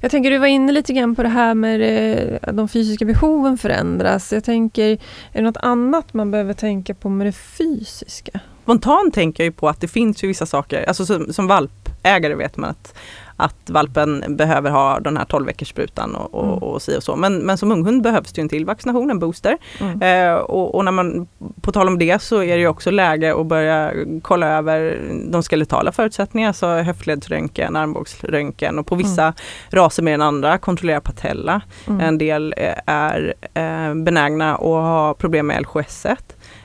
Jag 0.00 0.10
tänker 0.10 0.30
du 0.30 0.38
var 0.38 0.46
inne 0.46 0.72
lite 0.72 0.92
grann 0.92 1.14
på 1.14 1.22
det 1.22 1.28
här 1.28 1.54
med 1.54 2.38
att 2.42 2.56
de 2.56 2.68
fysiska 2.68 3.04
behoven 3.04 3.58
förändras. 3.58 4.32
Jag 4.32 4.44
tänker, 4.44 4.90
är 4.92 4.98
det 5.32 5.42
något 5.42 5.56
annat 5.56 6.14
man 6.14 6.30
behöver 6.30 6.54
tänka 6.54 6.94
på 6.94 7.08
med 7.08 7.26
det 7.26 7.32
fysiska? 7.32 8.40
Spontant 8.62 9.14
tänker 9.14 9.42
jag 9.42 9.46
ju 9.46 9.52
på 9.52 9.68
att 9.68 9.80
det 9.80 9.88
finns 9.88 10.24
ju 10.24 10.28
vissa 10.28 10.46
saker, 10.46 10.84
alltså 10.88 11.06
som, 11.06 11.32
som 11.32 11.46
valpägare 11.46 12.34
vet 12.34 12.56
man 12.56 12.70
att 12.70 12.94
att 13.40 13.70
valpen 13.70 14.24
behöver 14.28 14.70
ha 14.70 15.00
den 15.00 15.16
här 15.16 15.24
12 15.24 15.46
veckors 15.46 15.68
sprutan 15.68 16.14
och, 16.14 16.34
och, 16.34 16.44
mm. 16.44 16.58
och, 16.58 16.82
si 16.82 16.96
och 16.98 17.02
så. 17.02 17.16
Men, 17.16 17.38
men 17.38 17.58
som 17.58 17.72
unghund 17.72 18.02
behövs 18.02 18.32
det 18.32 18.40
en 18.40 18.48
till 18.48 18.64
vaccination, 18.66 19.10
en 19.10 19.18
booster. 19.18 19.58
Mm. 19.80 20.02
Eh, 20.02 20.34
och, 20.34 20.74
och, 20.74 20.84
när 20.84 20.92
man, 20.92 21.28
på 21.60 21.72
tal 21.72 21.88
om 21.88 21.98
det 21.98 22.22
så 22.22 22.42
är 22.42 22.58
det 22.58 22.66
också 22.66 22.90
läge 22.90 23.40
att 23.40 23.46
börja 23.46 23.92
kolla 24.22 24.46
över 24.46 25.00
de 25.30 25.42
skeletala 25.42 25.92
förutsättningarna, 25.92 26.48
alltså 26.48 26.66
höftledsröntgen, 26.66 27.76
armbågsröntgen 27.76 28.78
och 28.78 28.86
på 28.86 28.94
vissa 28.94 29.22
mm. 29.22 29.34
raser 29.70 30.02
mer 30.02 30.14
än 30.14 30.22
andra 30.22 30.58
kontrollera 30.58 31.00
patella. 31.00 31.60
Mm. 31.86 32.00
En 32.00 32.18
del 32.18 32.54
är 32.86 33.34
eh, 33.54 33.94
benägna 33.94 34.54
att 34.54 34.60
ha 34.60 35.14
problem 35.14 35.46
med 35.46 35.64
LHS1. 35.64 36.16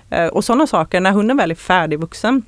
Eh, 0.09 0.27
och 0.27 0.43
sådana 0.43 0.67
saker, 0.67 1.01
när 1.01 1.11
hunden 1.11 1.37
väl 1.37 1.51
är 1.51 1.55
färdigvuxen 1.55 2.41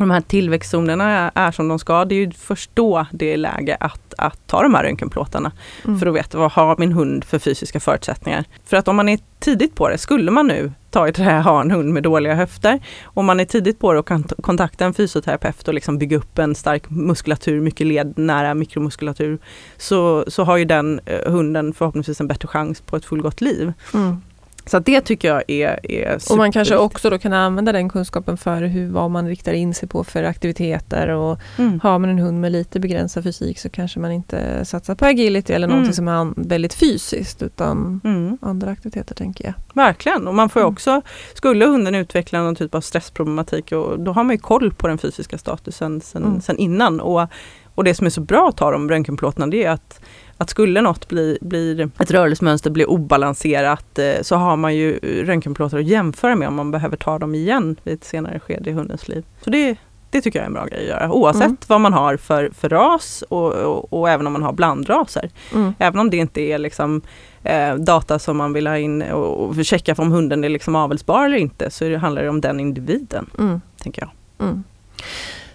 de 0.00 0.10
här 0.10 0.20
tillväxtzonerna 0.20 1.04
är, 1.10 1.30
är 1.34 1.50
som 1.50 1.68
de 1.68 1.78
ska, 1.78 2.04
det 2.04 2.14
är 2.14 2.18
ju 2.26 2.30
först 2.30 2.70
då 2.74 3.06
det 3.12 3.32
är 3.32 3.36
läge 3.36 3.76
att, 3.80 4.14
att 4.18 4.46
ta 4.46 4.62
de 4.62 4.74
här 4.74 4.84
röntgenplåtarna. 4.84 5.52
Mm. 5.84 5.98
För 5.98 6.06
att 6.06 6.14
veta 6.14 6.38
vad 6.38 6.52
har 6.52 6.76
min 6.78 6.92
hund 6.92 7.24
för 7.24 7.38
fysiska 7.38 7.80
förutsättningar. 7.80 8.44
För 8.64 8.76
att 8.76 8.88
om 8.88 8.96
man 8.96 9.08
är 9.08 9.18
tidigt 9.38 9.74
på 9.74 9.88
det, 9.88 9.98
skulle 9.98 10.30
man 10.30 10.46
nu 10.46 10.72
ta 10.90 11.08
i 11.08 11.12
trä, 11.12 11.40
ha 11.40 11.60
en 11.60 11.70
hund 11.70 11.92
med 11.92 12.02
dåliga 12.02 12.34
höfter, 12.34 12.80
om 13.04 13.26
man 13.26 13.40
är 13.40 13.44
tidigt 13.44 13.78
på 13.78 13.92
det 13.92 13.98
och 13.98 14.08
kan 14.08 14.22
kontakta 14.22 14.84
en 14.84 14.94
fysioterapeut 14.94 15.68
och 15.68 15.74
liksom 15.74 15.98
bygga 15.98 16.16
upp 16.16 16.38
en 16.38 16.54
stark 16.54 16.90
muskulatur, 16.90 17.60
mycket 17.60 17.86
led 17.86 18.18
nära 18.18 18.54
mikromuskulatur, 18.54 19.38
så, 19.76 20.24
så 20.28 20.44
har 20.44 20.56
ju 20.56 20.64
den 20.64 21.00
eh, 21.06 21.32
hunden 21.32 21.74
förhoppningsvis 21.74 22.20
en 22.20 22.26
bättre 22.26 22.48
chans 22.48 22.80
på 22.80 22.96
ett 22.96 23.04
fullgott 23.04 23.40
liv. 23.40 23.72
Mm. 23.94 24.22
Så 24.66 24.78
det 24.78 25.00
tycker 25.00 25.28
jag 25.28 25.42
är, 25.46 25.90
är 25.90 26.18
Och 26.30 26.36
man 26.36 26.52
kanske 26.52 26.76
också 26.76 27.10
då 27.10 27.18
kan 27.18 27.32
använda 27.32 27.72
den 27.72 27.88
kunskapen 27.88 28.36
för 28.36 28.62
hur, 28.62 28.88
vad 28.88 29.10
man 29.10 29.28
riktar 29.28 29.52
in 29.52 29.74
sig 29.74 29.88
på 29.88 30.04
för 30.04 30.24
aktiviteter 30.24 31.08
och 31.08 31.38
mm. 31.58 31.80
har 31.82 31.98
man 31.98 32.10
en 32.10 32.18
hund 32.18 32.40
med 32.40 32.52
lite 32.52 32.80
begränsad 32.80 33.24
fysik 33.24 33.58
så 33.58 33.68
kanske 33.68 34.00
man 34.00 34.12
inte 34.12 34.64
satsar 34.64 34.94
på 34.94 35.06
agility 35.06 35.52
eller 35.52 35.66
mm. 35.66 35.76
någonting 35.76 35.94
som 35.94 36.08
är 36.08 36.48
väldigt 36.48 36.74
fysiskt 36.74 37.42
utan 37.42 38.00
mm. 38.04 38.38
andra 38.42 38.70
aktiviteter 38.70 39.14
tänker 39.14 39.44
jag. 39.44 39.54
Verkligen 39.74 40.28
och 40.28 40.34
man 40.34 40.48
får 40.48 40.60
mm. 40.60 40.72
också, 40.72 41.02
skulle 41.34 41.66
hunden 41.66 41.94
utveckla 41.94 42.42
någon 42.42 42.54
typ 42.54 42.74
av 42.74 42.80
stressproblematik 42.80 43.72
och 43.72 44.00
då 44.00 44.12
har 44.12 44.24
man 44.24 44.34
ju 44.34 44.40
koll 44.40 44.72
på 44.72 44.88
den 44.88 44.98
fysiska 44.98 45.38
statusen 45.38 46.00
sen, 46.00 46.24
mm. 46.24 46.40
sen 46.40 46.56
innan 46.56 47.00
och, 47.00 47.26
och 47.74 47.84
det 47.84 47.94
som 47.94 48.06
är 48.06 48.10
så 48.10 48.20
bra 48.20 48.48
att 48.48 48.56
ta 48.56 48.70
de 48.70 48.88
röntgenplåtarna 48.88 49.46
det 49.46 49.64
är 49.64 49.70
att 49.70 50.00
att 50.40 50.50
skulle 50.50 50.80
något 50.80 51.08
bli, 51.08 51.38
blir, 51.40 51.90
ett 51.98 52.10
rörelsemönster 52.10 52.70
blir 52.70 52.90
obalanserat 52.90 53.98
eh, 53.98 54.22
så 54.22 54.36
har 54.36 54.56
man 54.56 54.76
ju 54.76 54.98
röntgenplåtar 55.24 55.78
att 55.78 55.86
jämföra 55.86 56.36
med 56.36 56.48
om 56.48 56.54
man 56.54 56.70
behöver 56.70 56.96
ta 56.96 57.18
dem 57.18 57.34
igen 57.34 57.76
vid 57.82 57.94
ett 57.94 58.04
senare 58.04 58.40
skede 58.40 58.70
i 58.70 58.72
hundens 58.72 59.08
liv. 59.08 59.24
Så 59.44 59.50
det, 59.50 59.76
det 60.10 60.20
tycker 60.20 60.38
jag 60.38 60.44
är 60.44 60.46
en 60.46 60.52
bra 60.52 60.64
grej 60.64 60.80
att 60.80 60.88
göra 60.88 61.12
oavsett 61.12 61.42
mm. 61.42 61.56
vad 61.66 61.80
man 61.80 61.92
har 61.92 62.16
för, 62.16 62.50
för 62.54 62.68
ras 62.68 63.24
och, 63.28 63.52
och, 63.52 63.92
och, 63.92 64.10
även 64.10 64.26
om 64.26 64.32
man 64.32 64.42
har 64.42 64.52
blandraser. 64.52 65.30
Mm. 65.54 65.74
Även 65.78 66.00
om 66.00 66.10
det 66.10 66.16
inte 66.16 66.40
är 66.40 66.58
liksom, 66.58 67.02
eh, 67.42 67.74
data 67.74 68.18
som 68.18 68.36
man 68.36 68.52
vill 68.52 68.66
ha 68.66 68.78
in 68.78 69.02
och, 69.02 69.44
och 69.44 69.64
checka 69.64 69.94
om 69.98 70.12
hunden 70.12 70.44
är 70.44 70.48
liksom 70.48 70.76
avelsbar 70.76 71.24
eller 71.24 71.38
inte 71.38 71.70
så 71.70 71.84
det 71.84 71.96
handlar 71.96 72.22
det 72.22 72.28
om 72.28 72.40
den 72.40 72.60
individen. 72.60 73.30
Mm. 73.38 73.60
tänker 73.82 74.02
jag. 74.02 74.10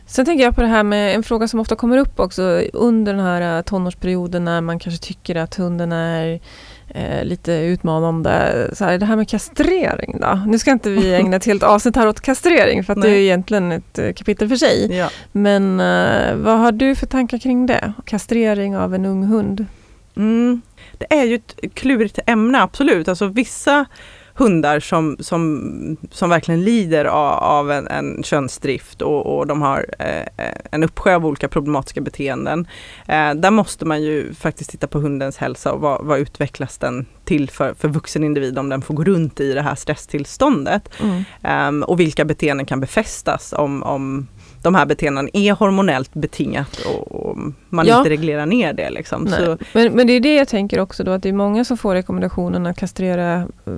Sen 0.08 0.26
tänker 0.26 0.44
jag 0.44 0.56
på 0.56 0.62
det 0.62 0.68
här 0.68 0.84
med 0.84 1.16
en 1.16 1.24
fråga 1.24 1.48
som 1.48 1.60
ofta 1.60 1.76
kommer 1.76 1.98
upp 1.98 2.20
också 2.20 2.42
under 2.74 3.14
den 3.14 3.26
här 3.26 3.58
eh, 3.58 3.62
tonårsperioden 3.62 4.46
när 4.46 4.62
man 4.62 4.80
kanske 4.80 5.08
tycker 5.08 5.36
att 5.36 5.56
hunden 5.56 5.92
är 5.92 6.40
eh, 6.88 7.24
lite 7.24 7.54
utmanande. 7.54 8.70
Så 8.74 8.86
här, 8.86 8.98
det 8.98 9.06
här 9.06 9.16
med 9.16 9.30
kastrering 9.30 10.18
då? 10.22 10.40
Nu 10.48 10.60
ska 10.60 10.72
inte 10.72 10.90
vi 10.90 11.16
ägna 11.16 11.38
ett 11.38 11.46
helt 11.46 11.64
avsnitt 11.64 11.96
här 11.96 12.08
åt 12.08 12.22
kastrering 12.22 12.84
för 12.84 12.94
att 12.94 13.02
det 13.02 13.10
är 13.10 13.16
egentligen 13.16 13.72
ett 13.72 14.00
eh, 14.00 14.14
kapitel 14.14 14.50
för 14.50 14.56
sig. 14.56 14.98
Ja. 14.98 15.10
Men 15.32 15.80
eh, 15.80 16.36
vad 16.36 16.60
har 16.60 16.72
du 16.72 16.96
för 16.96 17.08
tankar 17.08 17.38
kring 17.38 17.66
det? 17.66 17.94
Kastrering 18.06 18.78
av 18.78 18.96
en 18.96 19.06
ung 19.06 19.24
hund? 19.24 19.66
Mm. 20.18 20.62
Det 20.98 21.14
är 21.14 21.24
ju 21.24 21.36
ett 21.36 21.56
klurigt 21.74 22.20
ämne, 22.26 22.62
absolut. 22.62 23.08
Alltså 23.08 23.28
vissa 23.28 23.86
hundar 24.38 24.80
som, 24.80 25.18
som, 25.20 25.98
som 26.12 26.30
verkligen 26.30 26.64
lider 26.64 27.06
av, 27.06 27.44
av 27.44 27.72
en, 27.72 27.88
en 27.88 28.24
könsdrift 28.24 29.02
och, 29.02 29.38
och 29.38 29.48
de 29.48 29.62
har 29.62 29.86
eh, 30.00 30.48
en 30.72 30.84
uppsjö 30.84 31.16
av 31.16 31.26
olika 31.26 31.48
problematiska 31.48 32.02
beteenden. 32.02 32.68
Eh, 33.08 33.34
där 33.34 33.52
måste 33.52 33.86
man 33.86 34.02
ju 34.02 34.34
faktiskt 34.34 34.70
titta 34.70 34.88
på 34.88 35.00
hundens 35.00 35.38
hälsa 35.38 35.74
och 35.74 35.82
vad, 35.82 36.06
vad 36.06 36.20
utvecklas 36.20 36.78
den 36.78 37.06
till 37.26 37.50
för, 37.50 37.74
för 37.74 37.88
vuxen 37.88 38.24
individ 38.24 38.60
om 38.60 38.70
den 38.70 38.82
får 38.82 38.94
gå 38.94 39.04
runt 39.04 39.40
i 39.40 39.54
det 39.54 39.62
här 39.62 39.76
stresstillståndet. 39.76 40.90
Mm. 41.02 41.24
Um, 41.68 41.84
och 41.84 42.00
vilka 42.00 42.26
beteenden 42.26 42.66
kan 42.66 42.80
befästas 42.80 43.54
om, 43.58 43.84
om 43.84 44.28
de 44.66 44.76
här 44.76 44.86
beteendena 44.86 45.30
är 45.34 45.54
hormonellt 45.54 46.14
betingat 46.14 46.80
och, 46.86 47.38
man 47.70 47.88
ja. 47.88 47.98
inte 47.98 48.10
reglerar 48.10 48.46
ner 48.46 48.74
det. 48.74 48.90
Liksom. 48.90 49.28
Så. 49.28 49.58
Men, 49.74 49.94
men 49.94 50.08
det 50.08 50.14
är 50.14 50.20
det 50.20 50.36
jag 50.36 50.48
tänker 50.48 50.80
också 50.80 51.04
då 51.04 51.12
att 51.12 51.24
det 51.24 51.30
är 51.30 51.34
många 51.34 51.66
som 51.66 51.78
får 51.78 51.94
rekommendationen 51.94 52.66
att 52.66 52.78
kastrera 52.78 53.42
eh, 53.42 53.74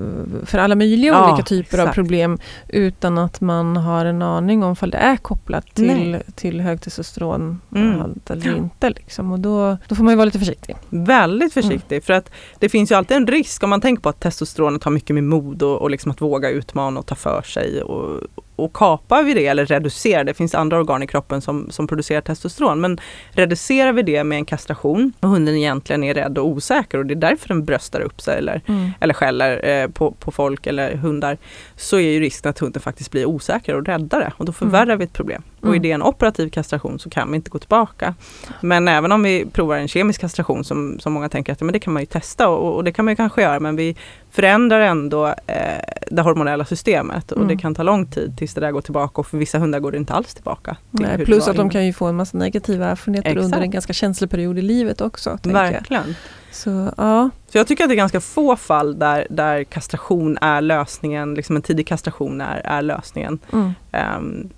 för 0.46 0.58
alla 0.58 0.76
möjliga 0.76 1.14
ja, 1.14 1.32
olika 1.32 1.46
typer 1.46 1.78
exakt. 1.78 1.90
av 1.90 1.94
problem 1.94 2.38
utan 2.68 3.18
att 3.18 3.42
man 3.42 3.78
har 3.78 4.06
en 4.06 4.22
aning 4.22 4.64
om 4.64 4.74
ifall 4.74 4.90
det 4.90 4.98
är 4.98 5.18
kopplat 5.18 5.76
till, 5.76 6.18
till 6.36 6.62
hög 6.62 6.82
testosteron 6.82 7.62
mm. 7.76 8.02
eller 8.30 8.58
inte. 8.58 8.90
Liksom. 8.90 9.32
Och 9.32 9.40
då, 9.40 9.78
då 9.88 9.96
får 9.96 10.04
man 10.04 10.12
ju 10.12 10.18
vara 10.18 10.26
lite 10.26 10.40
försiktig. 10.40 10.76
Väldigt 10.90 11.54
försiktig 11.54 11.96
mm. 11.96 12.02
för 12.02 12.14
att 12.14 12.32
det 12.60 12.70
finns 12.70 12.92
ju 12.92 12.96
alltid 12.96 13.18
en 13.18 13.28
risk 13.28 13.64
om 13.64 13.70
man 13.70 13.82
tänker 13.82 14.02
på 14.02 14.10
att 14.10 14.20
testosteronet 14.20 14.84
har 14.84 14.92
mycket 14.92 15.14
med 15.14 15.24
mod 15.24 15.64
och, 15.64 15.82
och 15.82 15.90
liksom 15.90 16.12
att 16.12 16.22
våga 16.22 16.50
utmana 16.50 17.00
och 17.00 17.06
ta 17.06 17.16
för 17.16 17.42
sig 17.42 17.82
och, 17.82 18.22
och 18.58 18.74
kapar 18.74 19.24
vi 19.24 19.34
det 19.34 19.48
eller 19.48 19.66
reducerar, 19.66 20.24
det 20.24 20.34
finns 20.34 20.56
andra 20.56 20.78
organ 20.78 21.04
i 21.04 21.08
kroppen 21.08 21.42
som, 21.42 21.68
som 21.70 21.88
producerar 21.88 22.22
testosteron, 22.22 22.82
men 22.82 23.00
reducerar 23.32 23.94
vi 23.94 24.02
det 24.02 24.24
med 24.24 24.38
en 24.38 24.46
kastration 24.46 25.14
och 25.20 25.30
hunden 25.30 25.56
egentligen 25.56 26.04
är 26.04 26.14
rädd 26.14 26.38
och 26.38 26.48
osäker 26.48 26.98
och 26.98 27.06
det 27.06 27.14
är 27.14 27.16
därför 27.16 27.48
den 27.48 27.66
bröstar 27.66 28.00
upp 28.00 28.22
sig 28.22 28.38
eller, 28.38 28.62
mm. 28.68 28.92
eller 29.00 29.14
skäller 29.14 29.66
eh, 29.68 29.88
på, 29.88 30.12
på 30.12 30.32
folk 30.32 30.68
eller 30.68 30.96
hundar, 30.96 31.38
så 31.78 31.98
är 31.98 32.12
ju 32.12 32.20
risken 32.20 32.50
att 32.50 32.60
hunden 32.60 32.82
faktiskt 32.82 33.12
blir 33.12 33.26
osäkrare 33.26 33.78
och 33.78 33.86
räddare 33.86 34.34
och 34.38 34.46
då 34.46 34.52
förvärrar 34.52 34.84
mm. 34.84 34.98
vi 34.98 35.06
ett 35.06 35.14
problem. 35.14 35.44
Och 35.62 35.76
är 35.76 35.80
det 35.80 35.92
en 35.92 36.04
operativ 36.04 36.50
kastration 36.50 37.00
så 37.00 37.10
kan 37.10 37.32
vi 37.32 37.36
inte 37.36 37.50
gå 37.50 37.60
tillbaka. 37.60 38.16
Men 38.62 38.88
även 38.88 39.12
om 39.12 39.24
vi 39.24 39.46
provar 39.46 39.78
en 39.78 39.88
kemisk 39.88 40.22
kastration 40.22 40.64
som, 40.64 41.00
som 41.00 41.14
många 41.14 41.30
tänker 41.30 41.54
att 41.54 41.62
men 41.62 41.74
det 41.74 41.80
kan 41.80 41.94
man 41.94 42.02
ju 42.02 42.06
testa 42.06 42.50
och, 42.50 42.76
och 42.76 42.84
det 42.84 42.92
kan 42.92 43.06
man 43.06 43.12
ju 43.12 43.16
kanske 43.16 43.42
göra 43.42 43.60
men 43.60 43.76
vi 43.76 43.96
förändrar 44.32 44.80
ändå 44.80 45.28
eh, 45.28 45.34
det 46.12 46.22
hormonella 46.22 46.66
systemet 46.66 47.32
och 47.32 47.38
mm. 47.38 47.48
det 47.48 47.58
kan 47.62 47.76
ta 47.76 47.84
lång 47.84 48.06
tid 48.06 48.38
tills 48.38 48.54
det 48.54 48.62
där 48.62 48.72
går 48.72 48.82
tillbaka 48.82 49.22
och 49.22 49.28
för 49.28 49.38
vissa 49.38 49.60
hundar 49.60 49.80
går 49.80 49.92
det 49.92 49.98
inte 49.98 50.14
alls 50.14 50.34
tillbaka. 50.34 50.78
Nej, 50.92 51.26
plus 51.26 51.48
att 51.48 51.56
de 51.56 51.70
kan 51.70 51.86
ju 51.86 51.94
få 51.94 52.06
en 52.06 52.16
massa 52.16 52.38
negativa 52.38 52.86
erfarenheter 52.86 53.30
Exakt. 53.30 53.46
under 53.46 53.62
en 53.62 53.72
ganska 53.72 53.94
känslig 53.94 54.30
period 54.30 54.58
i 54.60 54.62
livet 54.62 55.02
också. 55.02 55.38
Verkligen. 55.44 56.04
Jag. 56.08 56.16
Så, 56.58 56.94
ja. 56.98 57.30
Så 57.48 57.58
jag 57.58 57.68
tycker 57.68 57.84
att 57.84 57.90
det 57.90 57.94
är 57.94 57.98
ganska 57.98 58.22
få 58.22 58.56
fall 58.56 59.00
där, 59.00 59.28
där 59.30 59.64
kastration 59.64 60.38
är 60.42 60.62
lösningen, 60.62 61.34
liksom 61.34 61.56
en 61.56 61.62
tidig 61.62 61.88
kastration 61.88 62.42
är, 62.42 62.62
är 62.64 62.82
lösningen. 62.82 63.40
Mm. 63.54 63.66
Um, 63.92 64.50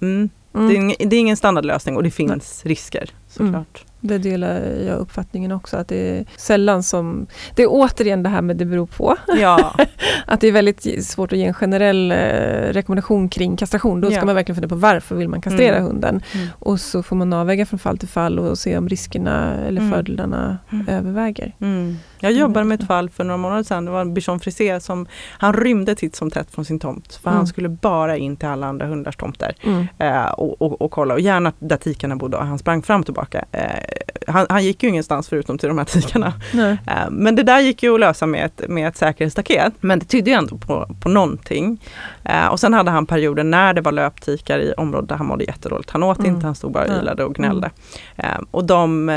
mm. 0.00 0.28
Mm. 0.54 0.68
Det, 0.68 0.74
är 0.74 0.76
ingen, 0.76 0.96
det, 0.98 1.16
är 1.16 1.20
ingen, 1.20 1.36
standardlösning 1.36 1.96
och 1.96 2.02
det 2.02 2.10
finns 2.10 2.66
risker 2.66 3.10
såklart. 3.28 3.84
Mm. 4.04 4.22
Det 4.22 4.30
delar 4.30 4.60
jag 4.86 4.98
uppfattningen 4.98 5.52
också 5.52 5.76
att 5.76 5.88
det 5.88 6.18
är 6.18 6.24
sällan 6.36 6.82
som... 6.82 7.26
Det 7.54 7.62
är 7.62 7.68
återigen 7.70 8.22
det 8.22 8.28
här 8.28 8.42
med 8.42 8.56
det 8.56 8.64
beror 8.64 8.86
på. 8.86 9.16
Ja. 9.40 9.74
att 10.26 10.40
det 10.40 10.48
är 10.48 10.52
väldigt 10.52 11.06
svårt 11.06 11.32
att 11.32 11.38
ge 11.38 11.44
en 11.44 11.54
generell 11.54 12.12
eh, 12.12 12.16
rekommendation 12.72 13.28
kring 13.28 13.56
kastration. 13.56 14.00
Då 14.00 14.10
ska 14.10 14.20
ja. 14.20 14.24
man 14.24 14.34
verkligen 14.34 14.56
fundera 14.56 14.68
på 14.68 14.74
varför 14.74 15.14
vill 15.14 15.28
man 15.28 15.40
kastrera 15.40 15.76
mm. 15.76 15.86
hunden. 15.86 16.22
Mm. 16.34 16.46
Och 16.58 16.80
så 16.80 17.02
får 17.02 17.16
man 17.16 17.32
avväga 17.32 17.66
från 17.66 17.78
fall 17.78 17.98
till 17.98 18.08
fall 18.08 18.38
och 18.38 18.58
se 18.58 18.78
om 18.78 18.88
riskerna 18.88 19.54
eller 19.54 19.80
mm. 19.80 19.92
fördelarna 19.92 20.58
mm. 20.72 20.88
överväger. 20.88 21.52
Mm. 22.24 22.36
Jag 22.36 22.40
jobbade 22.40 22.66
med 22.66 22.80
ett 22.80 22.86
fall 22.86 23.10
för 23.10 23.24
några 23.24 23.36
månader 23.36 23.62
sedan. 23.62 23.84
Det 23.84 23.90
var 23.90 24.00
en 24.00 24.14
bichon 24.14 24.40
frisé 24.40 24.80
som 24.80 25.06
han 25.38 25.52
rymde 25.52 25.94
titt 25.94 26.16
som 26.16 26.30
tätt 26.30 26.50
från 26.50 26.64
sin 26.64 26.80
tomt. 26.80 27.20
För 27.22 27.30
han 27.30 27.38
mm. 27.38 27.46
skulle 27.46 27.68
bara 27.68 28.16
in 28.16 28.36
till 28.36 28.48
alla 28.48 28.66
andra 28.66 28.86
hundars 28.86 29.16
tomter 29.16 29.54
eh, 29.98 30.26
och, 30.26 30.62
och, 30.62 30.82
och, 30.82 30.90
kolla. 30.90 31.14
Och 31.14 31.20
gärna 31.20 31.52
där 31.58 31.76
tikarna 31.76 32.16
bodde. 32.16 32.36
Han 32.36 32.58
sprang 32.58 32.82
fram 32.82 33.00
och 33.00 33.06
tillbaka. 33.06 33.44
Eh, 33.52 33.60
han, 34.26 34.46
han, 34.48 34.64
gick 34.64 34.82
ju 34.82 34.88
ingenstans 34.88 35.28
förutom 35.28 35.58
till 35.58 35.68
de 35.68 35.78
här 35.78 35.84
tikarna. 35.84 36.32
Uh, 36.54 37.10
men 37.10 37.36
det 37.36 37.42
där 37.42 37.60
gick 37.60 37.82
ju 37.82 37.94
att 37.94 38.00
lösa 38.00 38.26
med 38.26 38.44
ett, 38.44 38.68
med 38.68 38.88
ett 38.88 38.96
säkerhetsstaket. 38.96 39.72
Men 39.80 39.98
det 39.98 40.04
tydde 40.04 40.30
ju 40.30 40.36
ändå 40.36 40.58
på, 40.58 40.88
på 41.00 41.08
någonting. 41.08 41.80
Uh, 42.28 42.46
och 42.46 42.60
sen 42.60 42.74
hade 42.74 42.90
han 42.90 43.06
perioder 43.06 43.44
när 43.44 43.74
det 43.74 43.80
var 43.80 43.92
löptikar 43.92 44.58
i 44.58 44.72
området 44.72 45.08
där 45.08 45.16
han 45.16 45.26
mådde 45.26 45.44
jättedåligt. 45.44 45.90
Han 45.90 46.02
åt 46.02 46.18
mm. 46.18 46.34
inte, 46.34 46.46
han 46.46 46.54
stod 46.54 46.72
bara 46.72 46.84
och 46.84 47.02
ylade 47.02 47.24
och 47.24 47.34
gnällde. 47.34 47.70
Mm. 48.16 48.30
Uh, 48.30 48.46
och 48.50 48.64
de, 48.64 49.10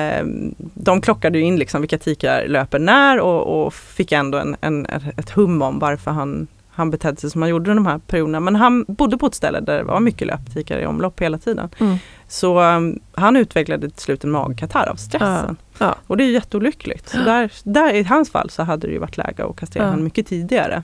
de 0.74 1.02
klockade 1.02 1.38
ju 1.38 1.44
in 1.44 1.60
liksom 1.60 1.82
vilka 1.82 1.98
tikar 1.98 2.48
löper 2.48 2.80
när 2.80 2.97
och, 3.20 3.66
och 3.66 3.74
fick 3.74 4.12
ändå 4.12 4.38
en, 4.38 4.56
en, 4.62 4.86
ett 5.18 5.30
hum 5.30 5.62
om 5.62 5.80
varför 5.80 6.12
han 6.12 6.48
han 6.78 6.92
betedde 6.92 7.22
sig 7.22 7.30
som 7.30 7.42
han 7.42 7.50
gjorde 7.50 7.74
de 7.74 7.86
här 7.86 7.98
perioderna. 7.98 8.40
Men 8.40 8.56
han 8.56 8.86
bodde 8.88 9.18
på 9.18 9.26
ett 9.26 9.36
ställe 9.36 9.60
där 9.60 9.78
det 9.78 9.84
var 9.84 10.00
mycket 10.00 10.28
löptikar 10.28 10.80
i 10.80 10.86
omlopp 10.86 11.22
hela 11.22 11.38
tiden. 11.38 11.70
Mm. 11.78 11.98
Så 12.28 12.62
um, 12.62 13.00
han 13.14 13.36
utvecklade 13.36 13.90
till 13.90 14.02
slut 14.02 14.24
en 14.24 14.32
magkatarr 14.32 14.90
av 14.90 14.96
stressen. 14.96 15.58
Ja. 15.78 15.86
Ja. 15.86 15.96
Och 16.08 16.18
det 16.18 16.24
är 16.24 16.32
jätteolyckligt. 16.32 17.10
Så 17.10 17.18
där, 17.18 17.52
där, 17.64 17.94
I 17.94 18.04
hans 18.04 18.32
fall 18.32 18.50
så 18.50 18.64
hade 18.64 18.88
det 18.88 18.94
ju 18.94 19.00
varit 19.00 19.18
läge 19.18 19.46
att 19.46 19.56
kastrera 19.56 19.86
ja. 19.86 19.90
honom 19.90 20.04
mycket 20.04 20.28
tidigare. 20.28 20.84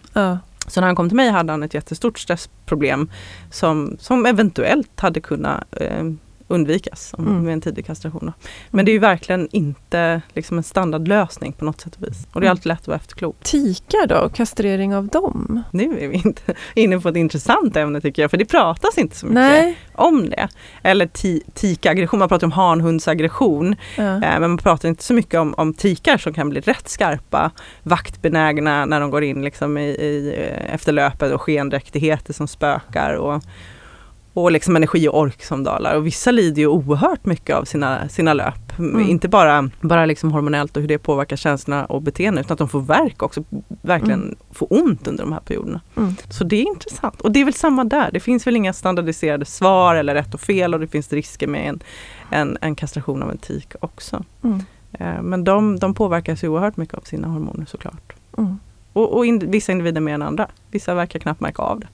Så 0.67 0.79
när 0.79 0.87
han 0.87 0.95
kom 0.95 1.09
till 1.09 1.15
mig 1.15 1.29
hade 1.29 1.53
han 1.53 1.63
ett 1.63 1.73
jättestort 1.73 2.19
stressproblem 2.19 3.09
som, 3.51 3.97
som 3.99 4.25
eventuellt 4.25 4.99
hade 4.99 5.19
kunnat 5.19 5.63
eh, 5.71 6.03
undvikas 6.53 7.13
om, 7.17 7.27
mm. 7.27 7.43
med 7.43 7.53
en 7.53 7.61
tidig 7.61 7.85
kastration. 7.85 8.31
Men 8.69 8.85
det 8.85 8.91
är 8.91 8.93
ju 8.93 8.99
verkligen 8.99 9.47
inte 9.51 10.21
liksom 10.33 10.57
en 10.57 10.63
standardlösning 10.63 11.53
på 11.53 11.65
något 11.65 11.81
sätt 11.81 11.95
och 11.95 12.07
vis. 12.07 12.27
Och 12.33 12.41
det 12.41 12.45
är 12.45 12.47
mm. 12.47 12.51
alltid 12.51 12.65
lätt 12.65 12.79
att 12.79 12.87
vara 12.87 12.97
efterklok. 12.97 13.35
Tikar 13.43 14.07
då, 14.07 14.29
kastrering 14.29 14.95
av 14.95 15.07
dem? 15.07 15.63
Nu 15.71 15.99
är 15.99 16.07
vi 16.07 16.15
inte 16.15 16.53
inne 16.75 16.99
på 16.99 17.09
ett 17.09 17.15
intressant 17.15 17.75
ämne 17.75 18.01
tycker 18.01 18.21
jag, 18.21 18.31
för 18.31 18.37
det 18.37 18.45
pratas 18.45 18.97
inte 18.97 19.15
så 19.15 19.25
mycket 19.25 19.41
Nej. 19.41 19.77
om 19.95 20.29
det. 20.29 20.47
Eller 20.81 21.07
tikaggression, 21.53 22.19
man 22.19 22.29
pratar 22.29 22.47
om 22.47 22.51
hanhundsaggression. 22.51 23.75
Ja. 23.97 24.03
Eh, 24.03 24.19
men 24.19 24.41
man 24.41 24.57
pratar 24.57 24.89
inte 24.89 25.03
så 25.03 25.13
mycket 25.13 25.39
om, 25.39 25.53
om 25.53 25.73
tikar 25.73 26.17
som 26.17 26.33
kan 26.33 26.49
bli 26.49 26.59
rätt 26.59 26.89
skarpa, 26.89 27.51
vaktbenägna 27.83 28.85
när 28.85 28.99
de 28.99 29.09
går 29.09 29.23
in 29.23 29.43
liksom 29.43 29.77
i, 29.77 29.89
i, 29.89 30.35
eh, 30.37 30.73
efter 30.73 30.91
löpet 30.91 31.33
och 31.33 31.41
skendräktigheter 31.41 32.33
som 32.33 32.47
spökar. 32.47 33.13
Och, 33.13 33.43
och 34.33 34.51
liksom 34.51 34.75
energi 34.75 35.07
och 35.07 35.19
ork 35.19 35.43
som 35.43 35.63
dalar. 35.63 35.95
Och 35.95 36.05
vissa 36.05 36.31
lider 36.31 36.61
ju 36.61 36.67
oerhört 36.67 37.25
mycket 37.25 37.55
av 37.55 37.63
sina, 37.63 38.09
sina 38.09 38.33
löp. 38.33 38.79
Mm. 38.79 39.09
Inte 39.09 39.27
bara, 39.27 39.69
bara 39.81 40.05
liksom 40.05 40.31
hormonellt 40.31 40.77
och 40.77 40.81
hur 40.81 40.87
det 40.87 40.97
påverkar 40.97 41.35
känslorna 41.35 41.85
och 41.85 42.01
beteendet 42.01 42.45
utan 42.45 42.55
att 42.55 42.59
de 42.59 42.69
får 42.69 42.81
verk 42.81 43.23
också, 43.23 43.43
verkligen 43.81 44.23
mm. 44.23 44.35
får 44.51 44.67
ont 44.69 45.07
under 45.07 45.23
de 45.23 45.33
här 45.33 45.39
perioderna. 45.39 45.81
Mm. 45.97 46.15
Så 46.29 46.43
det 46.43 46.55
är 46.55 46.67
intressant. 46.67 47.21
Och 47.21 47.31
det 47.31 47.41
är 47.41 47.45
väl 47.45 47.53
samma 47.53 47.83
där, 47.83 48.09
det 48.13 48.19
finns 48.19 48.47
väl 48.47 48.55
inga 48.55 48.73
standardiserade 48.73 49.45
svar 49.45 49.95
eller 49.95 50.13
rätt 50.13 50.33
och 50.33 50.41
fel 50.41 50.73
och 50.73 50.79
det 50.79 50.87
finns 50.87 51.13
risker 51.13 51.47
med 51.47 51.69
en, 51.69 51.79
en, 52.29 52.57
en 52.61 52.75
kastration 52.75 53.23
av 53.23 53.31
en 53.31 53.37
tik 53.37 53.73
också. 53.79 54.23
Mm. 54.43 54.59
Eh, 54.93 55.21
men 55.21 55.43
de, 55.43 55.79
de 55.79 55.93
påverkas 55.93 56.43
ju 56.43 56.47
oerhört 56.47 56.77
mycket 56.77 56.95
av 56.95 57.01
sina 57.01 57.27
hormoner 57.27 57.65
såklart. 57.65 58.13
Mm. 58.37 58.59
Och, 58.93 59.17
och 59.17 59.25
in, 59.25 59.51
vissa 59.51 59.71
individer 59.71 60.01
mer 60.01 60.13
än 60.13 60.21
andra. 60.21 60.47
Vissa 60.71 60.93
verkar 60.93 61.19
knappt 61.19 61.41
märka 61.41 61.61
av 61.61 61.79
det. 61.79 61.87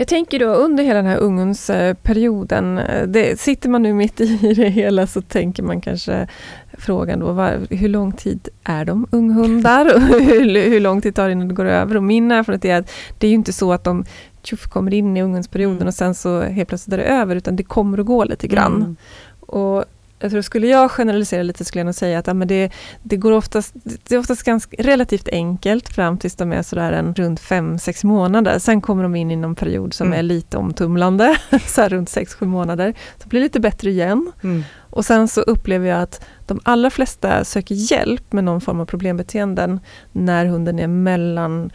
Jag 0.00 0.08
tänker 0.08 0.38
då 0.38 0.46
under 0.46 0.84
hela 0.84 0.96
den 0.96 1.06
här 1.06 1.18
ungdomsperioden, 1.18 2.78
eh, 2.78 3.06
det, 3.06 3.40
sitter 3.40 3.68
man 3.68 3.82
nu 3.82 3.92
mitt 3.92 4.20
i 4.20 4.54
det 4.56 4.68
hela 4.68 5.06
så 5.06 5.22
tänker 5.22 5.62
man 5.62 5.80
kanske 5.80 6.28
frågan 6.72 7.20
då, 7.20 7.32
var, 7.32 7.58
hur 7.70 7.88
lång 7.88 8.12
tid 8.12 8.48
är 8.64 8.84
de 8.84 9.06
unghundar? 9.10 9.94
Och 9.94 10.00
hur, 10.20 10.70
hur 10.70 10.80
lång 10.80 11.00
tid 11.00 11.14
tar 11.14 11.26
det 11.26 11.32
innan 11.32 11.48
det 11.48 11.54
går 11.54 11.64
över? 11.64 11.96
Och 11.96 12.02
min 12.02 12.30
erfarenhet 12.30 12.64
är 12.64 12.78
att 12.78 12.90
det 13.18 13.26
är 13.26 13.28
ju 13.28 13.34
inte 13.34 13.52
så 13.52 13.72
att 13.72 13.84
de 13.84 14.04
tjuff, 14.42 14.66
kommer 14.66 14.94
in 14.94 15.16
i 15.16 15.22
ungdomsperioden 15.22 15.76
mm. 15.76 15.88
och 15.88 15.94
sen 15.94 16.14
så 16.14 16.40
helt 16.40 16.68
plötsligt 16.68 16.92
är 16.92 16.98
det 16.98 17.04
över, 17.04 17.36
utan 17.36 17.56
det 17.56 17.62
kommer 17.62 17.98
att 17.98 18.06
gå 18.06 18.24
lite 18.24 18.46
grann. 18.46 18.74
Mm. 18.76 18.96
Och 19.40 19.84
jag 20.20 20.30
tror 20.30 20.42
skulle 20.42 20.66
jag 20.66 20.90
generalisera 20.90 21.42
lite 21.42 21.64
skulle 21.64 21.80
jag 21.80 21.84
nog 21.86 21.94
säga 21.94 22.18
att 22.18 22.26
ja, 22.26 22.34
men 22.34 22.48
det, 22.48 22.70
det 23.02 23.16
går 23.16 23.32
oftast, 23.32 23.74
det 23.84 24.14
är 24.14 24.18
oftast 24.18 24.42
ganska 24.42 24.76
relativt 24.82 25.28
enkelt 25.28 25.88
fram 25.88 26.18
tills 26.18 26.36
de 26.36 26.52
är 26.52 26.62
sådär 26.62 26.92
en 26.92 27.14
runt 27.14 27.40
5-6 27.40 28.06
månader. 28.06 28.58
Sen 28.58 28.80
kommer 28.80 29.02
de 29.02 29.16
in 29.16 29.30
i 29.30 29.36
någon 29.36 29.54
period 29.54 29.94
som 29.94 30.06
mm. 30.06 30.18
är 30.18 30.22
lite 30.22 30.56
omtumlande, 30.56 31.38
så 31.66 31.88
runt 31.88 32.08
6-7 32.08 32.44
månader. 32.44 32.94
Så 33.16 33.22
det 33.22 33.28
blir 33.28 33.40
lite 33.40 33.60
bättre 33.60 33.90
igen. 33.90 34.32
Mm. 34.42 34.64
Och 34.90 35.04
sen 35.04 35.28
så 35.28 35.40
upplever 35.40 35.88
jag 35.88 36.02
att 36.02 36.26
de 36.46 36.60
allra 36.62 36.90
flesta 36.90 37.44
söker 37.44 37.74
hjälp 37.74 38.32
med 38.32 38.44
någon 38.44 38.60
form 38.60 38.80
av 38.80 38.86
problembeteenden 38.86 39.80
när 40.12 40.46
hunden 40.46 40.78
är 40.78 40.86
mellan, 40.86 41.70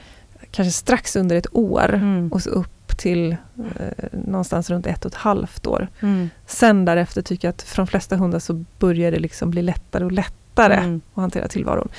kanske 0.51 0.71
strax 0.71 1.15
under 1.15 1.35
ett 1.35 1.55
år 1.55 1.93
mm. 1.93 2.31
och 2.31 2.41
så 2.41 2.49
upp 2.49 2.82
till 2.97 3.31
eh, 3.31 3.87
någonstans 4.11 4.69
runt 4.69 4.87
ett 4.87 5.05
och 5.05 5.11
ett 5.11 5.17
halvt 5.17 5.67
år. 5.67 5.87
Mm. 5.99 6.29
Sen 6.45 6.85
därefter 6.85 7.21
tycker 7.21 7.47
jag 7.47 7.53
att 7.53 7.61
för 7.61 7.77
de 7.77 7.87
flesta 7.87 8.15
hundar 8.15 8.39
så 8.39 8.65
börjar 8.79 9.11
det 9.11 9.19
liksom 9.19 9.49
bli 9.49 9.61
lättare 9.61 10.05
och 10.05 10.11
lättare 10.11 10.75
mm. 10.75 11.01
att 11.13 11.21
hantera 11.21 11.47
tillvaron. 11.47 11.89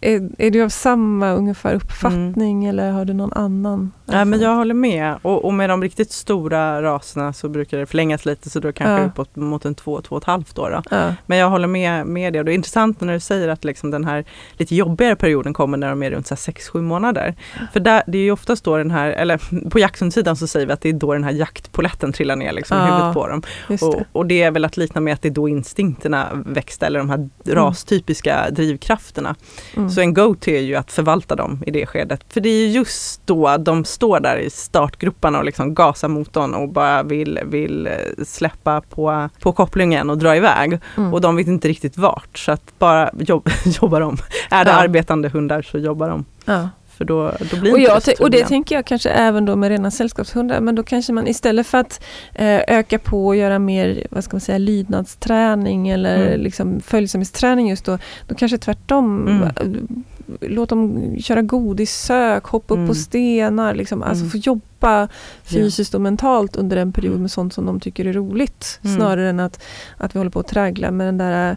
Är, 0.00 0.30
är 0.38 0.50
du 0.50 0.62
av 0.62 0.68
samma 0.68 1.30
ungefär 1.32 1.74
uppfattning 1.74 2.64
mm. 2.64 2.68
eller 2.68 2.90
har 2.90 3.04
du 3.04 3.12
någon 3.12 3.32
annan? 3.32 3.92
Ja, 4.06 4.24
men 4.24 4.40
jag 4.40 4.54
håller 4.54 4.74
med 4.74 5.14
och, 5.22 5.44
och, 5.44 5.54
med 5.54 5.70
de 5.70 5.82
riktigt 5.82 6.12
stora 6.12 6.82
raserna 6.82 7.32
så 7.32 7.48
brukar 7.48 7.78
det 7.78 7.86
förlängas 7.86 8.24
lite 8.24 8.50
så 8.50 8.60
då 8.60 8.72
kanske 8.72 9.02
ja. 9.02 9.08
uppåt 9.08 9.36
mot 9.36 9.64
en 9.64 9.74
två, 9.74 10.00
två 10.00 10.16
och 10.16 10.22
ett 10.22 10.26
halvt 10.26 10.58
år. 10.58 10.82
Ja. 10.90 11.14
Men 11.26 11.38
jag 11.38 11.50
håller 11.50 11.68
med, 11.68 12.06
med 12.06 12.32
det 12.32 12.38
och 12.38 12.44
det 12.44 12.52
är 12.52 12.54
intressant 12.54 13.00
när 13.00 13.12
du 13.12 13.20
säger 13.20 13.48
att 13.48 13.64
liksom 13.64 13.90
den 13.90 14.04
här 14.04 14.24
lite 14.52 14.74
jobbigare 14.74 15.16
perioden 15.16 15.52
kommer 15.52 15.78
när 15.78 15.90
de 15.90 16.02
är 16.02 16.10
runt 16.10 16.26
6-7 16.26 16.82
månader. 16.82 17.34
För 17.72 17.80
där, 17.80 18.02
det 18.06 18.18
är 18.18 18.22
ju 18.22 18.32
oftast 18.32 18.64
då 18.64 18.76
den 18.76 18.90
här, 18.90 19.10
eller 19.10 19.68
på 19.70 19.78
jakthundsidan 19.78 20.36
så 20.36 20.46
säger 20.46 20.66
vi 20.66 20.72
att 20.72 20.80
det 20.80 20.88
är 20.88 20.92
då 20.92 21.12
den 21.12 21.24
här 21.24 21.32
jaktpoletten 21.32 22.12
trillar 22.12 22.36
ner 22.36 22.52
liksom 22.52 22.78
ja. 22.78 22.84
huvudet 22.84 23.14
på 23.14 23.28
dem. 23.28 23.42
Och, 23.82 24.02
och, 24.12 24.26
det 24.26 24.42
är 24.42 24.50
väl 24.50 24.64
att 24.64 24.76
likna 24.76 25.00
med 25.00 25.14
att 25.14 25.22
det 25.22 25.28
är 25.28 25.32
då 25.32 25.48
instinkterna 25.48 26.28
växte 26.46 26.86
eller 26.86 26.98
de 26.98 27.10
här 27.10 27.16
mm. 27.18 27.30
rastypiska 27.44 28.50
drivkrafterna. 28.50 29.34
Mm. 29.76 29.89
Så 29.90 30.00
en 30.00 30.14
go-to 30.14 30.50
är 30.50 30.60
ju 30.60 30.76
att 30.76 30.92
förvalta 30.92 31.36
dem 31.36 31.62
i 31.66 31.70
det 31.70 31.86
skedet. 31.86 32.20
För 32.28 32.40
det 32.40 32.48
är 32.48 32.68
just 32.68 33.26
då 33.26 33.56
de 33.56 33.84
står 33.84 34.20
där 34.20 34.36
i 34.36 34.50
startgroparna 34.50 35.38
och 35.38 35.44
liksom 35.44 35.74
gasar 35.74 36.08
motorn 36.08 36.54
och 36.54 36.68
bara 36.68 37.02
vill, 37.02 37.40
vill 37.44 37.86
eh, 37.86 37.92
släppa 38.24 38.80
på, 38.80 39.28
på 39.40 39.52
kopplingen 39.52 40.10
och 40.10 40.18
dra 40.18 40.36
iväg. 40.36 40.78
Mm. 40.96 41.14
Och 41.14 41.20
de 41.20 41.36
vet 41.36 41.46
inte 41.46 41.68
riktigt 41.68 41.98
vart 41.98 42.38
så 42.38 42.52
att 42.52 42.78
bara 42.78 43.10
jobb, 43.18 43.48
jobba 43.82 43.98
de. 43.98 44.16
Är 44.50 44.64
det 44.64 44.70
ja. 44.70 44.76
arbetande 44.76 45.28
hundar 45.28 45.62
så 45.62 45.78
jobbar 45.78 46.08
de. 46.08 46.24
Ja. 46.44 46.68
För 47.00 47.04
då, 47.04 47.32
då 47.50 47.60
blir 47.60 47.72
och, 47.72 47.78
jag, 47.80 48.02
och 48.20 48.30
det 48.30 48.44
tänker 48.44 48.74
jag 48.74 48.84
kanske 48.84 49.10
även 49.10 49.44
då 49.44 49.56
med 49.56 49.68
rena 49.68 49.90
sällskapshundar, 49.90 50.60
men 50.60 50.74
då 50.74 50.82
kanske 50.82 51.12
man 51.12 51.28
istället 51.28 51.66
för 51.66 51.78
att 51.78 52.02
eh, 52.34 52.60
öka 52.68 52.98
på 52.98 53.26
och 53.26 53.36
göra 53.36 53.58
mer, 53.58 54.06
vad 54.10 54.24
ska 54.24 54.34
man 54.34 54.40
säga, 54.40 54.58
lydnadsträning 54.58 55.88
eller 55.88 56.26
mm. 56.26 56.40
liksom 56.40 56.80
följsamhetsträning 56.80 57.68
just 57.68 57.84
då, 57.84 57.98
då 58.26 58.34
kanske 58.34 58.58
tvärtom 58.58 59.28
mm. 59.28 60.04
Låt 60.40 60.68
dem 60.68 61.16
köra 61.20 61.42
godissök, 61.42 62.44
hoppa 62.44 62.74
upp 62.74 62.78
mm. 62.78 62.88
på 62.88 62.94
stenar, 62.94 63.74
liksom, 63.74 64.02
alltså 64.02 64.22
mm. 64.22 64.30
få 64.30 64.36
jobba 64.36 65.08
fysiskt 65.42 65.94
och 65.94 66.00
mentalt 66.00 66.56
under 66.56 66.76
en 66.76 66.92
period 66.92 67.12
mm. 67.12 67.22
med 67.22 67.30
sånt 67.30 67.54
som 67.54 67.66
de 67.66 67.80
tycker 67.80 68.04
är 68.04 68.12
roligt. 68.12 68.80
Mm. 68.84 68.96
Snarare 68.96 69.30
än 69.30 69.40
att, 69.40 69.62
att 69.96 70.14
vi 70.14 70.18
håller 70.18 70.30
på 70.30 70.40
att 70.40 70.48
trägla 70.48 70.90
med 70.90 71.06
den 71.06 71.18
där 71.18 71.50
Eh, 71.52 71.56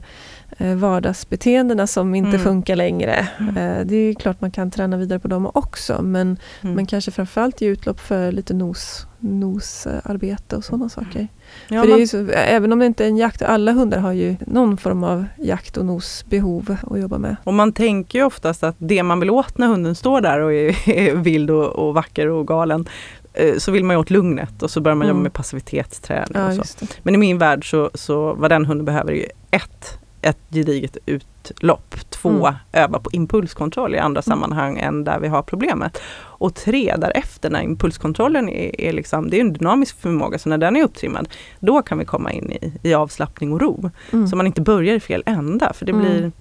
vardagsbeteendena 0.57 1.87
som 1.87 2.15
inte 2.15 2.29
mm. 2.29 2.41
funkar 2.41 2.75
längre. 2.75 3.27
Mm. 3.39 3.57
Eh, 3.57 3.85
det 3.85 3.95
är 3.95 4.13
klart 4.13 4.41
man 4.41 4.51
kan 4.51 4.71
träna 4.71 4.97
vidare 4.97 5.19
på 5.19 5.27
dem 5.27 5.51
också 5.53 6.01
men, 6.01 6.37
mm. 6.61 6.75
men 6.75 6.85
kanske 6.85 7.11
framförallt 7.11 7.61
ge 7.61 7.67
utlopp 7.67 7.99
för 7.99 8.31
lite 8.31 8.53
nos, 8.53 9.07
nosarbete 9.19 10.55
och 10.55 10.63
sådana 10.63 10.89
saker. 10.89 11.27
Ja, 11.67 11.81
för 11.81 11.87
det 11.87 12.01
är 12.01 12.05
så, 12.05 12.17
även 12.31 12.71
om 12.71 12.79
det 12.79 12.85
inte 12.85 13.03
är 13.03 13.07
en 13.07 13.17
jakt, 13.17 13.41
alla 13.41 13.71
hundar 13.71 13.99
har 13.99 14.11
ju 14.11 14.35
någon 14.47 14.77
form 14.77 15.03
av 15.03 15.25
jakt 15.37 15.77
och 15.77 15.85
nosbehov 15.85 16.77
att 16.91 16.99
jobba 16.99 17.17
med. 17.17 17.35
Och 17.43 17.53
man 17.53 17.73
tänker 17.73 18.19
ju 18.19 18.25
oftast 18.25 18.63
att 18.63 18.75
det 18.77 19.03
man 19.03 19.19
vill 19.19 19.29
åt 19.29 19.57
när 19.57 19.67
hunden 19.67 19.95
står 19.95 20.21
där 20.21 20.39
och 20.39 20.53
är, 20.53 20.89
är 20.89 21.15
vild 21.15 21.49
och, 21.49 21.65
och 21.65 21.93
vacker 21.93 22.27
och 22.27 22.47
galen 22.47 22.87
eh, 23.33 23.57
så 23.57 23.71
vill 23.71 23.83
man 23.83 23.95
ju 23.95 23.99
åt 23.99 24.09
lugnet 24.09 24.63
och 24.63 24.71
så 24.71 24.81
börjar 24.81 24.95
man 24.95 25.05
mm. 25.05 25.15
jobba 25.15 25.23
med 25.23 25.33
passivitetsträning. 25.33 26.55
Ja. 26.57 26.63
Men 27.03 27.15
i 27.15 27.17
min 27.17 27.37
värld 27.37 27.69
så, 27.71 27.89
så 27.93 28.33
vad 28.33 28.51
den 28.51 28.65
hunden 28.65 28.85
behöver 28.85 29.11
är 29.11 29.17
ju 29.17 29.27
ett, 29.51 29.99
ett 30.23 30.39
gediget 30.51 30.97
utlopp. 31.05 31.95
Två, 32.09 32.29
mm. 32.29 32.53
öva 32.73 32.99
på 32.99 33.09
impulskontroll 33.11 33.95
i 33.95 33.97
andra 33.97 34.19
mm. 34.19 34.23
sammanhang 34.23 34.79
än 34.79 35.03
där 35.03 35.19
vi 35.19 35.27
har 35.27 35.41
problemet. 35.41 36.01
Och 36.21 36.55
tre, 36.55 36.95
därefter 36.97 37.49
när 37.49 37.61
impulskontrollen 37.61 38.49
är, 38.49 38.81
är 38.81 38.93
liksom, 38.93 39.29
det 39.29 39.37
är 39.37 39.41
en 39.41 39.53
dynamisk 39.53 40.01
förmåga, 40.01 40.39
så 40.39 40.49
när 40.49 40.57
den 40.57 40.75
är 40.75 40.83
upptrimmad, 40.83 41.29
då 41.59 41.81
kan 41.81 41.97
vi 41.97 42.05
komma 42.05 42.31
in 42.31 42.51
i, 42.51 42.73
i 42.83 42.93
avslappning 42.93 43.53
och 43.53 43.61
ro. 43.61 43.91
Mm. 44.13 44.27
Så 44.27 44.35
man 44.35 44.47
inte 44.47 44.61
börjar 44.61 44.95
i 44.95 44.99
fel 44.99 45.23
ända, 45.25 45.73
för 45.73 45.85
det 45.85 45.93
blir, 45.93 46.17
mm. 46.17 46.31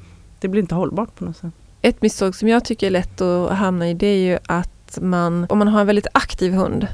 det 0.41 0.49
blir 0.49 0.63
inte 0.63 0.75
hållbart 0.75 1.15
på 1.15 1.25
något 1.25 1.37
sätt. 1.37 1.53
Ett 1.83 2.03
misstag 2.03 2.35
som 2.35 2.49
jag 2.49 2.65
tycker 2.65 2.87
är 2.87 2.91
lätt 2.91 3.21
att 3.21 3.51
hamna 3.51 3.89
i, 3.89 3.95
det 3.95 4.07
är 4.07 4.31
ju 4.31 4.39
att 4.47 4.99
man, 5.01 5.47
om 5.49 5.59
man 5.59 5.69
har 5.69 5.81
en 5.81 5.87
väldigt 5.87 6.07
aktiv 6.13 6.53
hund, 6.53 6.89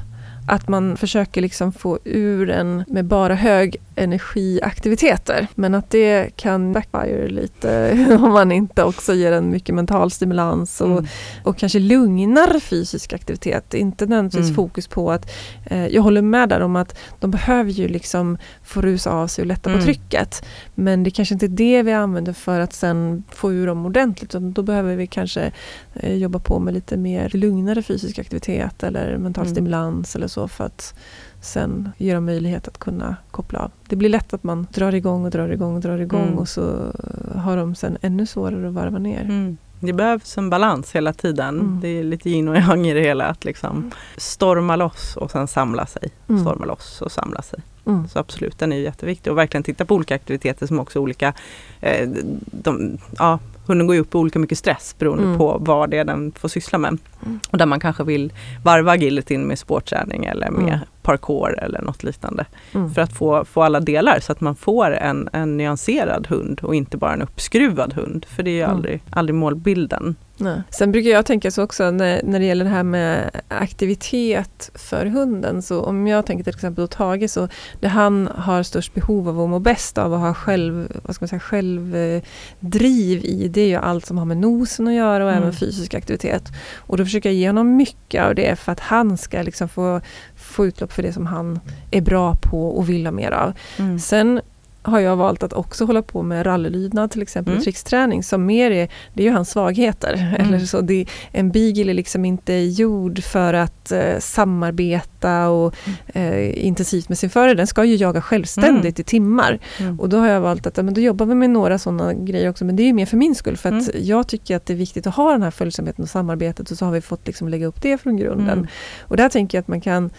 att 0.49 0.67
man 0.67 0.97
försöker 0.97 1.41
liksom 1.41 1.71
få 1.71 1.99
ur 2.03 2.47
den 2.47 2.83
med 2.87 3.05
bara 3.05 3.35
hög 3.35 3.77
energiaktiviteter. 3.95 5.47
Men 5.55 5.75
att 5.75 5.89
det 5.89 6.35
kan 6.35 6.73
backfire 6.73 7.27
lite 7.27 7.91
om 8.23 8.31
man 8.31 8.51
inte 8.51 8.83
också 8.83 9.13
ger 9.13 9.31
en 9.31 9.49
mycket 9.49 9.75
mental 9.75 10.11
stimulans 10.11 10.81
och, 10.81 10.91
mm. 10.91 11.07
och 11.43 11.57
kanske 11.57 11.79
lugnar 11.79 12.59
fysisk 12.59 13.13
aktivitet. 13.13 13.73
Inte 13.73 14.05
nödvändigtvis 14.05 14.45
mm. 14.45 14.55
fokus 14.55 14.87
på 14.87 15.11
att, 15.11 15.31
eh, 15.65 15.87
jag 15.87 16.01
håller 16.01 16.21
med 16.21 16.49
där 16.49 16.61
om 16.61 16.75
att 16.75 16.97
de 17.19 17.31
behöver 17.31 17.71
ju 17.71 17.87
liksom 17.87 18.37
få 18.63 18.81
rusa 18.81 19.11
av 19.11 19.27
sig 19.27 19.41
och 19.41 19.47
lätta 19.47 19.69
mm. 19.69 19.79
på 19.79 19.85
trycket. 19.85 20.45
Men 20.75 21.03
det 21.03 21.11
kanske 21.11 21.35
inte 21.35 21.45
är 21.45 21.49
det 21.49 21.83
vi 21.83 21.93
använder 21.93 22.33
för 22.33 22.59
att 22.59 22.73
sen 22.73 23.23
få 23.29 23.53
ur 23.53 23.67
dem 23.67 23.85
ordentligt. 23.85 24.31
Då 24.31 24.61
behöver 24.61 24.95
vi 24.95 25.07
kanske 25.07 25.51
eh, 25.93 26.15
jobba 26.15 26.39
på 26.39 26.59
med 26.59 26.73
lite 26.73 26.97
mer 26.97 27.29
lugnare 27.33 27.83
fysisk 27.83 28.19
aktivitet 28.19 28.83
eller 28.83 29.17
mental 29.17 29.43
mm. 29.43 29.55
stimulans 29.55 30.15
eller 30.15 30.27
så 30.27 30.38
för 30.47 30.63
att 30.63 30.93
sen 31.41 31.91
ge 31.97 32.13
dem 32.13 32.25
möjlighet 32.25 32.67
att 32.67 32.77
kunna 32.77 33.15
koppla 33.31 33.59
av. 33.59 33.71
Det 33.87 33.95
blir 33.95 34.09
lätt 34.09 34.33
att 34.33 34.43
man 34.43 34.67
drar 34.73 34.95
igång 34.95 35.25
och 35.25 35.31
drar 35.31 35.49
igång 35.49 35.75
och 35.75 35.81
drar 35.81 35.97
igång 35.97 36.27
mm. 36.27 36.37
och 36.37 36.49
så 36.49 36.93
har 37.35 37.57
de 37.57 37.75
sen 37.75 37.97
ännu 38.01 38.25
svårare 38.25 38.67
att 38.67 38.73
varva 38.73 38.99
ner. 38.99 39.21
Mm. 39.21 39.57
Det 39.79 39.93
behövs 39.93 40.37
en 40.37 40.49
balans 40.49 40.91
hela 40.91 41.13
tiden. 41.13 41.59
Mm. 41.59 41.79
Det 41.81 41.87
är 41.87 42.03
lite 42.03 42.29
yin 42.29 42.47
och 42.47 42.55
yang 42.55 42.87
i 42.87 42.93
det 42.93 43.01
hela. 43.01 43.25
Att 43.25 43.45
liksom 43.45 43.77
mm. 43.77 43.91
storma 44.17 44.75
loss 44.75 45.17
och 45.17 45.31
sen 45.31 45.47
samla 45.47 45.85
sig. 45.85 46.09
Mm. 46.29 46.41
Storma 46.41 46.65
loss 46.65 47.01
och 47.01 47.11
samla 47.11 47.41
sig. 47.41 47.59
Mm. 47.85 48.07
Så 48.07 48.19
absolut, 48.19 48.59
den 48.59 48.71
är 48.71 48.77
jätteviktig. 48.77 49.31
Och 49.31 49.37
verkligen 49.37 49.63
titta 49.63 49.85
på 49.85 49.95
olika 49.95 50.15
aktiviteter 50.15 50.67
som 50.67 50.79
också 50.79 50.99
olika 50.99 51.33
eh, 51.81 52.09
de, 52.51 52.97
ja, 53.17 53.39
hunden 53.69 53.87
går 53.87 53.95
ju 53.95 54.01
upp 54.01 54.15
i 54.15 54.17
olika 54.17 54.39
mycket 54.39 54.57
stress 54.57 54.95
beroende 54.99 55.23
mm. 55.23 55.37
på 55.37 55.57
vad 55.59 55.89
det 55.89 55.97
är 55.97 56.05
den 56.05 56.31
får 56.31 56.49
syssla 56.49 56.77
med. 56.77 56.97
Mm. 57.25 57.39
Och 57.49 57.57
där 57.57 57.65
man 57.65 57.79
kanske 57.79 58.03
vill 58.03 58.33
varva 58.63 58.91
agilityn 58.91 59.47
med 59.47 59.59
sportträning 59.59 60.25
eller 60.25 60.51
med 60.51 60.73
mm. 60.73 60.79
parkour 61.01 61.59
eller 61.59 61.81
något 61.81 62.03
liknande. 62.03 62.45
Mm. 62.71 62.93
För 62.93 63.01
att 63.01 63.13
få, 63.13 63.45
få 63.45 63.63
alla 63.63 63.79
delar 63.79 64.19
så 64.19 64.31
att 64.31 64.41
man 64.41 64.55
får 64.55 64.91
en, 64.91 65.29
en 65.33 65.57
nyanserad 65.57 66.27
hund 66.27 66.59
och 66.63 66.75
inte 66.75 66.97
bara 66.97 67.13
en 67.13 67.21
uppskruvad 67.21 67.93
hund. 67.93 68.25
För 68.25 68.43
det 68.43 68.51
är 68.51 68.55
ju 68.55 68.63
mm. 68.63 68.75
aldrig, 68.75 69.03
aldrig 69.09 69.35
målbilden. 69.35 70.15
Nej. 70.39 70.61
Sen 70.69 70.91
brukar 70.91 71.09
jag 71.09 71.25
tänka 71.25 71.51
så 71.51 71.63
också 71.63 71.91
när, 71.91 72.21
när 72.23 72.39
det 72.39 72.45
gäller 72.45 72.65
det 72.65 72.71
här 72.71 72.83
med 72.83 73.29
aktivitet 73.47 74.71
för 74.73 75.05
hunden. 75.05 75.61
Så 75.61 75.81
om 75.81 76.07
jag 76.07 76.25
tänker 76.25 76.43
till 76.43 76.55
exempel 76.55 76.87
på 76.87 76.87
Tage 76.87 77.29
så 77.29 77.47
det 77.79 77.87
han 77.87 78.29
har 78.35 78.63
störst 78.63 78.93
behov 78.93 79.29
av 79.29 79.41
att 79.41 79.49
må 79.49 79.59
bäst 79.59 79.97
av 79.97 80.13
och 80.13 80.19
ha 80.19 80.33
själv, 80.33 81.01
vad 81.03 81.15
ska 81.15 81.23
man 81.23 81.27
säga, 81.27 81.39
självdriv 81.39 83.25
i 83.25 83.47
det 83.47 83.61
är 83.61 83.67
ju 83.67 83.75
allt 83.75 84.05
som 84.05 84.17
har 84.17 84.25
med 84.25 84.37
nosen 84.37 84.87
att 84.87 84.93
göra 84.93 85.23
och 85.23 85.31
mm. 85.31 85.43
även 85.43 85.53
fysisk 85.53 85.93
aktivitet. 85.93 86.43
Och 86.77 86.97
då 86.97 87.05
försöker 87.05 87.29
jag 87.29 87.35
ge 87.35 87.49
honom 87.49 87.75
mycket 87.75 88.23
av 88.23 88.35
det 88.35 88.55
för 88.55 88.71
att 88.71 88.79
han 88.79 89.17
ska 89.17 89.41
liksom 89.41 89.69
få, 89.69 90.01
få 90.35 90.65
utlopp 90.65 90.91
för 90.91 91.03
det 91.03 91.13
som 91.13 91.25
han 91.25 91.59
är 91.91 92.01
bra 92.01 92.35
på 92.35 92.69
och 92.69 92.89
vill 92.89 93.05
ha 93.05 93.11
mer 93.11 93.31
av. 93.31 93.53
Mm. 93.77 93.99
Sen 93.99 94.41
har 94.81 94.99
jag 94.99 95.15
valt 95.15 95.43
att 95.43 95.53
också 95.53 95.85
hålla 95.85 96.01
på 96.01 96.21
med 96.21 96.45
rallylydnad 96.45 97.11
till 97.11 97.21
exempel, 97.21 97.53
mm. 97.53 97.63
tricksträning 97.63 98.23
som 98.23 98.45
mer 98.45 98.71
är, 98.71 98.89
det 99.13 99.23
är 99.23 99.27
ju 99.27 99.33
hans 99.33 99.49
svagheter. 99.49 100.15
Mm. 100.29 100.53
Eller 100.53 100.65
så 100.65 100.81
det, 100.81 101.05
en 101.31 101.51
beagle 101.51 101.91
är 101.91 101.93
liksom 101.93 102.25
inte 102.25 102.53
gjord 102.53 103.23
för 103.23 103.53
att 103.53 103.91
eh, 103.91 104.19
samarbeta 104.19 105.49
och 105.49 105.75
mm. 105.85 106.33
eh, 106.33 106.65
intensivt 106.65 107.09
med 107.09 107.17
sin 107.17 107.29
förare, 107.29 107.53
den 107.53 107.67
ska 107.67 107.83
ju 107.83 107.95
jaga 107.95 108.21
självständigt 108.21 108.99
mm. 108.99 109.01
i 109.01 109.03
timmar. 109.03 109.59
Mm. 109.79 109.99
Och 109.99 110.09
då 110.09 110.17
har 110.17 110.27
jag 110.27 110.41
valt 110.41 110.67
att 110.67 110.75
men 110.75 110.93
då 110.93 111.01
jobbar 111.01 111.25
vi 111.25 111.35
med 111.35 111.49
några 111.49 111.79
sådana 111.79 112.13
grejer 112.13 112.49
också, 112.49 112.65
men 112.65 112.75
det 112.75 112.83
är 112.83 112.93
mer 112.93 113.05
för 113.05 113.17
min 113.17 113.35
skull 113.35 113.57
för 113.57 113.69
att 113.69 113.89
mm. 113.89 114.05
jag 114.05 114.27
tycker 114.27 114.55
att 114.55 114.65
det 114.65 114.73
är 114.73 114.77
viktigt 114.77 115.07
att 115.07 115.15
ha 115.15 115.31
den 115.31 115.43
här 115.43 115.51
följsamheten 115.51 116.03
och 116.03 116.09
samarbetet 116.09 116.71
och 116.71 116.77
så 116.77 116.85
har 116.85 116.91
vi 116.91 117.01
fått 117.01 117.27
liksom 117.27 117.47
lägga 117.47 117.67
upp 117.67 117.81
det 117.81 117.97
från 117.97 118.17
grunden. 118.17 118.67
Och 119.01 119.17
där 119.17 119.29
tänker 119.29 119.57
jag 119.57 119.61
att 119.61 119.67
man 119.67 119.81
kan 119.81 120.09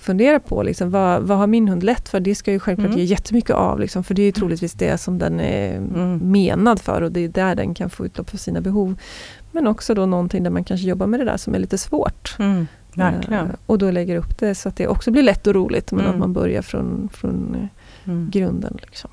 fundera 0.00 0.40
på 0.40 0.62
liksom, 0.62 0.90
vad, 0.90 1.22
vad 1.22 1.38
har 1.38 1.46
min 1.46 1.68
hund 1.68 1.82
lätt 1.82 2.08
för? 2.08 2.20
Det 2.20 2.34
ska 2.34 2.52
ju 2.52 2.58
självklart 2.58 2.86
mm. 2.86 2.98
ge 2.98 3.04
jättemycket 3.04 3.50
av, 3.50 3.80
liksom, 3.80 4.04
för 4.04 4.14
det 4.14 4.22
är 4.22 4.26
ju 4.26 4.32
troligtvis 4.32 4.72
det 4.72 4.98
som 4.98 5.18
den 5.18 5.40
är 5.40 5.76
mm. 5.76 6.32
menad 6.32 6.80
för 6.80 7.02
och 7.02 7.12
det 7.12 7.20
är 7.20 7.28
där 7.28 7.54
den 7.54 7.74
kan 7.74 7.90
få 7.90 8.06
utlopp 8.06 8.30
för 8.30 8.38
sina 8.38 8.60
behov. 8.60 8.98
Men 9.52 9.66
också 9.66 9.94
då 9.94 10.06
någonting 10.06 10.42
där 10.42 10.50
man 10.50 10.64
kanske 10.64 10.86
jobbar 10.86 11.06
med 11.06 11.20
det 11.20 11.24
där 11.24 11.36
som 11.36 11.54
är 11.54 11.58
lite 11.58 11.78
svårt. 11.78 12.36
Mm. 12.38 12.66
Verkligen. 12.94 13.46
Uh, 13.46 13.54
och 13.66 13.78
då 13.78 13.90
lägger 13.90 14.16
upp 14.16 14.38
det 14.38 14.54
så 14.54 14.68
att 14.68 14.76
det 14.76 14.86
också 14.86 15.10
blir 15.10 15.22
lätt 15.22 15.46
och 15.46 15.54
roligt 15.54 15.92
men 15.92 16.00
att 16.00 16.06
mm. 16.06 16.20
man 16.20 16.32
börjar 16.32 16.62
från, 16.62 17.08
från 17.12 17.70
uh, 18.04 18.28
grunden. 18.28 18.78
Liksom. 18.82 19.10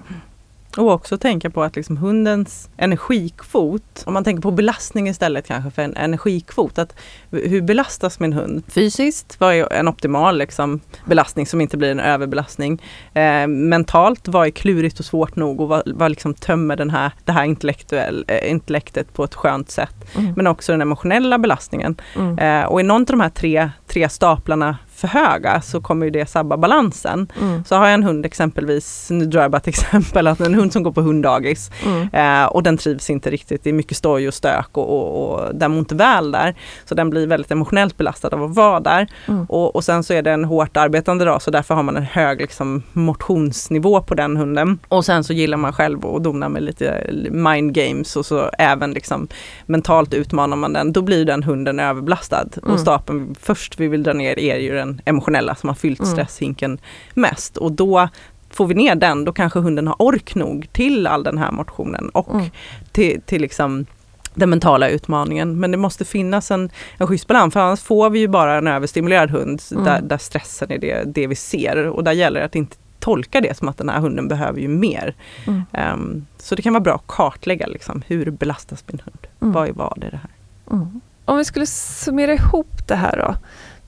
Och 0.77 0.91
också 0.91 1.17
tänka 1.17 1.49
på 1.49 1.63
att 1.63 1.75
liksom 1.75 1.97
hundens 1.97 2.69
energikvot, 2.77 4.03
om 4.05 4.13
man 4.13 4.23
tänker 4.23 4.41
på 4.41 4.51
belastning 4.51 5.07
istället 5.07 5.47
kanske 5.47 5.71
för 5.71 5.81
en 5.81 5.97
energikvot. 5.97 6.77
Att 6.77 6.95
hur 7.31 7.61
belastas 7.61 8.19
min 8.19 8.33
hund 8.33 8.63
fysiskt? 8.67 9.39
Vad 9.39 9.53
är 9.53 9.73
en 9.73 9.87
optimal 9.87 10.37
liksom, 10.37 10.79
belastning 11.05 11.45
som 11.45 11.61
inte 11.61 11.77
blir 11.77 11.91
en 11.91 11.99
överbelastning? 11.99 12.83
Eh, 13.13 13.47
mentalt, 13.47 14.27
vad 14.27 14.47
är 14.47 14.51
klurigt 14.51 14.99
och 14.99 15.05
svårt 15.05 15.35
nog 15.35 15.61
och 15.61 15.67
vad, 15.67 15.83
vad 15.85 16.11
liksom 16.11 16.33
tömmer 16.33 16.75
den 16.75 16.89
här, 16.89 17.11
det 17.25 17.31
här 17.31 17.43
intellektuell, 17.43 18.25
eh, 18.27 18.51
intellektet 18.51 19.13
på 19.13 19.23
ett 19.23 19.35
skönt 19.35 19.71
sätt? 19.71 19.95
Mm. 20.17 20.33
Men 20.35 20.47
också 20.47 20.71
den 20.71 20.81
emotionella 20.81 21.37
belastningen. 21.37 21.95
Mm. 22.15 22.39
Eh, 22.39 22.65
och 22.65 22.79
i 22.81 22.83
någon 22.83 23.01
av 23.01 23.05
de 23.05 23.21
här 23.21 23.29
tre, 23.29 23.69
tre 23.87 24.09
staplarna 24.09 24.77
för 24.97 25.07
höga 25.07 25.61
så 25.61 25.81
kommer 25.81 26.05
ju 26.05 26.09
det 26.09 26.29
sabba 26.29 26.57
balansen. 26.57 27.31
Mm. 27.41 27.63
Så 27.65 27.75
har 27.75 27.85
jag 27.85 27.93
en 27.93 28.03
hund 28.03 28.25
exempelvis, 28.25 29.07
nu 29.09 29.25
drar 29.25 29.41
jag 29.41 29.51
bara 29.51 29.57
ett 29.57 29.67
exempel, 29.77 30.27
att 30.27 30.39
en 30.39 30.55
hund 30.55 30.73
som 30.73 30.83
går 30.83 30.91
på 30.91 31.01
hunddagis 31.01 31.71
mm. 31.85 32.09
eh, 32.13 32.45
och 32.45 32.63
den 32.63 32.77
trivs 32.77 33.09
inte 33.09 33.29
riktigt, 33.29 33.63
det 33.63 33.69
är 33.69 33.73
mycket 33.73 33.97
stoj 33.97 34.27
och 34.27 34.33
stök 34.33 34.69
och, 34.71 34.89
och, 34.89 35.33
och 35.33 35.55
den 35.55 35.71
mår 35.71 35.79
inte 35.79 35.95
väl 35.95 36.31
där. 36.31 36.55
Så 36.85 36.95
den 36.95 37.09
blir 37.09 37.27
väldigt 37.27 37.51
emotionellt 37.51 37.97
belastad 37.97 38.27
av 38.27 38.43
att 38.43 38.55
vara 38.55 38.79
där. 38.79 39.07
Mm. 39.27 39.45
Och, 39.45 39.75
och 39.75 39.83
sen 39.83 40.03
så 40.03 40.13
är 40.13 40.21
det 40.21 40.31
en 40.31 40.45
hårt 40.45 40.77
arbetande 40.77 41.25
ras 41.25 41.43
så 41.43 41.51
därför 41.51 41.75
har 41.75 41.83
man 41.83 41.97
en 41.97 42.03
hög 42.03 42.41
liksom, 42.41 42.83
motionsnivå 42.93 44.01
på 44.01 44.15
den 44.15 44.37
hunden. 44.37 44.79
Och 44.87 45.05
sen 45.05 45.23
så 45.23 45.33
gillar 45.33 45.57
man 45.57 45.73
själv 45.73 46.05
att 46.05 46.23
dona 46.23 46.49
med 46.49 46.63
lite 46.63 47.09
mind 47.31 47.73
games 47.73 48.15
och 48.15 48.25
så 48.25 48.49
även 48.57 48.91
liksom 48.93 49.27
mentalt 49.65 50.13
utmanar 50.13 50.57
man 50.57 50.73
den. 50.73 50.93
Då 50.93 51.01
blir 51.01 51.25
den 51.25 51.43
hunden 51.43 51.79
överbelastad. 51.79 52.47
Och 52.61 52.67
mm. 52.67 52.77
stapeln 52.77 53.35
först 53.39 53.79
vi 53.79 53.87
vill 53.87 54.03
dra 54.03 54.13
ner 54.13 54.39
är 54.39 54.57
ju 54.57 54.73
den 54.73 54.86
den 54.87 55.01
emotionella 55.05 55.55
som 55.55 55.69
har 55.69 55.75
fyllt 55.75 55.99
mm. 55.99 56.11
stresshinken 56.11 56.77
mest. 57.13 57.57
Och 57.57 57.71
då 57.71 58.09
får 58.49 58.67
vi 58.67 58.73
ner 58.73 58.95
den, 58.95 59.25
då 59.25 59.33
kanske 59.33 59.59
hunden 59.59 59.87
har 59.87 59.95
ork 60.01 60.35
nog 60.35 60.69
till 60.71 61.07
all 61.07 61.23
den 61.23 61.37
här 61.37 61.51
motionen 61.51 62.09
och 62.09 62.33
mm. 62.33 62.45
till, 62.91 63.21
till 63.21 63.41
liksom 63.41 63.85
den 64.33 64.49
mentala 64.49 64.89
utmaningen. 64.89 65.59
Men 65.59 65.71
det 65.71 65.77
måste 65.77 66.05
finnas 66.05 66.51
en, 66.51 66.69
en 66.97 67.07
schysst 67.07 67.27
balans 67.27 67.53
för 67.53 67.59
annars 67.59 67.81
får 67.81 68.09
vi 68.09 68.19
ju 68.19 68.27
bara 68.27 68.57
en 68.57 68.67
överstimulerad 68.67 69.29
hund 69.29 69.61
mm. 69.71 69.83
där, 69.83 70.01
där, 70.01 70.17
stressen 70.17 70.71
är 70.71 70.77
det, 70.77 71.03
det 71.05 71.27
vi 71.27 71.35
ser. 71.35 71.87
Och 71.87 72.03
där 72.03 72.11
gäller 72.11 72.39
det 72.39 72.45
att 72.45 72.55
inte 72.55 72.77
tolka 72.99 73.41
det 73.41 73.57
som 73.57 73.67
att 73.67 73.77
den 73.77 73.89
här 73.89 73.99
hunden 73.99 74.27
behöver 74.27 74.59
ju 74.59 74.67
mer. 74.67 75.15
Mm. 75.47 75.63
Um, 75.93 76.25
så 76.37 76.55
det 76.55 76.61
kan 76.61 76.73
vara 76.73 76.83
bra 76.83 76.95
att 76.95 77.07
kartlägga 77.07 77.67
liksom, 77.67 78.03
hur 78.07 78.31
belastas 78.31 78.83
min 78.87 79.01
hund? 79.05 79.27
Mm. 79.41 79.53
Vad 79.53 79.69
är 79.69 79.73
vad 79.73 79.97
i 79.97 80.09
det 80.09 80.17
här? 80.17 80.31
Mm. 80.71 81.01
Om 81.25 81.37
vi 81.37 81.45
skulle 81.45 81.65
summera 81.65 82.33
ihop 82.33 82.87
det 82.87 82.95
här 82.95 83.17
då. 83.17 83.35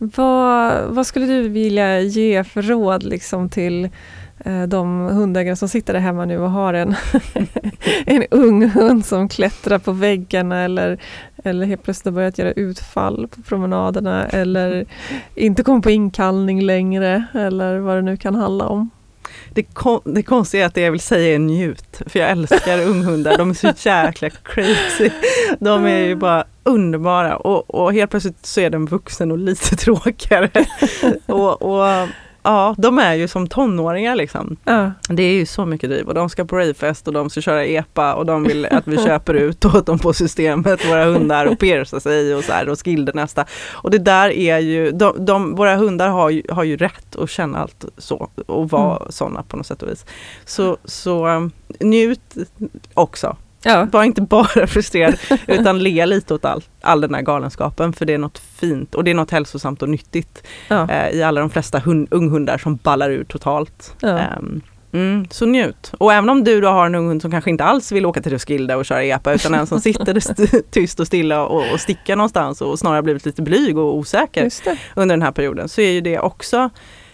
Vad, 0.02 0.84
vad 0.84 1.08
skulle 1.08 1.26
du 1.26 1.50
vilja 1.50 2.02
ge 2.02 2.44
för 2.44 2.62
råd 2.62 3.04
liksom 3.04 3.50
till 3.50 3.90
eh, 4.46 4.64
de 4.64 5.00
hundägare 5.00 5.56
som 5.56 5.70
sitter 5.70 5.94
där 5.94 6.00
hemma 6.00 6.26
nu 6.26 6.40
och 6.40 6.52
har 6.52 6.74
en, 6.74 6.96
en 8.06 8.24
ung 8.32 8.70
hund 8.70 9.06
som 9.06 9.30
klättrar 9.30 9.80
på 9.80 9.92
väggarna 9.92 10.62
eller, 10.62 11.02
eller 11.44 11.66
helt 11.66 11.84
plötsligt 11.84 12.06
har 12.06 12.12
börjat 12.12 12.38
göra 12.38 12.52
utfall 12.52 13.28
på 13.28 13.42
promenaderna 13.42 14.28
eller 14.28 14.86
inte 15.36 15.64
kommer 15.64 15.82
på 15.82 15.92
inkallning 15.92 16.62
längre 16.62 17.24
eller 17.34 17.80
vad 17.80 17.98
det 17.98 18.02
nu 18.02 18.18
kan 18.18 18.36
handla 18.36 18.68
om? 18.68 18.90
Det, 19.54 19.64
kon 19.64 20.02
det 20.06 20.24
konstiga 20.24 20.64
är 20.64 20.68
att 20.68 20.76
det 20.76 20.82
jag 20.82 20.92
vill 20.92 21.00
säga 21.00 21.36
är 21.36 21.40
njut. 21.40 22.02
För 22.08 22.20
jag 22.20 22.30
älskar 22.30 22.82
unghundar, 22.82 23.38
de 23.38 23.50
är 23.50 23.54
så 23.54 23.90
jäkla 23.90 24.30
crazy. 24.30 25.10
De 25.60 25.86
är 25.86 26.00
ju 26.00 26.16
bara 26.16 26.46
underbara 26.64 27.38
och, 27.38 27.76
och 27.76 27.94
helt 27.94 28.12
plötsligt 28.12 28.46
så 28.46 28.62
är 28.62 28.70
den 28.70 28.86
vuxen 28.86 29.32
och 29.32 29.38
lite 29.38 29.76
tråkigare. 29.76 30.66
och, 31.26 31.62
och 31.62 32.08
Ja, 32.50 32.76
de 32.78 33.00
är 33.00 33.14
ju 33.14 33.28
som 33.28 33.48
tonåringar 33.48 34.16
liksom. 34.16 34.58
Ja. 34.64 34.92
Det 35.10 35.24
är 35.24 35.34
ju 35.34 35.46
så 35.46 35.66
mycket 35.66 35.90
driv 35.90 36.08
och 36.08 36.14
de 36.14 36.30
ska 36.30 36.46
på 36.46 36.56
rayfest 36.56 37.08
och 37.08 37.14
de 37.14 37.30
ska 37.30 37.42
köra 37.42 37.66
epa 37.66 38.14
och 38.14 38.26
de 38.26 38.44
vill 38.44 38.66
att 38.66 38.88
vi 38.88 38.98
köper 39.06 39.34
ut 39.34 39.66
åt 39.66 39.86
dem 39.86 40.00
på 40.00 40.14
systemet, 40.14 40.90
våra 40.90 41.06
hundar 41.06 41.46
och 41.46 41.60
pierca 41.60 42.00
sig 42.00 42.36
och 42.36 42.44
så 42.44 42.52
här 42.52 42.70
och 42.70 42.86
skilder 42.86 43.14
nästa. 43.14 43.46
Och 43.72 43.92
det 43.92 43.98
där 43.98 44.30
är 44.30 44.60
ju, 44.60 44.92
de, 44.92 45.26
de, 45.26 45.56
våra 45.56 45.76
hundar 45.76 46.10
har 46.10 46.30
ju, 46.30 46.44
har 46.50 46.64
ju 46.64 46.78
rätt 46.78 47.16
att 47.16 47.30
känna 47.30 47.60
allt 47.60 47.86
så 47.98 48.30
och 48.46 48.70
vara 48.70 48.98
mm. 48.98 49.12
sådana 49.12 49.44
på 49.44 49.58
något 49.58 49.68
sätt 49.68 49.84
och 49.84 49.90
vis. 49.90 50.06
Så, 50.46 50.78
så 50.86 51.28
um, 51.28 51.52
njut 51.80 52.38
också 52.94 53.36
Ja. 53.64 53.88
Var 53.92 54.04
inte 54.04 54.22
bara 54.22 54.68
frustrerad 54.68 55.16
utan 55.48 55.80
le 55.80 56.06
lite 56.06 56.34
åt 56.34 56.46
all, 56.46 56.64
all 56.82 57.02
den 57.02 57.14
här 57.14 57.22
galenskapen 57.22 57.94
för 57.94 58.06
det 58.06 58.14
är 58.14 58.18
något 58.18 58.38
fint 58.38 58.96
och 58.96 59.04
det 59.04 59.12
är 59.12 59.16
något 59.16 59.32
hälsosamt 59.32 59.82
och 59.82 59.90
nyttigt 59.90 60.48
ja. 60.68 60.90
eh, 60.92 61.10
i 61.10 61.24
alla 61.24 61.42
de 61.42 61.50
flesta 61.50 61.80
hund, 61.80 62.08
unghundar 62.12 62.58
som 62.58 62.76
ballar 62.76 63.10
ur 63.10 63.24
totalt. 63.24 63.96
Ja. 64.02 64.20
Um, 64.40 64.62
Mm, 64.92 65.28
så 65.30 65.46
njut. 65.46 65.92
Och 65.98 66.14
även 66.14 66.30
om 66.30 66.44
du 66.44 66.62
då 66.62 66.68
har 66.68 66.86
en 66.86 66.96
ung 66.96 67.08
hund 67.08 67.22
som 67.22 67.32
kanske 67.32 67.50
inte 67.50 67.64
alls 67.64 67.92
vill 67.92 68.06
åka 68.06 68.22
till 68.22 68.32
Roskilde 68.32 68.76
och 68.76 68.86
köra 68.86 69.04
epa 69.04 69.34
utan 69.34 69.54
en 69.54 69.68
som 69.68 69.82
sitter 69.82 70.62
tyst 70.72 71.00
och 71.00 71.08
stilla 71.08 71.46
och, 71.46 71.74
och 71.74 71.80
stickar 71.80 72.16
någonstans 72.16 72.62
och 72.62 72.80
snarare 72.80 73.02
blivit 73.02 73.26
lite 73.26 73.42
blyg 73.42 73.78
och 73.78 73.98
osäker 73.98 74.50
under 74.96 75.14
den 75.14 75.22
här 75.22 75.32
perioden 75.32 75.70
så 75.70 75.82
är 75.82 75.92
ju 75.92 76.02
det 76.02 76.20
också 76.20 76.70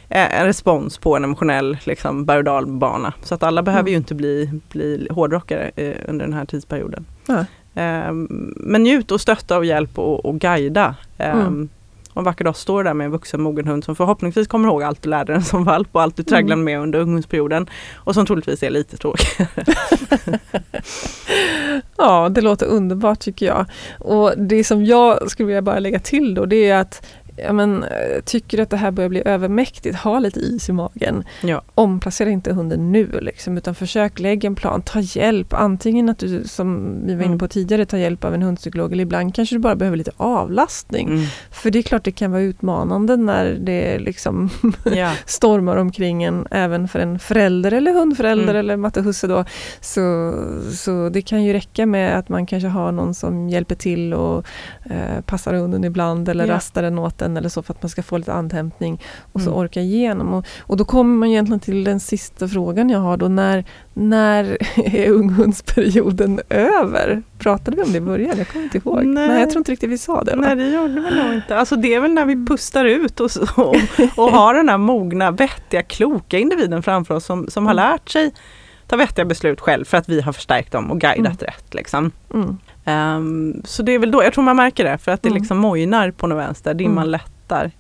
en 0.10 0.46
respons 0.46 0.98
på 0.98 1.16
en 1.16 1.24
emotionell 1.24 1.78
liksom, 1.84 2.26
berg 2.26 2.50
och 2.50 2.68
bana. 2.68 3.14
Så 3.24 3.36
att 3.36 3.44
alla 3.44 3.64
behöver 3.64 3.82
mm. 3.82 3.92
ju 3.92 3.98
inte 3.98 4.16
bli, 4.16 4.62
bli 4.70 5.08
hårdrockare 5.12 5.72
eh, 5.76 5.96
under 6.08 6.26
den 6.26 6.34
här 6.34 6.46
tidsperioden. 6.46 7.06
Mm. 7.30 7.46
Eh, 7.76 8.14
men 8.56 8.84
njut 8.84 9.12
och 9.12 9.22
stötta 9.22 9.58
och 9.58 9.66
hjälp 9.66 10.00
och, 10.00 10.26
och 10.26 10.40
guida. 10.40 10.96
Eh, 11.18 11.30
mm. 11.30 11.70
Och 12.16 12.20
en 12.20 12.26
vacker 12.26 12.46
dag 12.46 12.56
står 12.56 12.84
där 12.84 12.94
med 12.94 13.06
en 13.06 13.12
vuxen 13.12 13.42
mogen 13.42 13.68
hund 13.68 13.84
som 13.84 13.96
förhoppningsvis 13.96 14.48
kommer 14.48 14.68
ihåg 14.68 14.84
allt 14.84 15.02
du 15.02 15.10
lärde 15.10 15.34
den 15.34 15.44
som 15.44 15.64
valp 15.64 15.90
och 15.92 16.02
allt 16.02 16.18
du 16.18 16.24
tragglade 16.24 16.62
mm. 16.62 16.66
med 16.66 16.80
under 16.80 17.00
ungdomsperioden. 17.00 17.70
Och 17.96 18.14
som 18.14 18.26
troligtvis 18.26 18.64
är 18.64 18.70
lite 18.70 18.98
tråkigare. 18.98 19.50
ja, 21.98 22.30
det 22.30 22.42
låter 22.42 22.66
underbart 22.66 23.20
tycker 23.20 23.46
jag. 23.46 23.66
Och 24.00 24.34
det 24.38 24.64
som 24.64 24.86
jag 24.86 25.32
skulle 25.32 25.48
vilja 25.48 25.62
bara 25.62 25.80
lägga 25.80 26.00
till 26.00 26.36
då 26.36 26.46
det 26.46 26.70
är 26.70 26.82
att 26.82 27.06
ja, 27.36 27.54
men, 27.54 27.84
eh, 27.84 28.22
tycker 28.26 28.60
att 28.60 28.70
det 28.70 28.78
här 28.78 28.92
börjar 28.92 29.10
bli 29.10 29.22
övermäktigt, 29.26 29.96
ha 29.96 30.20
lite 30.20 30.40
is 30.40 30.70
i 30.70 30.72
magen. 30.72 31.24
Ja. 31.42 31.62
Omplacera 31.76 32.30
inte 32.30 32.54
hunden 32.54 32.92
nu 32.92 33.20
liksom, 33.22 33.58
utan 33.58 33.76
försök 33.76 34.20
lägga 34.20 34.48
en 34.48 34.56
plan, 34.56 34.82
ta 34.82 35.00
hjälp. 35.00 35.54
Antingen 35.54 36.10
att 36.10 36.20
du, 36.20 36.44
som 36.44 37.00
vi 37.06 37.14
var 37.14 37.22
inne 37.22 37.26
mm. 37.26 37.40
på 37.40 37.48
tidigare, 37.48 37.86
tar 37.86 37.98
hjälp 37.98 38.24
av 38.24 38.34
en 38.34 38.42
hundpsykolog 38.42 38.94
eller 38.94 39.04
ibland 39.04 39.36
kanske 39.36 39.56
du 39.56 39.60
bara 39.60 39.76
behöver 39.76 39.98
lite 39.98 40.12
avlastning. 40.18 41.08
Mm. 41.08 41.26
För 41.52 41.72
det 41.72 41.80
är 41.80 41.84
klart 41.84 42.04
det 42.04 42.12
kan 42.12 42.32
vara 42.32 42.42
utmanande 42.42 43.18
när 43.18 43.46
det 43.46 44.00
liksom 44.00 44.50
ja. 44.96 45.12
stormar 45.26 45.78
omkring 45.78 46.24
en, 46.24 46.48
även 46.52 46.88
för 46.88 47.00
en 47.00 47.20
förälder 47.20 47.72
eller 47.72 47.94
hundförälder 47.94 48.44
mm. 48.44 48.56
eller 48.56 48.78
matte 48.78 49.02
husse 49.02 49.28
då. 49.28 49.46
Så, 49.82 50.34
så 50.72 51.10
det 51.10 51.22
kan 51.22 51.44
ju 51.44 51.54
räcka 51.54 51.86
med 51.86 52.18
att 52.18 52.30
man 52.30 52.46
kanske 52.46 52.68
har 52.68 52.92
någon 52.92 53.14
som 53.14 53.50
hjälper 53.50 53.76
till 53.76 54.14
och 54.14 54.46
eh, 54.84 55.22
passar 55.26 55.54
hunden 55.54 55.84
ibland 55.84 56.30
eller 56.30 56.48
ja. 56.48 56.54
rastar 56.54 56.82
den 56.82 57.00
åt 57.00 57.22
natten 57.26 57.38
eller 57.38 57.50
så 57.50 57.64
för 57.64 57.74
att 57.74 57.84
man 57.84 57.90
ska 57.90 58.04
få 58.04 58.18
lite 58.18 58.34
andhämtning 58.34 59.02
och 59.34 59.42
så 59.42 59.50
Mm. 59.50 59.60
orka 59.60 59.82
igenom. 59.82 60.34
Och, 60.34 60.46
och 60.68 60.78
då 60.78 60.86
kommer 60.86 61.16
man 61.18 61.30
egentligen 61.30 61.60
till 61.60 61.84
den 61.84 62.00
sista 62.00 62.48
frågan 62.48 62.90
jag 62.90 63.00
har 63.00 63.18
då. 63.18 63.28
När, 63.28 63.64
när 63.94 64.58
är 64.96 65.10
unghundsperioden 65.12 66.40
över? 66.50 67.24
Pratade 67.40 67.78
vi 67.78 67.84
om 67.84 67.92
det 67.92 67.98
i 67.98 68.02
början? 68.02 68.38
Jag 68.38 68.48
kommer 68.48 68.64
inte 68.66 68.78
ihåg. 68.78 69.06
Nej. 69.06 69.28
Nej, 69.28 69.40
jag 69.40 69.50
tror 69.50 69.60
inte 69.60 69.72
riktigt 69.72 69.90
vi 69.90 69.98
sa 69.98 70.24
det. 70.24 70.36
Va? 70.36 70.42
Nej 70.42 70.56
det 70.56 70.70
gjorde 70.70 70.94
vi 71.02 71.24
nog 71.24 71.34
inte. 71.34 71.58
Alltså 71.58 71.76
det 71.76 71.94
är 71.94 72.00
väl 72.00 72.14
när 72.14 72.26
vi 72.26 72.46
pustar 72.46 72.86
ut 72.86 73.20
och, 73.20 73.32
så, 73.32 73.42
och, 73.56 73.76
och 74.18 74.32
har 74.32 74.54
den 74.54 74.70
här 74.70 74.78
mogna, 74.78 75.32
vettiga, 75.32 75.84
kloka 75.84 76.38
individen 76.40 76.84
framför 76.84 77.16
oss 77.16 77.26
som, 77.26 77.48
som 77.50 77.66
har 77.66 77.74
Mm. 77.74 77.92
lärt 77.92 78.10
sig 78.10 78.32
ta 78.88 78.96
vettiga 78.96 79.26
beslut 79.26 79.62
själv 79.62 79.86
för 79.86 79.98
att 79.98 80.10
vi 80.10 80.22
har 80.22 80.34
förstärkt 80.34 80.72
dem 80.72 80.92
och 80.92 81.00
guidat 81.02 81.18
Mm. 81.42 81.52
rätt. 81.54 81.74
Liksom. 81.74 82.12
Mm. 82.34 82.58
Ehm, 82.86 83.62
så 83.66 83.84
det 83.84 83.92
är 83.92 84.00
väl 84.00 84.12
då, 84.12 84.24
jag 84.24 84.34
tror 84.34 84.44
man 84.44 84.56
märker 84.56 84.84
det 84.84 84.98
för 84.98 85.12
att 85.12 85.22
det 85.22 85.30
Mm. 85.30 85.40
liksom 85.42 85.58
mojnar 85.58 86.12
på 86.12 86.28
något 86.28 86.38
vänster, 86.38 86.74
dimman 86.74 86.98
Mm. 86.98 87.10
lättar. 87.12 87.72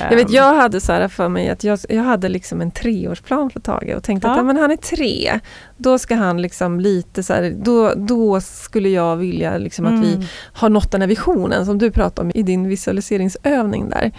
Jag 0.00 0.16
vet, 0.16 0.28
Ehm, 0.28 0.34
jag 0.34 0.54
hade 0.54 0.80
så 0.80 0.92
här 0.92 1.08
för 1.08 1.28
mig 1.28 1.48
att 1.50 1.64
jag, 1.64 1.78
jag 1.88 2.02
hade 2.02 2.28
liksom 2.28 2.60
en 2.60 2.70
treårsplan 2.70 3.50
för 3.50 3.60
Tage 3.60 3.94
och 3.96 4.02
tänkte 4.02 4.28
Ja. 4.28 4.38
att 4.38 4.46
men 4.46 4.56
han 4.56 4.70
är 4.70 4.76
tre. 4.76 5.40
Då 5.76 5.98
ska 5.98 6.14
han 6.14 6.42
liksom 6.42 6.80
lite 6.80 7.22
så 7.22 7.32
här, 7.32 7.54
då, 7.64 7.92
då 7.96 8.40
skulle 8.40 8.88
jag 8.88 9.16
vilja 9.16 9.58
liksom 9.58 9.86
att 9.86 10.04
vi 10.04 10.14
mm. 10.14 10.24
har 10.52 10.68
nått 10.68 10.90
den 10.92 11.00
här 11.00 11.08
visionen 11.08 11.66
som 11.66 11.78
du 11.78 11.90
pratade 11.90 12.26
om 12.26 12.32
i 12.34 12.42
din 12.42 12.68
visualiseringsövning 12.68 13.88
där. 13.90 14.12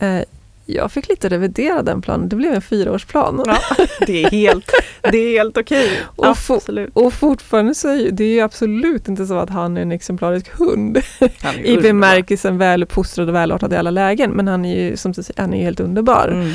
Eh, 0.00 0.24
jag 0.74 0.92
fick 0.92 1.08
lite 1.08 1.28
revidera 1.28 1.82
den 1.82 2.02
planen, 2.02 2.28
det 2.28 2.36
blev 2.36 2.54
en 2.54 2.62
fyraårsplan. 2.62 3.42
Ja, 3.46 3.58
det 4.06 4.24
är 4.24 4.30
helt, 4.30 4.72
det 5.02 5.18
är 5.18 5.38
helt 5.38 5.58
okej. 5.58 5.90
Och. 6.16 6.26
Och 6.92 7.12
fortfarande 7.12 7.74
så 7.74 7.88
är 7.88 7.94
ju, 7.94 8.10
det 8.10 8.24
är 8.24 8.34
ju 8.34 8.40
absolut 8.40 9.08
inte 9.08 9.26
så 9.26 9.38
att 9.38 9.50
han 9.50 9.76
är 9.76 9.82
en 9.82 9.92
exemplarisk 9.92 10.58
hund 10.58 10.98
i 11.64 11.76
bemärkelsen 11.76 12.58
väluppfostrad 12.58 13.28
och 13.28 13.34
välartad 13.34 13.72
i 13.72 13.76
alla 13.76 13.90
lägen. 13.90 14.30
Men 14.30 14.48
han 14.48 14.64
är 14.64 14.80
ju 14.80 14.96
som 14.96 15.12
du 15.12 15.22
säger, 15.22 15.40
han 15.40 15.54
är 15.54 15.58
ju 15.58 15.64
helt 15.64 15.80
underbar. 15.80 16.28
Mm. 16.28 16.52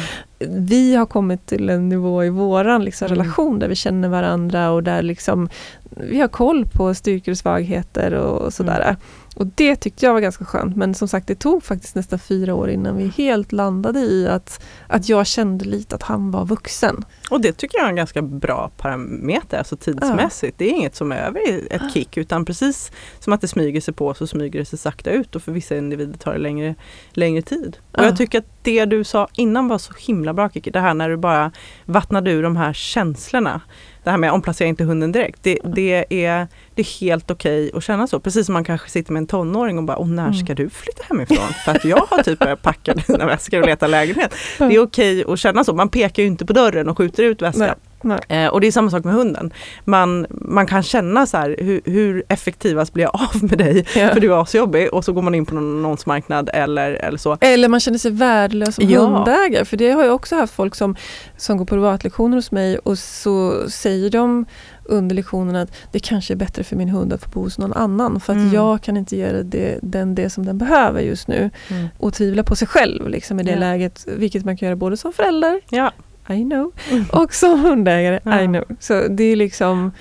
vi 0.67 0.95
har 0.95 1.05
kommit 1.05 1.45
till 1.45 1.69
en 1.69 1.89
nivå 1.89 2.23
i 2.23 2.29
våran 2.29 2.85
liksom, 2.85 3.05
Mm. 3.05 3.17
relation 3.17 3.59
där 3.59 3.67
vi 3.67 3.75
känner 3.75 4.09
varandra 4.09 4.71
och 4.71 4.83
där 4.83 5.01
liksom, 5.01 5.49
vi 5.89 6.19
har 6.21 6.27
koll 6.27 6.65
på 6.73 6.93
styrkor 6.93 7.31
och 7.31 7.37
svagheter 7.37 8.13
och 8.13 8.53
sådär. 8.53 8.81
Mm. 8.81 8.95
Och 9.35 9.47
det 9.55 9.75
tyckte 9.75 10.05
jag 10.05 10.13
var 10.13 10.19
ganska 10.19 10.45
skönt 10.45 10.75
men 10.75 10.93
som 10.93 11.07
sagt 11.07 11.27
det 11.27 11.35
tog 11.35 11.63
faktiskt 11.63 11.95
nästan 11.95 12.19
fyra 12.19 12.53
år 12.55 12.69
innan 12.69 12.97
vi 12.97 13.07
helt 13.07 13.51
landade 13.51 13.99
i 13.99 14.27
att, 14.27 14.63
att 14.87 15.09
jag 15.09 15.27
kände 15.27 15.65
lite 15.65 15.95
att 15.95 16.03
han 16.03 16.31
var 16.31 16.45
vuxen. 16.45 17.05
Och 17.31 17.41
det 17.41 17.51
tycker 17.53 17.77
jag 17.77 17.85
är 17.85 17.89
en 17.89 17.95
ganska 17.95 18.21
bra 18.21 18.71
parameter, 18.77 19.57
alltså 19.57 19.77
tidsmässigt. 19.77 20.57
Det 20.57 20.65
är 20.65 20.69
inget 20.71 20.95
som 20.95 21.11
är 21.11 21.17
över 21.17 21.49
i 21.49 21.67
ett 21.71 21.93
kick 21.93 22.17
utan 22.17 22.45
precis 22.45 22.91
som 23.19 23.33
att 23.33 23.41
det 23.41 23.47
smyger 23.47 23.81
sig 23.81 23.93
på 23.93 24.13
så 24.13 24.27
smyger 24.27 24.59
det 24.59 24.65
sig 24.65 24.79
sakta 24.79 25.11
ut 25.11 25.35
och 25.35 25.41
för 25.43 25.51
vissa 25.51 25.77
individer 25.77 26.17
tar 26.17 26.33
det 26.33 26.39
längre, 26.39 26.75
längre 27.11 27.41
tid. 27.41 27.77
Och 27.91 27.99
Ja. 27.99 28.05
jag 28.05 28.17
tycker 28.17 28.39
att 28.39 28.45
det 28.61 28.85
du 28.85 29.03
sa 29.03 29.27
innan 29.33 29.67
var 29.67 29.77
så 29.77 29.93
himla 29.97 30.33
bra 30.33 30.49
Kiki, 30.49 30.71
det 30.71 30.79
här 30.79 30.93
när 30.93 31.09
du 31.09 31.17
bara 31.17 31.51
vattnade 31.85 32.31
ur 32.31 32.43
de 32.43 32.55
här 32.55 32.73
känslorna. 32.73 33.61
Det 34.05 34.11
här 34.11 34.17
med 34.17 34.31
omplacera 34.31 34.67
inte 34.67 34.83
hunden 34.83 35.11
direkt, 35.11 35.39
det, 35.41 35.59
det, 35.63 36.05
är, 36.25 36.47
det 36.75 36.81
är 36.81 36.99
helt 37.01 37.31
okej 37.31 37.71
att 37.73 37.83
känna 37.83 38.07
så. 38.07 38.19
Precis 38.19 38.45
som 38.45 38.53
man 38.53 38.63
kanske 38.63 38.89
sitter 38.89 39.13
med 39.13 39.19
en 39.19 39.27
tonåring 39.27 39.77
och 39.77 39.83
bara, 39.83 39.97
Åh, 39.97 40.07
när 40.07 40.33
ska 40.33 40.45
Mm. 40.53 40.55
du 40.55 40.69
flytta 40.69 41.03
hemifrån? 41.09 41.37
För 41.65 41.71
att 41.71 41.85
jag 41.85 41.97
har 42.09 42.23
typ 42.23 42.39
börjat 42.39 42.61
packa 42.61 42.93
dina 43.07 43.25
väskor 43.25 43.59
och 43.61 43.65
leta 43.67 43.87
lägenhet. 43.87 44.35
Det 44.57 44.63
är 44.75 44.79
okej 44.79 45.23
att 45.27 45.39
känna 45.39 45.63
så, 45.63 45.73
man 45.73 45.89
pekar 45.89 46.23
ju 46.23 46.27
inte 46.27 46.45
på 46.45 46.53
dörren 46.53 46.89
och 46.89 46.97
skjuter 46.97 47.23
ut 47.23 47.41
väskan. 47.41 47.61
Nej. 47.61 47.73
Eh, 48.11 48.47
och 48.47 48.61
det 48.61 48.67
är 48.67 48.71
samma 48.71 48.89
sak 48.91 49.03
med 49.03 49.13
hunden. 49.13 49.53
Man, 49.85 50.25
man 50.29 50.67
kan 50.67 50.83
känna 50.83 51.25
så 51.25 51.37
här, 51.37 51.55
hur, 51.59 51.81
hur 51.85 52.23
effektivast 52.29 52.93
blir 52.93 53.03
jag 53.03 53.15
av 53.35 53.43
med 53.43 53.57
dig? 53.57 53.85
Ja. 53.95 54.09
För 54.13 54.19
du 54.19 54.33
är 54.33 54.45
så 54.45 54.57
jobbig 54.57 54.93
och 54.93 55.05
så 55.05 55.13
går 55.13 55.21
man 55.21 55.35
in 55.35 55.45
på 55.45 55.55
någon 55.55 55.77
annonsmarknad 55.85 56.49
eller, 56.53 56.91
eller 56.91 57.17
så. 57.17 57.37
Eller 57.41 57.67
man 57.67 57.79
känner 57.79 57.97
sig 57.97 58.11
värdelös 58.11 58.75
som 58.75 58.89
Ja. 58.89 59.05
hundägare. 59.05 59.65
För 59.65 59.77
det 59.77 59.91
har 59.91 60.03
jag 60.03 60.15
också 60.15 60.35
haft 60.35 60.53
folk 60.53 60.75
som, 60.75 60.95
som 61.37 61.57
går 61.57 61.65
på 61.65 61.75
privatlektioner 61.75 62.35
hos 62.37 62.51
mig 62.51 62.77
och 62.77 62.97
så 62.97 63.69
säger 63.69 64.09
de 64.09 64.45
under 64.87 65.15
lektionen 65.15 65.55
att 65.55 65.69
det 65.91 65.99
kanske 65.99 66.33
är 66.33 66.35
bättre 66.35 66.63
för 66.63 66.75
min 66.75 66.89
hund 66.89 67.13
att 67.13 67.23
få 67.23 67.29
bo 67.29 67.41
hos 67.43 67.57
någon 67.57 67.73
annan 67.73 68.19
för 68.19 68.33
att 68.33 68.39
Mm. 68.39 68.53
jag 68.53 68.81
kan 68.81 68.97
inte 68.97 69.15
ge 69.15 69.31
det, 69.31 69.79
den 69.81 70.15
det 70.15 70.29
som 70.29 70.45
den 70.45 70.57
behöver 70.57 71.01
just 71.01 71.27
nu. 71.27 71.49
Och 71.97 72.13
tvivla 72.13 72.43
på 72.43 72.55
sig 72.55 72.67
själv 72.67 73.09
liksom, 73.09 73.39
i 73.39 73.43
det 73.43 73.51
Ja. 73.51 73.57
läget, 73.59 74.05
vilket 74.17 74.45
man 74.45 74.57
kan 74.57 74.65
göra 74.65 74.75
både 74.75 74.97
som 74.97 75.13
förälder, 75.13 75.61
Ja. 75.69 75.91
I 76.29 76.43
know, 76.43 76.71
Mm. 76.91 77.05
och 77.11 77.33
som 77.33 77.59
hundägare, 77.59 78.19
Ja. 78.23 78.41
I 78.41 78.45
know. 78.47 78.63
Så 78.79 79.07
det 79.09 79.23
är 79.23 79.35
liksom, 79.35 79.91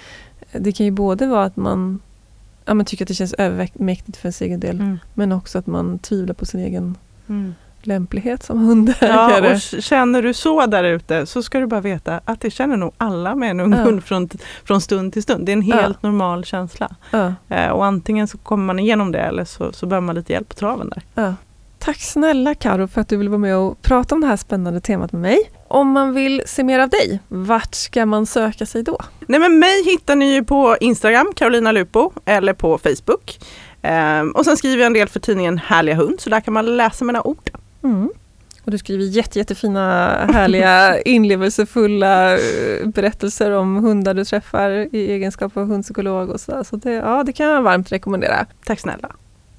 det 0.53 0.73
kan 0.73 0.87
ju 0.87 0.93
både 0.93 1.27
vara 1.27 1.45
att 1.45 1.57
man 1.57 2.01
ja, 2.65 2.75
men 2.75 2.87
tycker 2.87 3.05
att 3.05 3.09
det 3.09 3.15
känns 3.15 3.33
övermäktigt 3.35 4.17
för 4.17 4.31
sin 4.31 4.47
egen 4.47 4.61
del, 4.61 4.77
Mm. 4.81 4.99
men 5.15 5.33
också 5.33 5.59
att 5.59 5.67
man 5.67 5.99
tvivlar 5.99 6.35
på 6.35 6.47
sin 6.47 6.61
egen 6.61 6.97
Mm. 7.29 7.55
lämplighet 7.83 8.43
som 8.43 8.61
Ja, 8.61 8.67
hundägare. 8.67 9.55
och 9.55 9.61
k- 9.71 9.81
känner 9.81 10.23
du 10.23 10.35
så 10.35 10.67
där 10.67 10.85
ute 10.85 11.27
så 11.27 11.43
ska 11.43 11.59
du 11.61 11.67
bara 11.67 11.81
veta 11.81 12.21
att 12.25 12.41
det 12.41 12.51
känner 12.51 12.77
nog 12.77 12.93
alla 12.97 13.35
med 13.35 13.51
en 13.51 13.61
ung 13.61 13.73
Ja. 13.73 13.79
hund 13.79 14.05
från, 14.05 14.29
från 14.65 14.81
stund 14.81 15.13
till 15.13 15.23
stund. 15.23 15.47
Det 15.47 15.53
är 15.53 15.57
en 15.57 15.67
Ja. 15.67 15.77
helt 15.77 16.03
normal 16.03 16.45
känsla. 16.45 16.95
Ja, 17.11 17.35
Eh, 17.49 17.69
och 17.69 17.85
antingen 17.85 18.29
så 18.29 18.39
kommer 18.39 18.65
man 18.65 18.79
igenom 18.79 19.13
det 19.13 19.21
eller 19.21 19.45
så, 19.45 19.73
så 19.73 19.87
behöver 19.87 20.07
man 20.07 20.15
lite 20.15 20.33
hjälp 20.33 20.49
på 20.49 20.55
traven 20.55 20.91
där. 21.15 21.35
Tack 21.85 22.01
snälla 22.01 22.55
Karo 22.55 22.89
för 22.89 23.01
att 23.01 23.09
du 23.09 23.17
ville 23.17 23.31
vara 23.31 23.39
med 23.39 23.57
och 23.57 23.83
prata 23.83 24.15
om 24.15 24.21
det 24.21 24.27
här 24.27 24.37
spännande 24.37 24.81
temat 24.81 25.13
med 25.13 25.23
mig. 25.23 25.51
Om 25.69 25.91
man 25.91 26.15
vill 26.15 26.43
se 26.47 26.65
mer 26.65 26.79
av 26.79 26.89
dig, 26.89 27.21
vart 27.29 27.75
ska 27.75 28.07
man 28.07 28.27
söka 28.27 28.67
sig 28.67 28.83
då? 28.83 28.99
Nej 29.27 29.41
men 29.41 29.59
mig 29.59 29.85
hittar 29.85 30.17
ni 30.17 30.35
ju 30.35 30.45
på 30.45 30.77
Instagram, 30.81 31.33
Carolina 31.37 31.73
Lupo, 31.73 32.13
eller 32.25 32.53
på 32.53 32.79
Facebook. 32.79 33.39
Ehm, 33.83 34.31
och 34.31 34.45
sen 34.45 34.57
skriver 34.57 34.83
jag 34.83 34.87
en 34.87 34.93
del 34.93 35.09
för 35.09 35.21
tidningen 35.21 35.59
Härliga 35.59 35.95
hund, 35.95 36.21
så 36.21 36.31
där 36.31 36.41
kan 36.41 36.55
man 36.55 36.77
läsa 36.77 37.05
mina 37.05 37.23
ord. 37.23 37.51
Mm. 37.83 38.11
Och 38.65 38.71
du 38.71 38.79
skriver 38.79 39.05
jätte, 39.05 39.39
jättefina, 39.39 40.09
härliga, 40.33 41.01
inlevelsefulla 41.05 42.33
eh, 42.33 42.89
berättelser 42.89 43.51
om 43.51 43.77
hundar 43.77 44.15
du 44.15 44.25
träffar 44.25 44.71
i 44.71 45.13
egenskap 45.13 45.57
av 45.57 45.67
hundpsykolog 45.67 46.31
och 46.31 46.41
sådär. 46.41 46.63
Så 46.63 46.77
det, 46.77 46.93
ja, 46.93 47.23
det 47.23 47.33
kan 47.33 47.47
jag 47.47 47.63
varmt 47.63 47.93
rekommendera. 47.93 48.47
Tack 48.65 48.81
snälla. 48.81 49.11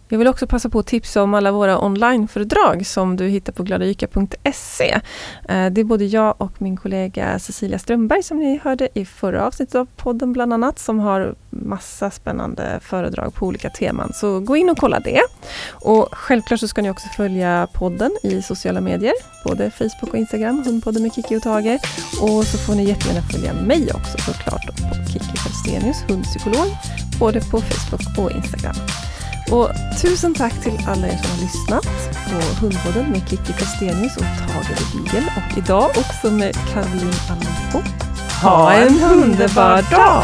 Jag 0.09 0.17
vill 0.17 0.27
också 0.27 0.47
passa 0.47 0.69
på 0.69 0.79
att 0.79 0.87
tipsa 0.87 1.23
om 1.23 1.33
alla 1.33 1.51
våra 1.51 1.79
onlineföredrag 1.79 2.85
som 2.85 3.15
du 3.15 3.27
hittar 3.27 3.53
på 3.53 3.63
gladayka.se. 3.63 4.91
Eh, 5.49 5.69
det 5.71 5.81
är 5.81 5.83
både 5.83 6.05
jag 6.05 6.35
och 6.37 6.61
min 6.61 6.77
kollega 6.77 7.39
Cecilia 7.39 7.79
Strömberg 7.79 8.23
som 8.23 8.39
ni 8.39 8.59
hörde 8.63 8.89
i 8.93 9.05
förra 9.05 9.45
avsnittet 9.45 9.75
av 9.75 9.87
podden 9.95 10.33
bland 10.33 10.53
annat 10.53 10.79
som 10.79 10.99
har 10.99 11.35
massa 11.49 12.11
spännande 12.11 12.79
föredrag 12.81 13.33
på 13.33 13.45
olika 13.45 13.69
teman. 13.69 14.11
Så 14.13 14.39
gå 14.39 14.55
in 14.57 14.69
och 14.69 14.77
kolla 14.77 14.99
det. 14.99 15.21
Och 15.71 16.07
självklart 16.11 16.59
så 16.59 16.67
ska 16.67 16.81
ni 16.81 16.89
också 16.89 17.07
följa 17.07 17.67
podden 17.73 18.11
i 18.23 18.41
sociala 18.41 18.81
medier, 18.81 19.13
både 19.43 19.71
Facebook 19.71 20.13
och 20.13 20.19
Instagram, 20.19 20.63
Hundpodden 20.65 21.03
med 21.03 21.13
Kiki 21.13 21.37
och 21.37 21.41
Tage. 21.41 21.79
Och 22.21 22.43
så 22.43 22.57
får 22.57 22.75
ni 22.75 22.83
jättegärna 22.83 23.21
följa 23.21 23.53
mig 23.53 23.89
också 23.93 24.17
såklart 24.17 24.65
på 24.65 25.11
Kiki 25.11 25.37
Felstenius, 25.37 25.97
hundpsykolog, 26.07 26.67
både 27.19 27.41
på 27.41 27.61
Facebook 27.61 28.17
och 28.17 28.31
Instagram. 28.31 28.75
Och 29.51 29.69
tusen 30.01 30.33
tack 30.33 30.63
till 30.63 30.79
alla 30.87 31.07
er 31.07 31.17
som 31.17 31.29
har 31.31 31.37
lyssnat 31.41 31.85
på 32.29 32.65
Hundpodden 32.65 33.11
med 33.11 33.29
Kiki 33.29 33.53
Felstenius 33.53 34.17
och 34.17 34.23
Tage 34.23 34.93
Beagle 34.93 35.33
och 35.37 35.57
idag 35.57 35.89
också 35.89 36.31
med 36.31 36.55
Caroline 36.73 37.13
Allenbo. 37.29 37.89
Ha 38.41 38.73
en 38.73 39.03
underbar 39.03 39.91
dag! 39.91 40.23